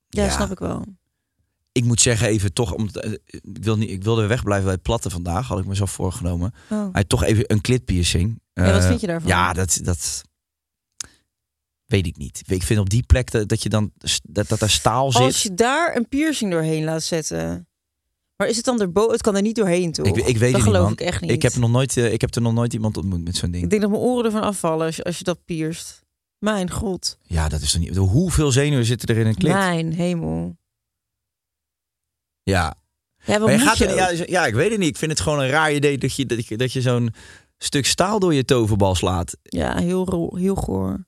ja, 0.08 0.24
Ja. 0.24 0.30
snap 0.30 0.50
ik 0.50 0.58
wel. 0.58 0.84
Ik 1.76 1.84
moet 1.84 2.00
zeggen 2.00 2.28
even 2.28 2.52
toch, 2.52 2.72
om, 2.74 2.88
eh, 2.92 3.12
ik, 3.26 3.40
wil 3.42 3.76
niet, 3.76 3.90
ik 3.90 4.02
wilde 4.02 4.26
wegblijven 4.26 4.64
bij 4.64 4.74
het 4.74 4.82
platte 4.82 5.10
vandaag, 5.10 5.46
had 5.48 5.58
ik 5.58 5.66
mezelf 5.66 5.90
voorgenomen. 5.90 6.54
Oh. 6.70 6.88
Hij 6.92 7.04
toch 7.04 7.24
even 7.24 7.44
een 7.46 7.60
klitpiercing. 7.60 8.40
Ja, 8.52 8.72
wat 8.72 8.82
Eh, 8.82 8.86
vind 8.86 9.00
je 9.00 9.06
daarvan? 9.06 9.28
Ja, 9.28 9.52
dat, 9.52 9.80
dat 9.82 10.22
weet 11.86 12.06
ik 12.06 12.16
niet. 12.16 12.42
Ik 12.46 12.62
vind 12.62 12.80
op 12.80 12.90
die 12.90 13.02
plek 13.02 13.30
dat, 13.30 13.48
dat 13.48 13.62
je 13.62 13.68
dan 13.68 13.92
dat, 14.22 14.48
dat 14.48 14.60
er 14.60 14.70
staal 14.70 15.12
zit. 15.12 15.22
Als 15.22 15.42
je 15.42 15.54
daar 15.54 15.96
een 15.96 16.08
piercing 16.08 16.50
doorheen 16.50 16.84
laat 16.84 17.02
zetten. 17.02 17.68
Maar 18.36 18.48
is 18.48 18.56
het 18.56 18.64
dan 18.64 18.80
erboven? 18.80 19.12
Het 19.12 19.22
kan 19.22 19.36
er 19.36 19.42
niet 19.42 19.56
doorheen, 19.56 19.92
toch? 19.92 20.06
Ik, 20.06 20.16
ik 20.16 20.36
weet 20.38 20.52
dat 20.52 20.60
niet, 20.64 20.72
geloof 20.72 20.90
ik 20.90 21.00
echt 21.00 21.20
niet. 21.20 21.30
Ik 21.30 21.42
heb, 21.42 21.54
nog 21.54 21.70
nooit, 21.70 21.96
eh, 21.96 22.12
ik 22.12 22.20
heb 22.20 22.34
er 22.34 22.42
nog 22.42 22.52
nooit 22.52 22.72
iemand 22.72 22.96
ontmoet 22.96 23.24
met 23.24 23.36
zo'n 23.36 23.50
ding. 23.50 23.64
Ik 23.64 23.70
denk 23.70 23.82
dat 23.82 23.90
mijn 23.90 24.02
oren 24.02 24.24
ervan 24.24 24.42
afvallen 24.42 24.86
als 24.86 24.96
je, 24.96 25.04
als 25.04 25.18
je 25.18 25.24
dat 25.24 25.44
pierst. 25.44 26.04
Mijn 26.38 26.70
god. 26.70 27.18
Ja, 27.22 27.48
dat 27.48 27.60
is 27.60 27.72
toch 27.72 27.80
niet. 27.80 27.96
Hoeveel 27.96 28.50
zenuwen 28.52 28.84
zitten 28.84 29.08
er 29.08 29.16
in 29.16 29.26
een 29.26 29.34
klit? 29.34 29.52
Mijn 29.52 29.92
hemel. 29.92 30.56
Ja. 32.50 32.74
Ja, 33.24 33.38
wat 33.38 33.48
Maar 33.48 33.58
je 33.58 33.64
gaat 33.64 33.78
je 33.78 33.86
er, 33.86 34.16
ja, 34.16 34.24
ja, 34.26 34.46
ik 34.46 34.54
weet 34.54 34.70
het 34.70 34.78
niet. 34.78 34.88
Ik 34.88 34.96
vind 34.96 35.10
het 35.10 35.20
gewoon 35.20 35.40
een 35.40 35.48
raar 35.48 35.72
idee 35.72 35.98
dat 35.98 36.16
je, 36.16 36.26
dat 36.26 36.46
je, 36.46 36.56
dat 36.56 36.72
je 36.72 36.80
zo'n 36.80 37.14
stuk 37.58 37.86
staal 37.86 38.18
door 38.18 38.34
je 38.34 38.44
toverbal 38.44 38.94
slaat. 38.94 39.36
Ja, 39.42 39.78
heel, 39.78 40.06
ro- 40.06 40.36
heel 40.36 40.54
goor. 40.54 41.06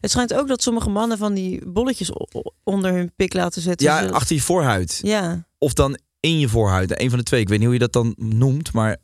Het 0.00 0.10
schijnt 0.10 0.34
ook 0.34 0.48
dat 0.48 0.62
sommige 0.62 0.88
mannen 0.88 1.18
van 1.18 1.34
die 1.34 1.66
bolletjes 1.66 2.12
o- 2.14 2.42
onder 2.64 2.92
hun 2.92 3.12
pik 3.16 3.34
laten 3.34 3.62
zetten. 3.62 3.86
Ja, 3.86 3.98
zodat- 4.00 4.14
achter 4.14 4.36
je 4.36 4.42
voorhuid. 4.42 4.98
Ja, 5.02 5.46
Of 5.58 5.72
dan 5.72 5.98
in 6.20 6.38
je 6.38 6.48
voorhuid. 6.48 7.00
Een 7.00 7.08
van 7.10 7.18
de 7.18 7.24
twee. 7.24 7.40
Ik 7.40 7.48
weet 7.48 7.56
niet 7.58 7.66
hoe 7.66 7.76
je 7.76 7.82
dat 7.82 7.92
dan 7.92 8.14
noemt. 8.18 8.72
Maar 8.72 8.96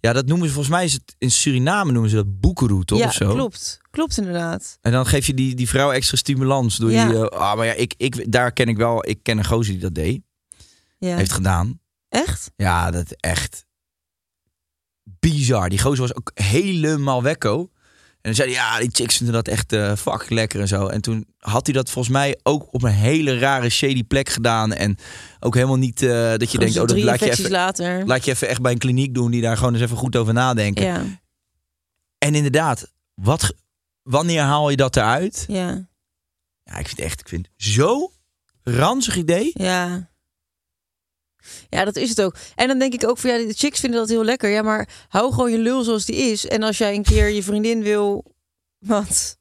ja, 0.00 0.12
dat 0.12 0.26
noemen 0.26 0.46
ze 0.46 0.52
volgens 0.52 0.74
mij 0.74 0.84
is 0.84 0.92
het 0.92 1.14
in 1.18 1.30
Suriname 1.30 1.92
noemen 1.92 2.10
ze 2.10 2.16
dat 2.16 2.40
boekeroe, 2.40 2.84
toch? 2.84 2.98
ja 2.98 3.06
of 3.06 3.12
zo? 3.12 3.32
klopt. 3.32 3.78
Klopt 3.90 4.16
inderdaad. 4.18 4.78
En 4.80 4.92
dan 4.92 5.06
geef 5.06 5.26
je 5.26 5.34
die, 5.34 5.54
die 5.54 5.68
vrouw 5.68 5.90
extra 5.92 6.16
stimulans 6.16 6.76
door 6.76 6.90
Ja. 6.92 7.06
die. 7.08 7.16
eh, 7.16 7.38
ah, 7.40 7.56
maar 7.56 7.66
ja, 7.66 7.72
ik, 7.72 7.94
ik, 7.96 8.32
daar 8.32 8.52
ken 8.52 8.66
ik 8.66 8.76
wel. 8.76 9.08
Ik 9.08 9.18
ken 9.22 9.38
een 9.38 9.44
gozer 9.46 9.72
die 9.72 9.82
dat 9.82 9.94
deed. 9.94 10.20
Ja. 10.98 11.16
Heeft 11.16 11.32
gedaan. 11.32 11.80
Echt? 12.08 12.50
Ja, 12.56 12.90
dat 12.90 13.10
echt 13.10 13.66
bizar. 15.04 15.68
Die 15.68 15.78
gozer 15.78 16.00
was 16.00 16.14
ook 16.14 16.30
helemaal 16.34 17.22
wekko. 17.22 17.70
En 18.20 18.34
dan 18.34 18.34
zei 18.34 18.54
hij, 18.54 18.58
ja, 18.58 18.78
die 18.78 18.90
chicks 18.92 19.16
vinden 19.16 19.34
dat 19.34 19.48
echt 19.48 19.72
eh 19.72 19.96
fucking 19.96 20.30
lekker 20.30 20.60
en 20.60 20.68
zo. 20.68 20.86
En 20.86 21.00
toen 21.00 21.26
had 21.38 21.66
hij 21.66 21.74
dat 21.74 21.90
volgens 21.90 22.14
mij 22.14 22.38
ook 22.42 22.74
op 22.74 22.82
een 22.82 22.92
hele 22.92 23.38
rare 23.38 23.68
shady 23.68 24.04
plek 24.04 24.28
gedaan. 24.28 24.72
En 24.72 24.96
ook 25.40 25.54
helemaal 25.54 25.76
niet 25.76 26.02
eh, 26.02 26.34
dat 26.36 26.52
je 26.52 26.58
denkt, 26.58 26.78
oh, 26.78 26.86
dat 26.86 27.02
laat 27.02 27.20
je, 27.20 27.30
even, 27.30 27.50
later. 27.50 28.06
laat 28.06 28.24
je 28.24 28.30
even 28.30 28.48
echt 28.48 28.60
bij 28.62 28.72
een 28.72 28.78
kliniek 28.78 29.14
doen 29.14 29.30
die 29.30 29.42
daar 29.42 29.56
gewoon 29.56 29.72
eens 29.72 29.82
even 29.82 29.96
goed 29.96 30.16
over 30.16 30.32
nadenken. 30.32 30.84
Ja, 30.84 31.04
En 32.18 32.34
inderdaad, 32.34 32.92
wat, 33.14 33.54
wanneer 34.02 34.42
haal 34.42 34.70
je 34.70 34.76
dat 34.76 34.96
eruit? 34.96 35.44
ja, 35.48 35.88
Ja, 36.62 36.78
ik 36.78 36.86
vind 36.86 36.98
echt, 37.00 37.20
ik 37.20 37.28
vind 37.28 37.48
het 37.52 37.66
zo 37.66 38.12
ranzig 38.62 39.16
idee. 39.16 39.50
ja. 39.54 40.10
Ja, 41.68 41.84
dat 41.84 41.96
is 41.96 42.08
het 42.08 42.22
ook. 42.22 42.34
En 42.54 42.68
dan 42.68 42.78
denk 42.78 42.92
ik 42.94 43.08
ook 43.08 43.18
van 43.18 43.30
ja, 43.30 43.36
de 43.46 43.54
chicks 43.54 43.80
vinden 43.80 44.00
dat 44.00 44.08
heel 44.08 44.24
lekker. 44.24 44.50
Ja, 44.50 44.62
maar 44.62 44.88
hou 45.08 45.32
gewoon 45.32 45.50
je 45.50 45.58
lul 45.58 45.82
zoals 45.82 46.04
die 46.04 46.16
is. 46.16 46.46
En 46.46 46.62
als 46.62 46.78
jij 46.78 46.94
een 46.94 47.02
keer 47.02 47.28
je 47.28 47.42
vriendin 47.42 47.82
wil. 47.82 48.24
Wat? 48.78 49.36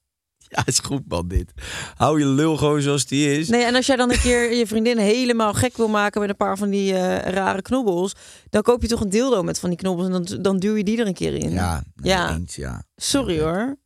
Ja, 0.49 0.65
is 0.65 0.79
goed 0.79 1.03
man 1.07 1.27
dit. 1.27 1.51
Hou 1.95 2.19
je 2.19 2.25
lul 2.25 2.57
gewoon 2.57 2.81
zoals 2.81 3.05
die 3.05 3.37
is. 3.39 3.47
Nee, 3.49 3.63
en 3.63 3.75
als 3.75 3.85
jij 3.85 3.95
dan 3.95 4.11
een 4.11 4.19
keer 4.19 4.53
je 4.53 4.67
vriendin 4.67 4.97
helemaal 4.97 5.53
gek 5.53 5.77
wil 5.77 5.87
maken 5.87 6.21
met 6.21 6.29
een 6.29 6.35
paar 6.35 6.57
van 6.57 6.69
die 6.69 6.93
eh, 6.93 7.31
rare 7.33 7.61
knobbels, 7.61 8.13
dan 8.49 8.61
koop 8.61 8.81
je 8.81 8.87
toch 8.87 9.01
een 9.01 9.09
dildo 9.09 9.43
met 9.43 9.59
van 9.59 9.69
die 9.69 9.77
knobbels 9.77 10.07
en 10.07 10.11
dan, 10.23 10.41
dan 10.41 10.57
duw 10.59 10.75
je 10.75 10.83
die 10.83 10.99
er 10.99 11.07
een 11.07 11.13
keer 11.13 11.33
in. 11.33 11.51
Ja, 11.51 11.83
nee, 11.95 12.11
Ja. 12.11 12.33
eens, 12.35 12.55
ja. 12.55 12.83
Sorry 12.95 13.39
hoor. 13.41 13.77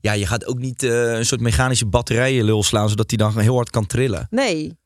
Ja, 0.00 0.12
je 0.12 0.26
gaat 0.26 0.46
ook 0.46 0.58
niet 0.58 0.82
eh, 0.82 1.12
een 1.12 1.26
soort 1.26 1.40
mechanische 1.40 1.86
batterijen 1.86 2.44
lul 2.44 2.62
slaan, 2.62 2.88
zodat 2.88 3.08
die 3.08 3.18
dan 3.18 3.38
heel 3.38 3.54
hard 3.54 3.70
kan 3.70 3.86
trillen. 3.86 4.26
Nee. 4.30 4.76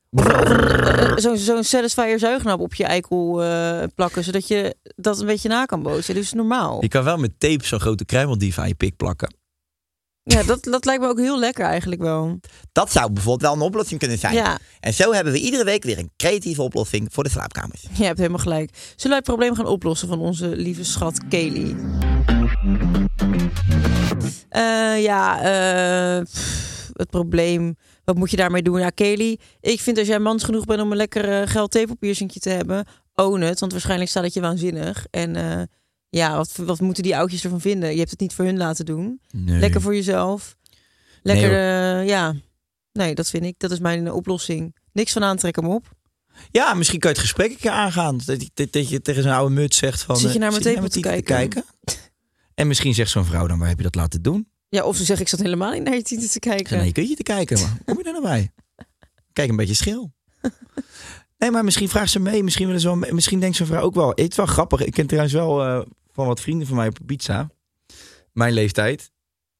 Zo'n 1.35 1.63
Satisfyer 1.63 2.19
zuignap 2.19 2.59
op 2.59 2.73
je 2.73 2.83
eikel 2.83 3.43
eh, 3.43 3.83
plakken, 3.95 4.23
zodat 4.23 4.47
je 4.47 4.75
dat 4.95 5.19
een 5.19 5.25
beetje 5.25 5.49
na 5.49 5.65
kan 5.65 5.81
bootsen. 5.81 6.15
Dus 6.15 6.33
normaal. 6.33 6.81
Je 6.81 6.87
kan 6.87 7.03
wel 7.03 7.17
met 7.17 7.39
tape 7.39 7.65
zo'n 7.65 7.79
grote 7.79 8.05
kruimeldief 8.05 8.57
aan 8.57 8.67
je 8.67 8.75
pik 8.75 8.95
plakken. 8.95 9.35
Ja, 10.23 10.43
dat, 10.43 10.63
dat 10.63 10.85
lijkt 10.85 11.01
me 11.01 11.07
ook 11.07 11.19
heel 11.19 11.39
lekker 11.39 11.65
eigenlijk 11.65 12.01
wel. 12.01 12.39
Dat 12.71 12.91
zou 12.91 13.11
bijvoorbeeld 13.11 13.41
wel 13.41 13.53
een 13.53 13.67
oplossing 13.67 13.99
kunnen 13.99 14.17
zijn. 14.17 14.33
Ja. 14.33 14.57
En 14.79 14.93
zo 14.93 15.13
hebben 15.13 15.33
we 15.33 15.39
iedere 15.39 15.63
week 15.63 15.83
weer 15.83 15.97
een 15.97 16.11
creatieve 16.17 16.61
oplossing 16.61 17.07
voor 17.11 17.23
de 17.23 17.29
slaapkamers. 17.29 17.81
Je 17.93 18.03
hebt 18.03 18.17
helemaal 18.17 18.39
gelijk. 18.39 18.69
Zullen 18.75 19.09
wij 19.09 19.17
het 19.17 19.25
probleem 19.25 19.55
gaan 19.55 19.65
oplossen 19.65 20.07
van 20.07 20.19
onze 20.19 20.47
lieve 20.47 20.83
schat 20.83 21.27
Kelly? 21.29 21.75
Eh, 24.49 25.03
ja, 25.03 25.41
eh, 25.41 26.23
pff, 26.23 26.89
het 26.93 27.09
probleem. 27.09 27.75
Wat 28.07 28.15
moet 28.17 28.31
je 28.31 28.37
daarmee 28.37 28.61
doen? 28.61 28.79
Ja, 28.79 28.89
Kelly, 28.89 29.39
ik 29.61 29.79
vind 29.79 29.97
als 29.97 30.07
jij 30.07 30.19
mans 30.19 30.43
genoeg 30.43 30.65
bent 30.65 30.81
om 30.81 30.91
een 30.91 30.97
lekker 30.97 31.41
uh, 31.41 31.47
geld 31.47 31.71
tepelpiercingje 31.71 32.39
te 32.39 32.49
hebben, 32.49 32.85
own 33.15 33.41
het. 33.41 33.59
Want 33.59 33.71
waarschijnlijk 33.71 34.09
staat 34.09 34.23
het 34.23 34.33
je 34.33 34.41
waanzinnig. 34.41 35.05
En 35.09 35.35
eh, 35.35 35.61
ja, 36.09 36.35
wat, 36.35 36.55
wat 36.55 36.79
moeten 36.79 37.03
die 37.03 37.17
oudjes 37.17 37.43
ervan 37.43 37.61
vinden? 37.61 37.91
Je 37.91 37.97
hebt 37.97 38.09
het 38.09 38.19
niet 38.19 38.33
voor 38.33 38.45
hun 38.45 38.57
laten 38.57 38.85
doen. 38.85 39.21
Nee. 39.31 39.59
Lekker 39.59 39.81
voor 39.81 39.95
jezelf. 39.95 40.55
Lekker, 41.21 41.49
Nee, 41.49 42.01
eh, 42.01 42.07
ja. 42.07 42.35
Nee, 42.93 43.15
dat 43.15 43.29
vind 43.29 43.43
ik. 43.45 43.55
Dat 43.59 43.71
is 43.71 43.79
mijn 43.79 44.11
oplossing. 44.11 44.75
Niks 44.93 45.11
van 45.11 45.23
aantrekken 45.23 45.63
hem 45.63 45.71
op. 45.71 45.85
Ja, 46.51 46.73
misschien 46.73 46.99
kan 46.99 47.09
je 47.09 47.15
het 47.15 47.25
gesprek 47.25 47.51
een 47.51 47.57
keer 47.57 47.71
aangaan. 47.71 48.19
Dat, 48.25 48.41
je- 48.41 48.49
dat, 48.53 48.71
dat 48.71 48.89
je 48.89 49.01
tegen 49.01 49.23
zo'n 49.23 49.31
oude 49.31 49.53
mut 49.53 49.75
zegt 49.75 50.01
van... 50.01 50.17
Zit 50.17 50.33
je 50.33 50.39
naar 50.39 50.49
mijn 50.51 50.61
tepel 50.63 50.87
te 50.87 50.99
kijken? 51.21 51.63
En 52.53 52.67
misschien 52.67 52.93
zegt 52.93 53.11
zo'n 53.11 53.25
vrouw 53.25 53.47
dan, 53.47 53.59
waar 53.59 53.67
heb 53.67 53.77
je 53.77 53.83
dat 53.83 53.95
laten 53.95 54.21
doen? 54.21 54.47
Ja, 54.69 54.83
of 54.83 54.95
ze 54.95 55.03
zeggen, 55.03 55.25
ik 55.25 55.31
zat 55.31 55.39
helemaal 55.39 55.71
niet 55.71 55.83
naar 55.83 55.95
je 55.95 56.01
tieten 56.01 56.29
te 56.29 56.39
kijken. 56.39 56.67
zeg, 56.67 56.77
nee, 56.77 56.87
je 56.87 56.93
kunt 56.93 57.09
je 57.09 57.15
te 57.15 57.23
kijken, 57.23 57.59
maar 57.59 57.77
kom 57.85 57.97
je 57.97 58.03
er 58.03 58.11
nou 58.11 58.23
bij? 58.23 58.51
Kijk 59.33 59.49
een 59.49 59.55
beetje 59.55 59.73
schil. 59.73 60.11
Nee, 61.37 61.51
maar 61.51 61.63
misschien 61.63 61.89
vraagt 61.89 62.11
ze 62.11 62.19
mee. 62.19 62.43
Misschien, 62.43 62.65
willen 62.65 62.81
ze 62.81 62.87
wel 62.87 63.13
misschien 63.13 63.39
denkt 63.39 63.55
zo'n 63.55 63.65
vrouw 63.65 63.81
ook 63.81 63.95
wel. 63.95 64.09
Het 64.09 64.19
is 64.31 64.35
wel 64.35 64.45
grappig. 64.45 64.85
Ik 64.85 64.93
ken 64.93 65.07
trouwens 65.07 65.33
wel 65.33 65.63
eh, 65.65 65.81
van 66.11 66.27
wat 66.27 66.41
vrienden 66.41 66.67
van 66.67 66.75
mij 66.75 66.87
op 66.87 66.97
pizza. 67.05 67.49
Mijn 68.31 68.53
leeftijd. 68.53 69.11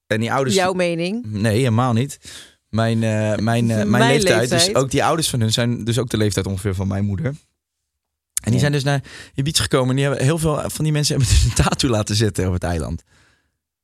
En 0.08 0.20
die 0.20 0.32
ouders... 0.32 0.56
Jouw 0.56 0.74
mening. 0.74 1.26
Nee, 1.26 1.58
helemaal 1.58 1.94
niet. 1.94 2.20
Mijn, 2.70 3.04
eh, 3.04 3.10
mijn, 3.10 3.70
eh, 3.70 3.76
mijn, 3.76 3.90
Mijn 3.90 4.12
leeftijd. 4.12 4.40
leeftijd. 4.40 4.66
Dus 4.66 4.76
ook 4.76 4.92
die 4.92 5.04
ouders 5.04 5.30
van 5.30 5.40
hun 5.40 5.52
zijn 5.52 5.84
dus 5.84 6.00
ook 6.00 6.10
de 6.10 6.18
leeftijd 6.18 6.46
ongeveer 6.46 6.76
van 6.76 6.88
mijn 6.88 7.06
moeder. 7.06 7.36
En 8.44 8.52
die 8.52 8.60
zijn 8.60 8.72
dus 8.72 8.84
naar 8.84 9.04
Ibiza 9.36 9.62
gekomen. 9.62 9.90
En 9.90 9.96
die 9.96 10.06
hebben 10.06 10.24
heel 10.24 10.38
veel 10.38 10.70
van 10.70 10.84
die 10.84 10.94
mensen 10.94 11.16
hebben 11.16 11.34
dus 11.34 11.44
een 11.44 11.64
tattoo 11.64 11.90
laten 11.90 12.16
zetten 12.16 12.48
op 12.48 12.54
het 12.54 12.64
eiland. 12.64 13.04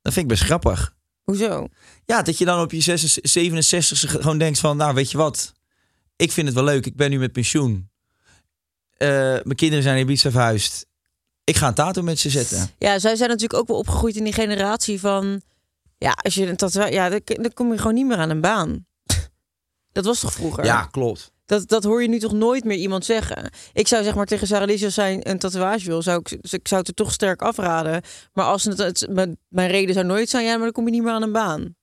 Dat 0.02 0.14
vind 0.14 0.26
ik 0.26 0.32
best 0.32 0.44
grappig. 0.44 0.96
Hoezo? 1.24 1.68
Ja, 2.06 2.22
dat 2.22 2.38
je 2.38 2.46
dan 2.46 2.62
op 2.62 2.72
je 2.72 2.98
67 3.22 4.12
gewoon 4.12 4.38
denkt 4.38 4.60
van, 4.60 4.78
nou 4.78 4.94
weet 4.94 5.12
je 5.12 5.18
wat, 5.18 5.54
ik 6.16 6.32
vind 6.32 6.48
het 6.48 6.56
wel 6.56 6.66
leuk. 6.66 6.86
Ik 6.86 6.96
ben 6.96 7.10
nu 7.10 7.20
met 7.20 7.32
pensioen. 7.32 7.90
Eh, 8.98 9.08
mijn 9.10 9.56
kinderen 9.56 9.84
zijn 9.84 9.98
in 9.98 10.04
Ibiza 10.04 10.32
verhuisd. 10.32 10.86
Ik 11.44 11.56
ga 11.56 11.68
een 11.68 11.74
tattoo 11.74 12.04
met 12.04 12.20
ze 12.20 12.30
zetten. 12.30 12.70
Ja, 12.78 13.00
zij 13.00 13.16
zijn 13.16 13.30
natuurlijk 13.30 13.60
ook 13.60 13.68
wel 13.68 13.78
opgegroeid 13.78 14.16
in 14.16 14.24
die 14.24 14.34
generatie 14.34 15.00
van... 15.00 15.42
Ja, 15.98 16.12
als 16.12 16.34
je 16.34 16.48
een 16.48 16.56
tatoeage... 16.56 16.94
Ja, 16.94 17.10
dan, 17.10 17.22
dan 17.26 17.54
kom 17.54 17.72
je 17.72 17.78
gewoon 17.78 17.94
niet 17.94 18.06
meer 18.06 18.18
aan 18.18 18.30
een 18.30 18.42
baan. 18.42 18.86
Dat 19.92 20.06
was 20.06 20.20
toch 20.20 20.34
vroeger? 20.34 20.66
Ja, 20.66 20.86
klopt. 20.86 21.33
Dat, 21.54 21.68
dat 21.68 21.84
hoor 21.84 22.02
je 22.02 22.08
nu 22.08 22.20
toch 22.20 22.34
nooit 22.34 22.64
meer 22.64 22.78
iemand 22.78 23.06
zeggen. 23.06 23.50
Ik 23.74 23.88
zou 23.88 24.04
zeg 24.04 24.16
maar 24.16 24.26
tegen 24.26 24.48
Sarah 24.48 24.68
Lizzie 24.68 24.86
als 24.86 24.94
zij 24.94 25.20
een 25.28 25.40
tatoeage 25.40 25.86
wil, 25.86 26.02
zou 26.02 26.20
ik, 26.20 26.32
ik 26.52 26.68
zou 26.68 26.80
het 26.80 26.90
er 26.90 26.96
toch 26.96 27.12
sterk 27.12 27.42
afraden. 27.42 28.02
Maar 28.34 28.46
als 28.46 28.64
het, 28.64 28.78
het 28.78 29.08
mijn, 29.50 29.68
reden 29.68 29.94
zou 29.94 30.06
nooit 30.06 30.30
zijn, 30.30 30.46
ja, 30.46 30.52
maar 30.52 30.64
dan 30.64 30.72
kom 30.72 30.86
je 30.86 30.92
niet 30.92 31.04
meer 31.04 31.12
aan 31.12 31.22
een 31.22 31.32
baan. 31.32 31.76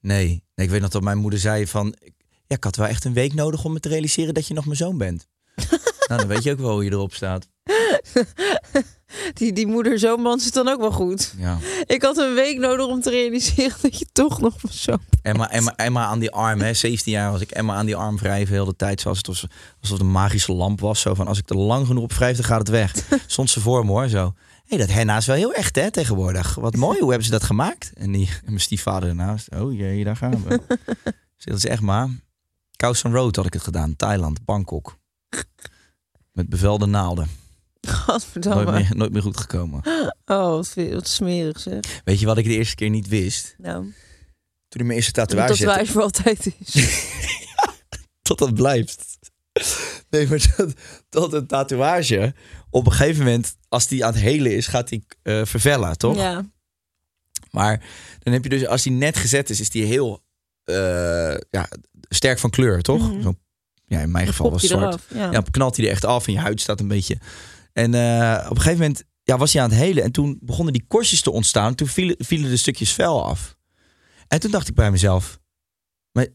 Nee. 0.00 0.26
nee, 0.54 0.66
ik 0.66 0.70
weet 0.70 0.80
nog 0.80 0.90
dat 0.90 1.02
mijn 1.02 1.18
moeder 1.18 1.40
zei 1.40 1.66
van, 1.66 1.94
ja, 2.46 2.56
ik 2.56 2.64
had 2.64 2.76
wel 2.76 2.86
echt 2.86 3.04
een 3.04 3.12
week 3.12 3.34
nodig 3.34 3.64
om 3.64 3.72
me 3.72 3.80
te 3.80 3.88
realiseren 3.88 4.34
dat 4.34 4.46
je 4.46 4.54
nog 4.54 4.64
mijn 4.64 4.76
zoon 4.76 4.98
bent. 4.98 5.26
nou, 6.08 6.20
dan 6.20 6.26
weet 6.26 6.42
je 6.42 6.52
ook 6.52 6.58
wel 6.58 6.72
hoe 6.72 6.84
je 6.84 6.90
erop 6.90 7.14
staat. 7.14 7.48
Die, 9.34 9.52
die 9.52 9.66
moeder 9.66 9.98
zo'n 9.98 10.20
man 10.20 10.40
zit 10.40 10.54
dan 10.54 10.68
ook 10.68 10.80
wel 10.80 10.92
goed. 10.92 11.34
Ja. 11.38 11.58
Ik 11.86 12.02
had 12.02 12.16
een 12.16 12.34
week 12.34 12.58
nodig 12.58 12.86
om 12.86 13.00
te 13.00 13.10
realiseren 13.10 13.76
dat 13.82 13.98
je 13.98 14.06
toch 14.12 14.40
nog 14.40 14.54
zoon 14.68 15.00
Emma, 15.22 15.50
Emma, 15.50 15.76
Emma 15.76 16.04
aan 16.04 16.18
die 16.18 16.30
arm, 16.30 16.60
hè. 16.60 16.74
17 16.74 17.12
jaar 17.12 17.30
was 17.30 17.40
ik 17.40 17.50
Emma 17.50 17.74
aan 17.74 17.86
die 17.86 17.96
arm 17.96 18.18
wrijven 18.18 18.54
heel 18.54 18.64
de 18.64 18.76
tijd. 18.76 19.00
Zoals 19.00 19.18
het 19.18 19.28
alsof 19.28 19.48
het 19.80 20.00
een 20.00 20.10
magische 20.10 20.52
lamp 20.52 20.80
was. 20.80 21.00
Zo 21.00 21.14
van, 21.14 21.26
als 21.26 21.38
ik 21.38 21.50
er 21.50 21.56
lang 21.56 21.86
genoeg 21.86 22.02
op 22.02 22.12
wrijf, 22.12 22.36
dan 22.36 22.44
gaat 22.44 22.58
het 22.58 22.68
weg. 22.68 22.94
Stond 23.26 23.50
ze 23.50 23.60
voor 23.60 23.84
me 23.84 23.90
hoor, 23.90 24.08
zo. 24.08 24.24
Hé, 24.24 24.76
hey, 24.76 24.78
dat 24.78 24.96
henna 24.96 25.16
is 25.16 25.26
wel 25.26 25.36
heel 25.36 25.52
echt 25.52 25.76
hè, 25.76 25.90
tegenwoordig. 25.90 26.54
Wat 26.54 26.76
mooi, 26.76 26.98
hoe 26.98 27.08
hebben 27.08 27.26
ze 27.26 27.32
dat 27.32 27.42
gemaakt? 27.42 27.92
En, 27.94 28.12
die, 28.12 28.28
en 28.28 28.42
mijn 28.44 28.60
stiefvader 28.60 29.08
ernaast. 29.08 29.54
Oh 29.54 29.72
jee, 29.72 30.04
daar 30.04 30.16
gaan 30.16 30.44
we. 30.44 30.60
Zeg, 31.36 31.54
dat 31.54 31.56
is 31.56 31.66
echt 31.66 31.80
maar. 31.80 32.08
Kousan 32.76 33.12
Road 33.12 33.36
had 33.36 33.46
ik 33.46 33.52
het 33.52 33.62
gedaan. 33.62 33.96
Thailand, 33.96 34.44
Bangkok. 34.44 34.98
Met 36.32 36.48
bevelde 36.48 36.86
naalden. 36.86 37.43
Nooit 37.86 37.96
Godverdamme. 37.98 38.72
meer, 38.72 38.90
nooit 38.96 39.12
meer 39.12 39.22
goed 39.22 39.36
gekomen. 39.36 39.82
Oh, 40.26 40.62
wat, 40.74 41.08
smerig 41.08 41.60
zeg. 41.60 41.80
Weet 42.04 42.20
je 42.20 42.26
wat 42.26 42.38
ik 42.38 42.44
de 42.44 42.56
eerste 42.56 42.74
keer 42.74 42.90
niet 42.90 43.08
wist? 43.08 43.54
Nou, 43.58 43.82
Toen 44.68 44.80
ik 44.80 44.84
mijn 44.86 44.96
eerste 44.98 45.12
tatoeage 45.12 45.54
zette. 45.54 45.64
tatoeage 45.64 45.92
voor 45.92 46.02
altijd 46.02 46.52
is. 46.58 46.72
tot 48.22 48.38
dat 48.38 48.54
blijft. 48.54 49.18
Nee, 50.10 50.28
maar 50.28 50.52
dat, 50.56 50.72
dat 51.08 51.32
een 51.32 51.46
tatoeage 51.46 52.34
op 52.70 52.86
een 52.86 52.92
gegeven 52.92 53.24
moment, 53.24 53.56
als 53.68 53.88
die 53.88 54.04
aan 54.04 54.12
het 54.12 54.22
helen 54.22 54.56
is, 54.56 54.66
gaat 54.66 54.88
die 54.88 55.04
eh, 55.22 55.44
vervellen, 55.44 55.98
toch? 55.98 56.16
Ja. 56.16 56.44
Maar 57.50 57.82
dan 58.18 58.32
heb 58.32 58.42
je 58.42 58.48
dus, 58.48 58.66
als 58.66 58.82
die 58.82 58.92
net 58.92 59.16
gezet 59.16 59.50
is, 59.50 59.60
is 59.60 59.70
die 59.70 59.84
heel 59.84 60.22
eh, 60.64 60.74
ja, 61.50 61.68
sterk 62.08 62.38
van 62.38 62.50
kleur, 62.50 62.82
toch? 62.82 63.12
Mhm. 63.12 63.22
Zo, 63.22 63.34
ja, 63.86 64.00
in 64.00 64.10
mijn 64.10 64.24
Dan 64.24 64.34
geval 64.34 64.50
was 64.50 64.62
het 64.62 64.70
zwart. 64.70 64.84
eraf, 64.84 65.04
ja. 65.14 65.30
Ja, 65.32 65.42
knalt 65.50 65.76
hij 65.76 65.84
er 65.84 65.90
echt 65.90 66.04
af 66.04 66.26
en 66.26 66.32
je 66.32 66.38
huid 66.38 66.60
staat 66.60 66.80
een 66.80 66.88
beetje. 66.88 67.18
En 67.74 67.94
eh, 67.94 68.44
op 68.44 68.56
een 68.56 68.62
gegeven 68.62 68.78
moment 68.80 69.04
ja, 69.22 69.36
was 69.38 69.52
hij 69.52 69.62
aan 69.62 69.70
het 69.70 69.78
helen 69.78 70.02
en 70.04 70.12
toen 70.12 70.38
begonnen 70.40 70.72
die 70.72 70.84
korstjes 70.88 71.20
te 71.22 71.30
ontstaan. 71.30 71.74
Toen 71.74 71.86
vielen, 71.88 72.16
vielen 72.18 72.50
de 72.50 72.56
stukjes 72.56 72.92
vel 72.92 73.24
af. 73.24 73.56
En 74.28 74.40
toen 74.40 74.50
dacht 74.50 74.68
ik 74.68 74.74
bij 74.74 74.90
mezelf, 74.90 75.38
maar 76.12 76.26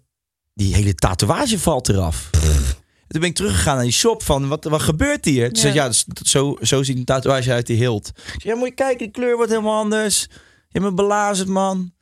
die 0.54 0.76
hele 0.76 0.96
tatoeage 0.96 1.60
valt 1.60 1.90
eraf. 1.90 2.30
En 2.32 3.16
toen 3.16 3.22
ben 3.22 3.30
ik 3.30 3.36
teruggegaan 3.36 3.76
naar 3.76 3.84
die 3.84 3.94
shop 3.94 4.24
van, 4.24 4.48
wat, 4.48 4.64
wat 4.64 4.82
gebeurt 4.82 5.26
hier? 5.26 5.46
Toen 5.54 5.56
Ja. 5.56 5.62
zei 5.62 5.74
ja, 5.74 6.16
zo, 6.24 6.58
zo 6.62 6.84
ziet 6.84 6.98
een 6.98 7.06
tatoeage 7.06 7.52
uit 7.52 7.68
die 7.68 7.78
hield. 7.78 8.08
Ik 8.08 8.42
zei, 8.42 8.54
ja, 8.54 8.56
moet 8.56 8.68
je 8.68 8.74
kijken, 8.74 8.98
die 8.98 9.12
kleur 9.12 9.36
wordt 9.36 9.52
helemaal 9.52 9.80
anders. 9.80 10.28
Je 10.70 10.80
bent 10.80 10.96
belazerd, 10.96 11.48
man. 11.48 11.94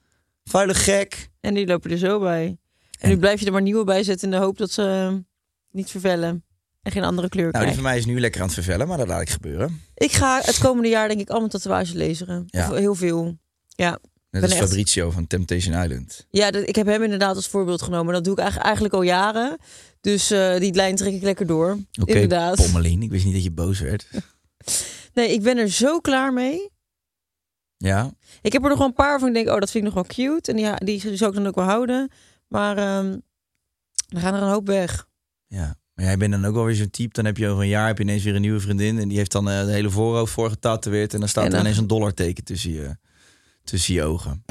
Vuile 0.43 0.73
gek. 0.73 1.29
En 1.41 1.53
die 1.53 1.67
lopen 1.67 1.91
er 1.91 1.97
zo 1.97 2.19
bij. 2.19 2.57
En, 2.99 3.09
nu 3.09 3.17
blijf 3.17 3.39
je 3.39 3.45
er 3.45 3.51
maar 3.51 3.61
nieuwe 3.61 3.83
bij 3.83 4.03
zetten 4.03 4.31
in 4.31 4.37
de 4.39 4.43
hoop 4.45 4.57
dat 4.57 4.71
ze 4.71 5.09
eh, 5.11 5.15
niet 5.71 5.89
vervellen. 5.91 6.43
En 6.87 6.93
geen 6.93 7.03
andere 7.03 7.29
kleur 7.29 7.51
Nou, 7.51 7.65
die 7.65 7.73
van 7.73 7.83
mij 7.83 7.97
is 7.97 8.05
nu 8.05 8.19
lekker 8.19 8.39
aan 8.41 8.45
het 8.45 8.55
vervellen, 8.55 8.87
maar 8.87 8.97
dat 8.97 9.07
laat 9.07 9.21
ik 9.21 9.29
gebeuren. 9.29 9.81
Ik 9.95 10.11
ga 10.11 10.41
het 10.43 10.57
komende 10.57 10.89
jaar 10.89 11.07
denk 11.07 11.19
ik 11.19 11.29
allemaal 11.29 11.49
tatoeages 11.49 11.91
lezen. 11.91 12.43
Ja. 12.47 12.71
Of 12.71 12.77
heel 12.77 12.95
veel. 12.95 13.37
Ja. 13.67 13.99
Net 14.29 14.43
als 14.43 14.51
echt- 14.51 14.61
Fabrizio 14.61 15.11
van 15.11 15.27
Temptation 15.27 15.83
Island. 15.83 16.25
Ja, 16.29 16.51
dat, 16.51 16.67
ik 16.67 16.75
heb 16.75 16.85
hem 16.87 17.03
inderdaad 17.03 17.35
als 17.35 17.47
voorbeeld 17.47 17.81
genomen. 17.81 18.13
Dat 18.13 18.23
doe 18.23 18.33
ik 18.33 18.39
eigenlijk, 18.39 18.65
eigenlijk 18.65 18.95
al 18.95 19.01
jaren. 19.01 19.57
Dus 20.01 20.31
eh, 20.31 20.57
die 20.59 20.73
lijn 20.73 20.95
trek 20.95 21.13
ik 21.13 21.21
lekker 21.21 21.47
door. 21.47 21.77
Oké, 22.01 22.13
inderdaad. 22.13 22.55
Pommelien. 22.55 23.01
Ik 23.01 23.09
wist 23.09 23.25
niet 23.25 23.33
dat 23.33 23.43
je 23.43 23.51
boos 23.51 23.79
werd. 23.79 24.07
Nee, 25.13 25.31
ik 25.33 25.41
ben 25.41 25.57
er 25.57 25.69
zo 25.69 25.99
klaar 25.99 26.33
mee. 26.33 26.69
Ja, 27.77 28.11
Ik 28.41 28.53
heb 28.53 28.63
er 28.63 28.69
nog 28.69 28.77
wel 28.77 28.87
een 28.87 28.93
paar 28.93 29.19
van. 29.19 29.27
Ik 29.27 29.33
denk, 29.33 29.47
oh, 29.47 29.59
dat 29.59 29.71
vind 29.71 29.87
ik 29.87 29.93
nog 29.93 30.03
wel 30.07 30.15
cute. 30.15 30.51
En 30.51 30.57
die, 30.85 30.99
die 30.99 31.17
zou 31.17 31.29
ik 31.31 31.37
dan 31.37 31.47
ook 31.47 31.55
wel 31.55 31.63
houden. 31.65 32.11
Maar 32.47 32.77
ehm 32.77 33.17
dan 34.07 34.21
gaan 34.21 34.33
er 34.33 34.41
een 34.41 34.49
hoop 34.49 34.67
weg. 34.67 35.07
ja. 35.47 35.75
Maar 35.97 36.05
jij 36.05 36.17
bent 36.17 36.31
dan 36.31 36.45
ook 36.45 36.53
wel 36.53 36.65
weer 36.65 36.75
zo'n 36.75 36.89
type. 36.89 37.13
Dan 37.13 37.25
heb 37.25 37.37
je 37.37 37.47
over 37.47 37.63
een 37.63 37.69
jaar 37.69 37.87
heb 37.87 37.97
je 37.97 38.03
ineens 38.03 38.23
weer 38.23 38.35
een 38.35 38.41
nieuwe 38.41 38.59
vriendin. 38.59 38.99
En 38.99 39.07
die 39.07 39.17
heeft 39.17 39.31
dan 39.31 39.49
eh, 39.49 39.65
de 39.65 39.71
hele 39.71 39.89
voorhoofd 39.89 40.33
voor 40.33 40.49
getatoeëerd. 40.49 41.13
En 41.13 41.19
dan 41.19 41.29
staat 41.29 41.45
En 41.45 41.53
er 41.53 41.59
ineens 41.59 41.77
een 41.77 41.87
dollarteken 41.87 42.43
tussen 42.43 42.71
je, 42.71 42.95
tussen 43.63 43.93
je 43.93 44.03
ogen. 44.03 44.43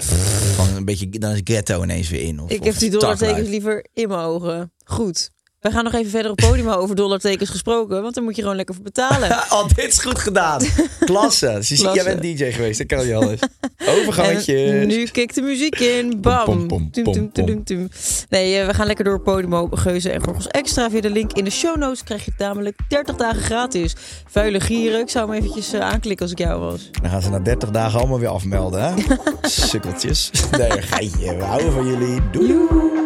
Van 0.55 0.75
een 0.75 0.85
beetje, 0.85 1.09
dan 1.09 1.33
is 1.33 1.41
ghetto 1.45 1.83
ineens 1.83 2.09
weer 2.09 2.23
in. 2.23 2.41
Of, 2.41 2.51
ik 2.51 2.61
of 2.61 2.66
heb 2.66 2.79
die 2.79 2.91
dollartekens 2.91 3.49
liever 3.49 3.87
in 3.93 4.09
mijn 4.09 4.21
ogen. 4.21 4.73
Goed. 4.85 5.31
We 5.67 5.73
gaan 5.73 5.85
nog 5.85 5.95
even 5.95 6.11
verder 6.11 6.31
op 6.31 6.37
podium 6.37 6.69
over 6.69 6.97
dollartekens 6.97 7.51
gesproken. 7.51 8.03
Want 8.03 8.14
dan 8.14 8.25
moet 8.25 8.37
je 8.37 8.43
gewoon 8.43 8.57
lekker 8.57 8.75
voor 8.75 8.85
betalen. 8.85 9.31
Oh, 9.51 9.69
dit 9.75 9.87
is 9.87 9.99
goed 9.99 10.19
gedaan. 10.19 10.61
Klasse. 11.01 11.53
Dus 11.55 11.69
je 11.69 11.91
jij 11.95 12.05
bent 12.05 12.23
DJ 12.23 12.45
geweest, 12.51 12.79
dat 12.79 12.87
kan 12.87 13.07
je 13.07 13.14
alles. 13.14 13.41
Overgangetjes. 13.87 14.71
En 14.71 14.87
nu 14.87 15.05
kikt 15.05 15.35
de 15.35 15.43
muziek 15.43 15.79
in. 15.79 16.21
Bam. 16.21 16.45
Pom, 16.45 16.67
pom, 16.67 16.91
Tum, 16.91 17.05
pom, 17.05 17.33
tum, 17.33 17.47
tum, 17.47 17.64
tum. 17.64 17.89
Nee, 18.29 18.59
eh, 18.59 18.67
we 18.67 18.75
gaan 18.75 18.87
lekker 18.87 19.05
door 19.05 19.21
Podimo, 19.21 19.69
Geuzen 19.73 20.12
en 20.12 20.25
Gorgels 20.25 20.47
Extra. 20.47 20.91
Via 20.91 21.01
de 21.01 21.11
link 21.11 21.33
in 21.33 21.45
de 21.45 21.51
show 21.51 21.77
notes 21.77 22.05
krijg 22.05 22.25
je 22.25 22.31
het 22.31 22.41
namelijk 22.41 22.79
30 22.89 23.17
dagen 23.17 23.43
gratis. 23.43 23.95
Vuile 24.27 24.61
gieren. 24.61 25.01
Ik 25.01 25.09
zou 25.09 25.31
hem 25.31 25.39
eventjes 25.39 25.73
eh, 25.73 25.81
aanklikken 25.81 26.23
als 26.27 26.33
ik 26.33 26.39
jou 26.39 26.61
was. 26.61 26.91
Dan 27.03 27.11
gaan 27.11 27.23
ze 27.23 27.31
na 27.31 27.39
30 27.39 27.71
dagen 27.71 27.99
allemaal 27.99 28.19
weer 28.19 28.29
afmelden, 28.29 28.83
hè? 28.83 28.95
Sukkeltjes. 29.49 30.31
Nee, 30.59 30.83
geitje. 30.83 31.37
We 31.37 31.45
houden 31.45 31.73
van 31.73 31.87
jullie. 31.87 32.21
Doei. 32.31 32.47
doei. 32.47 33.06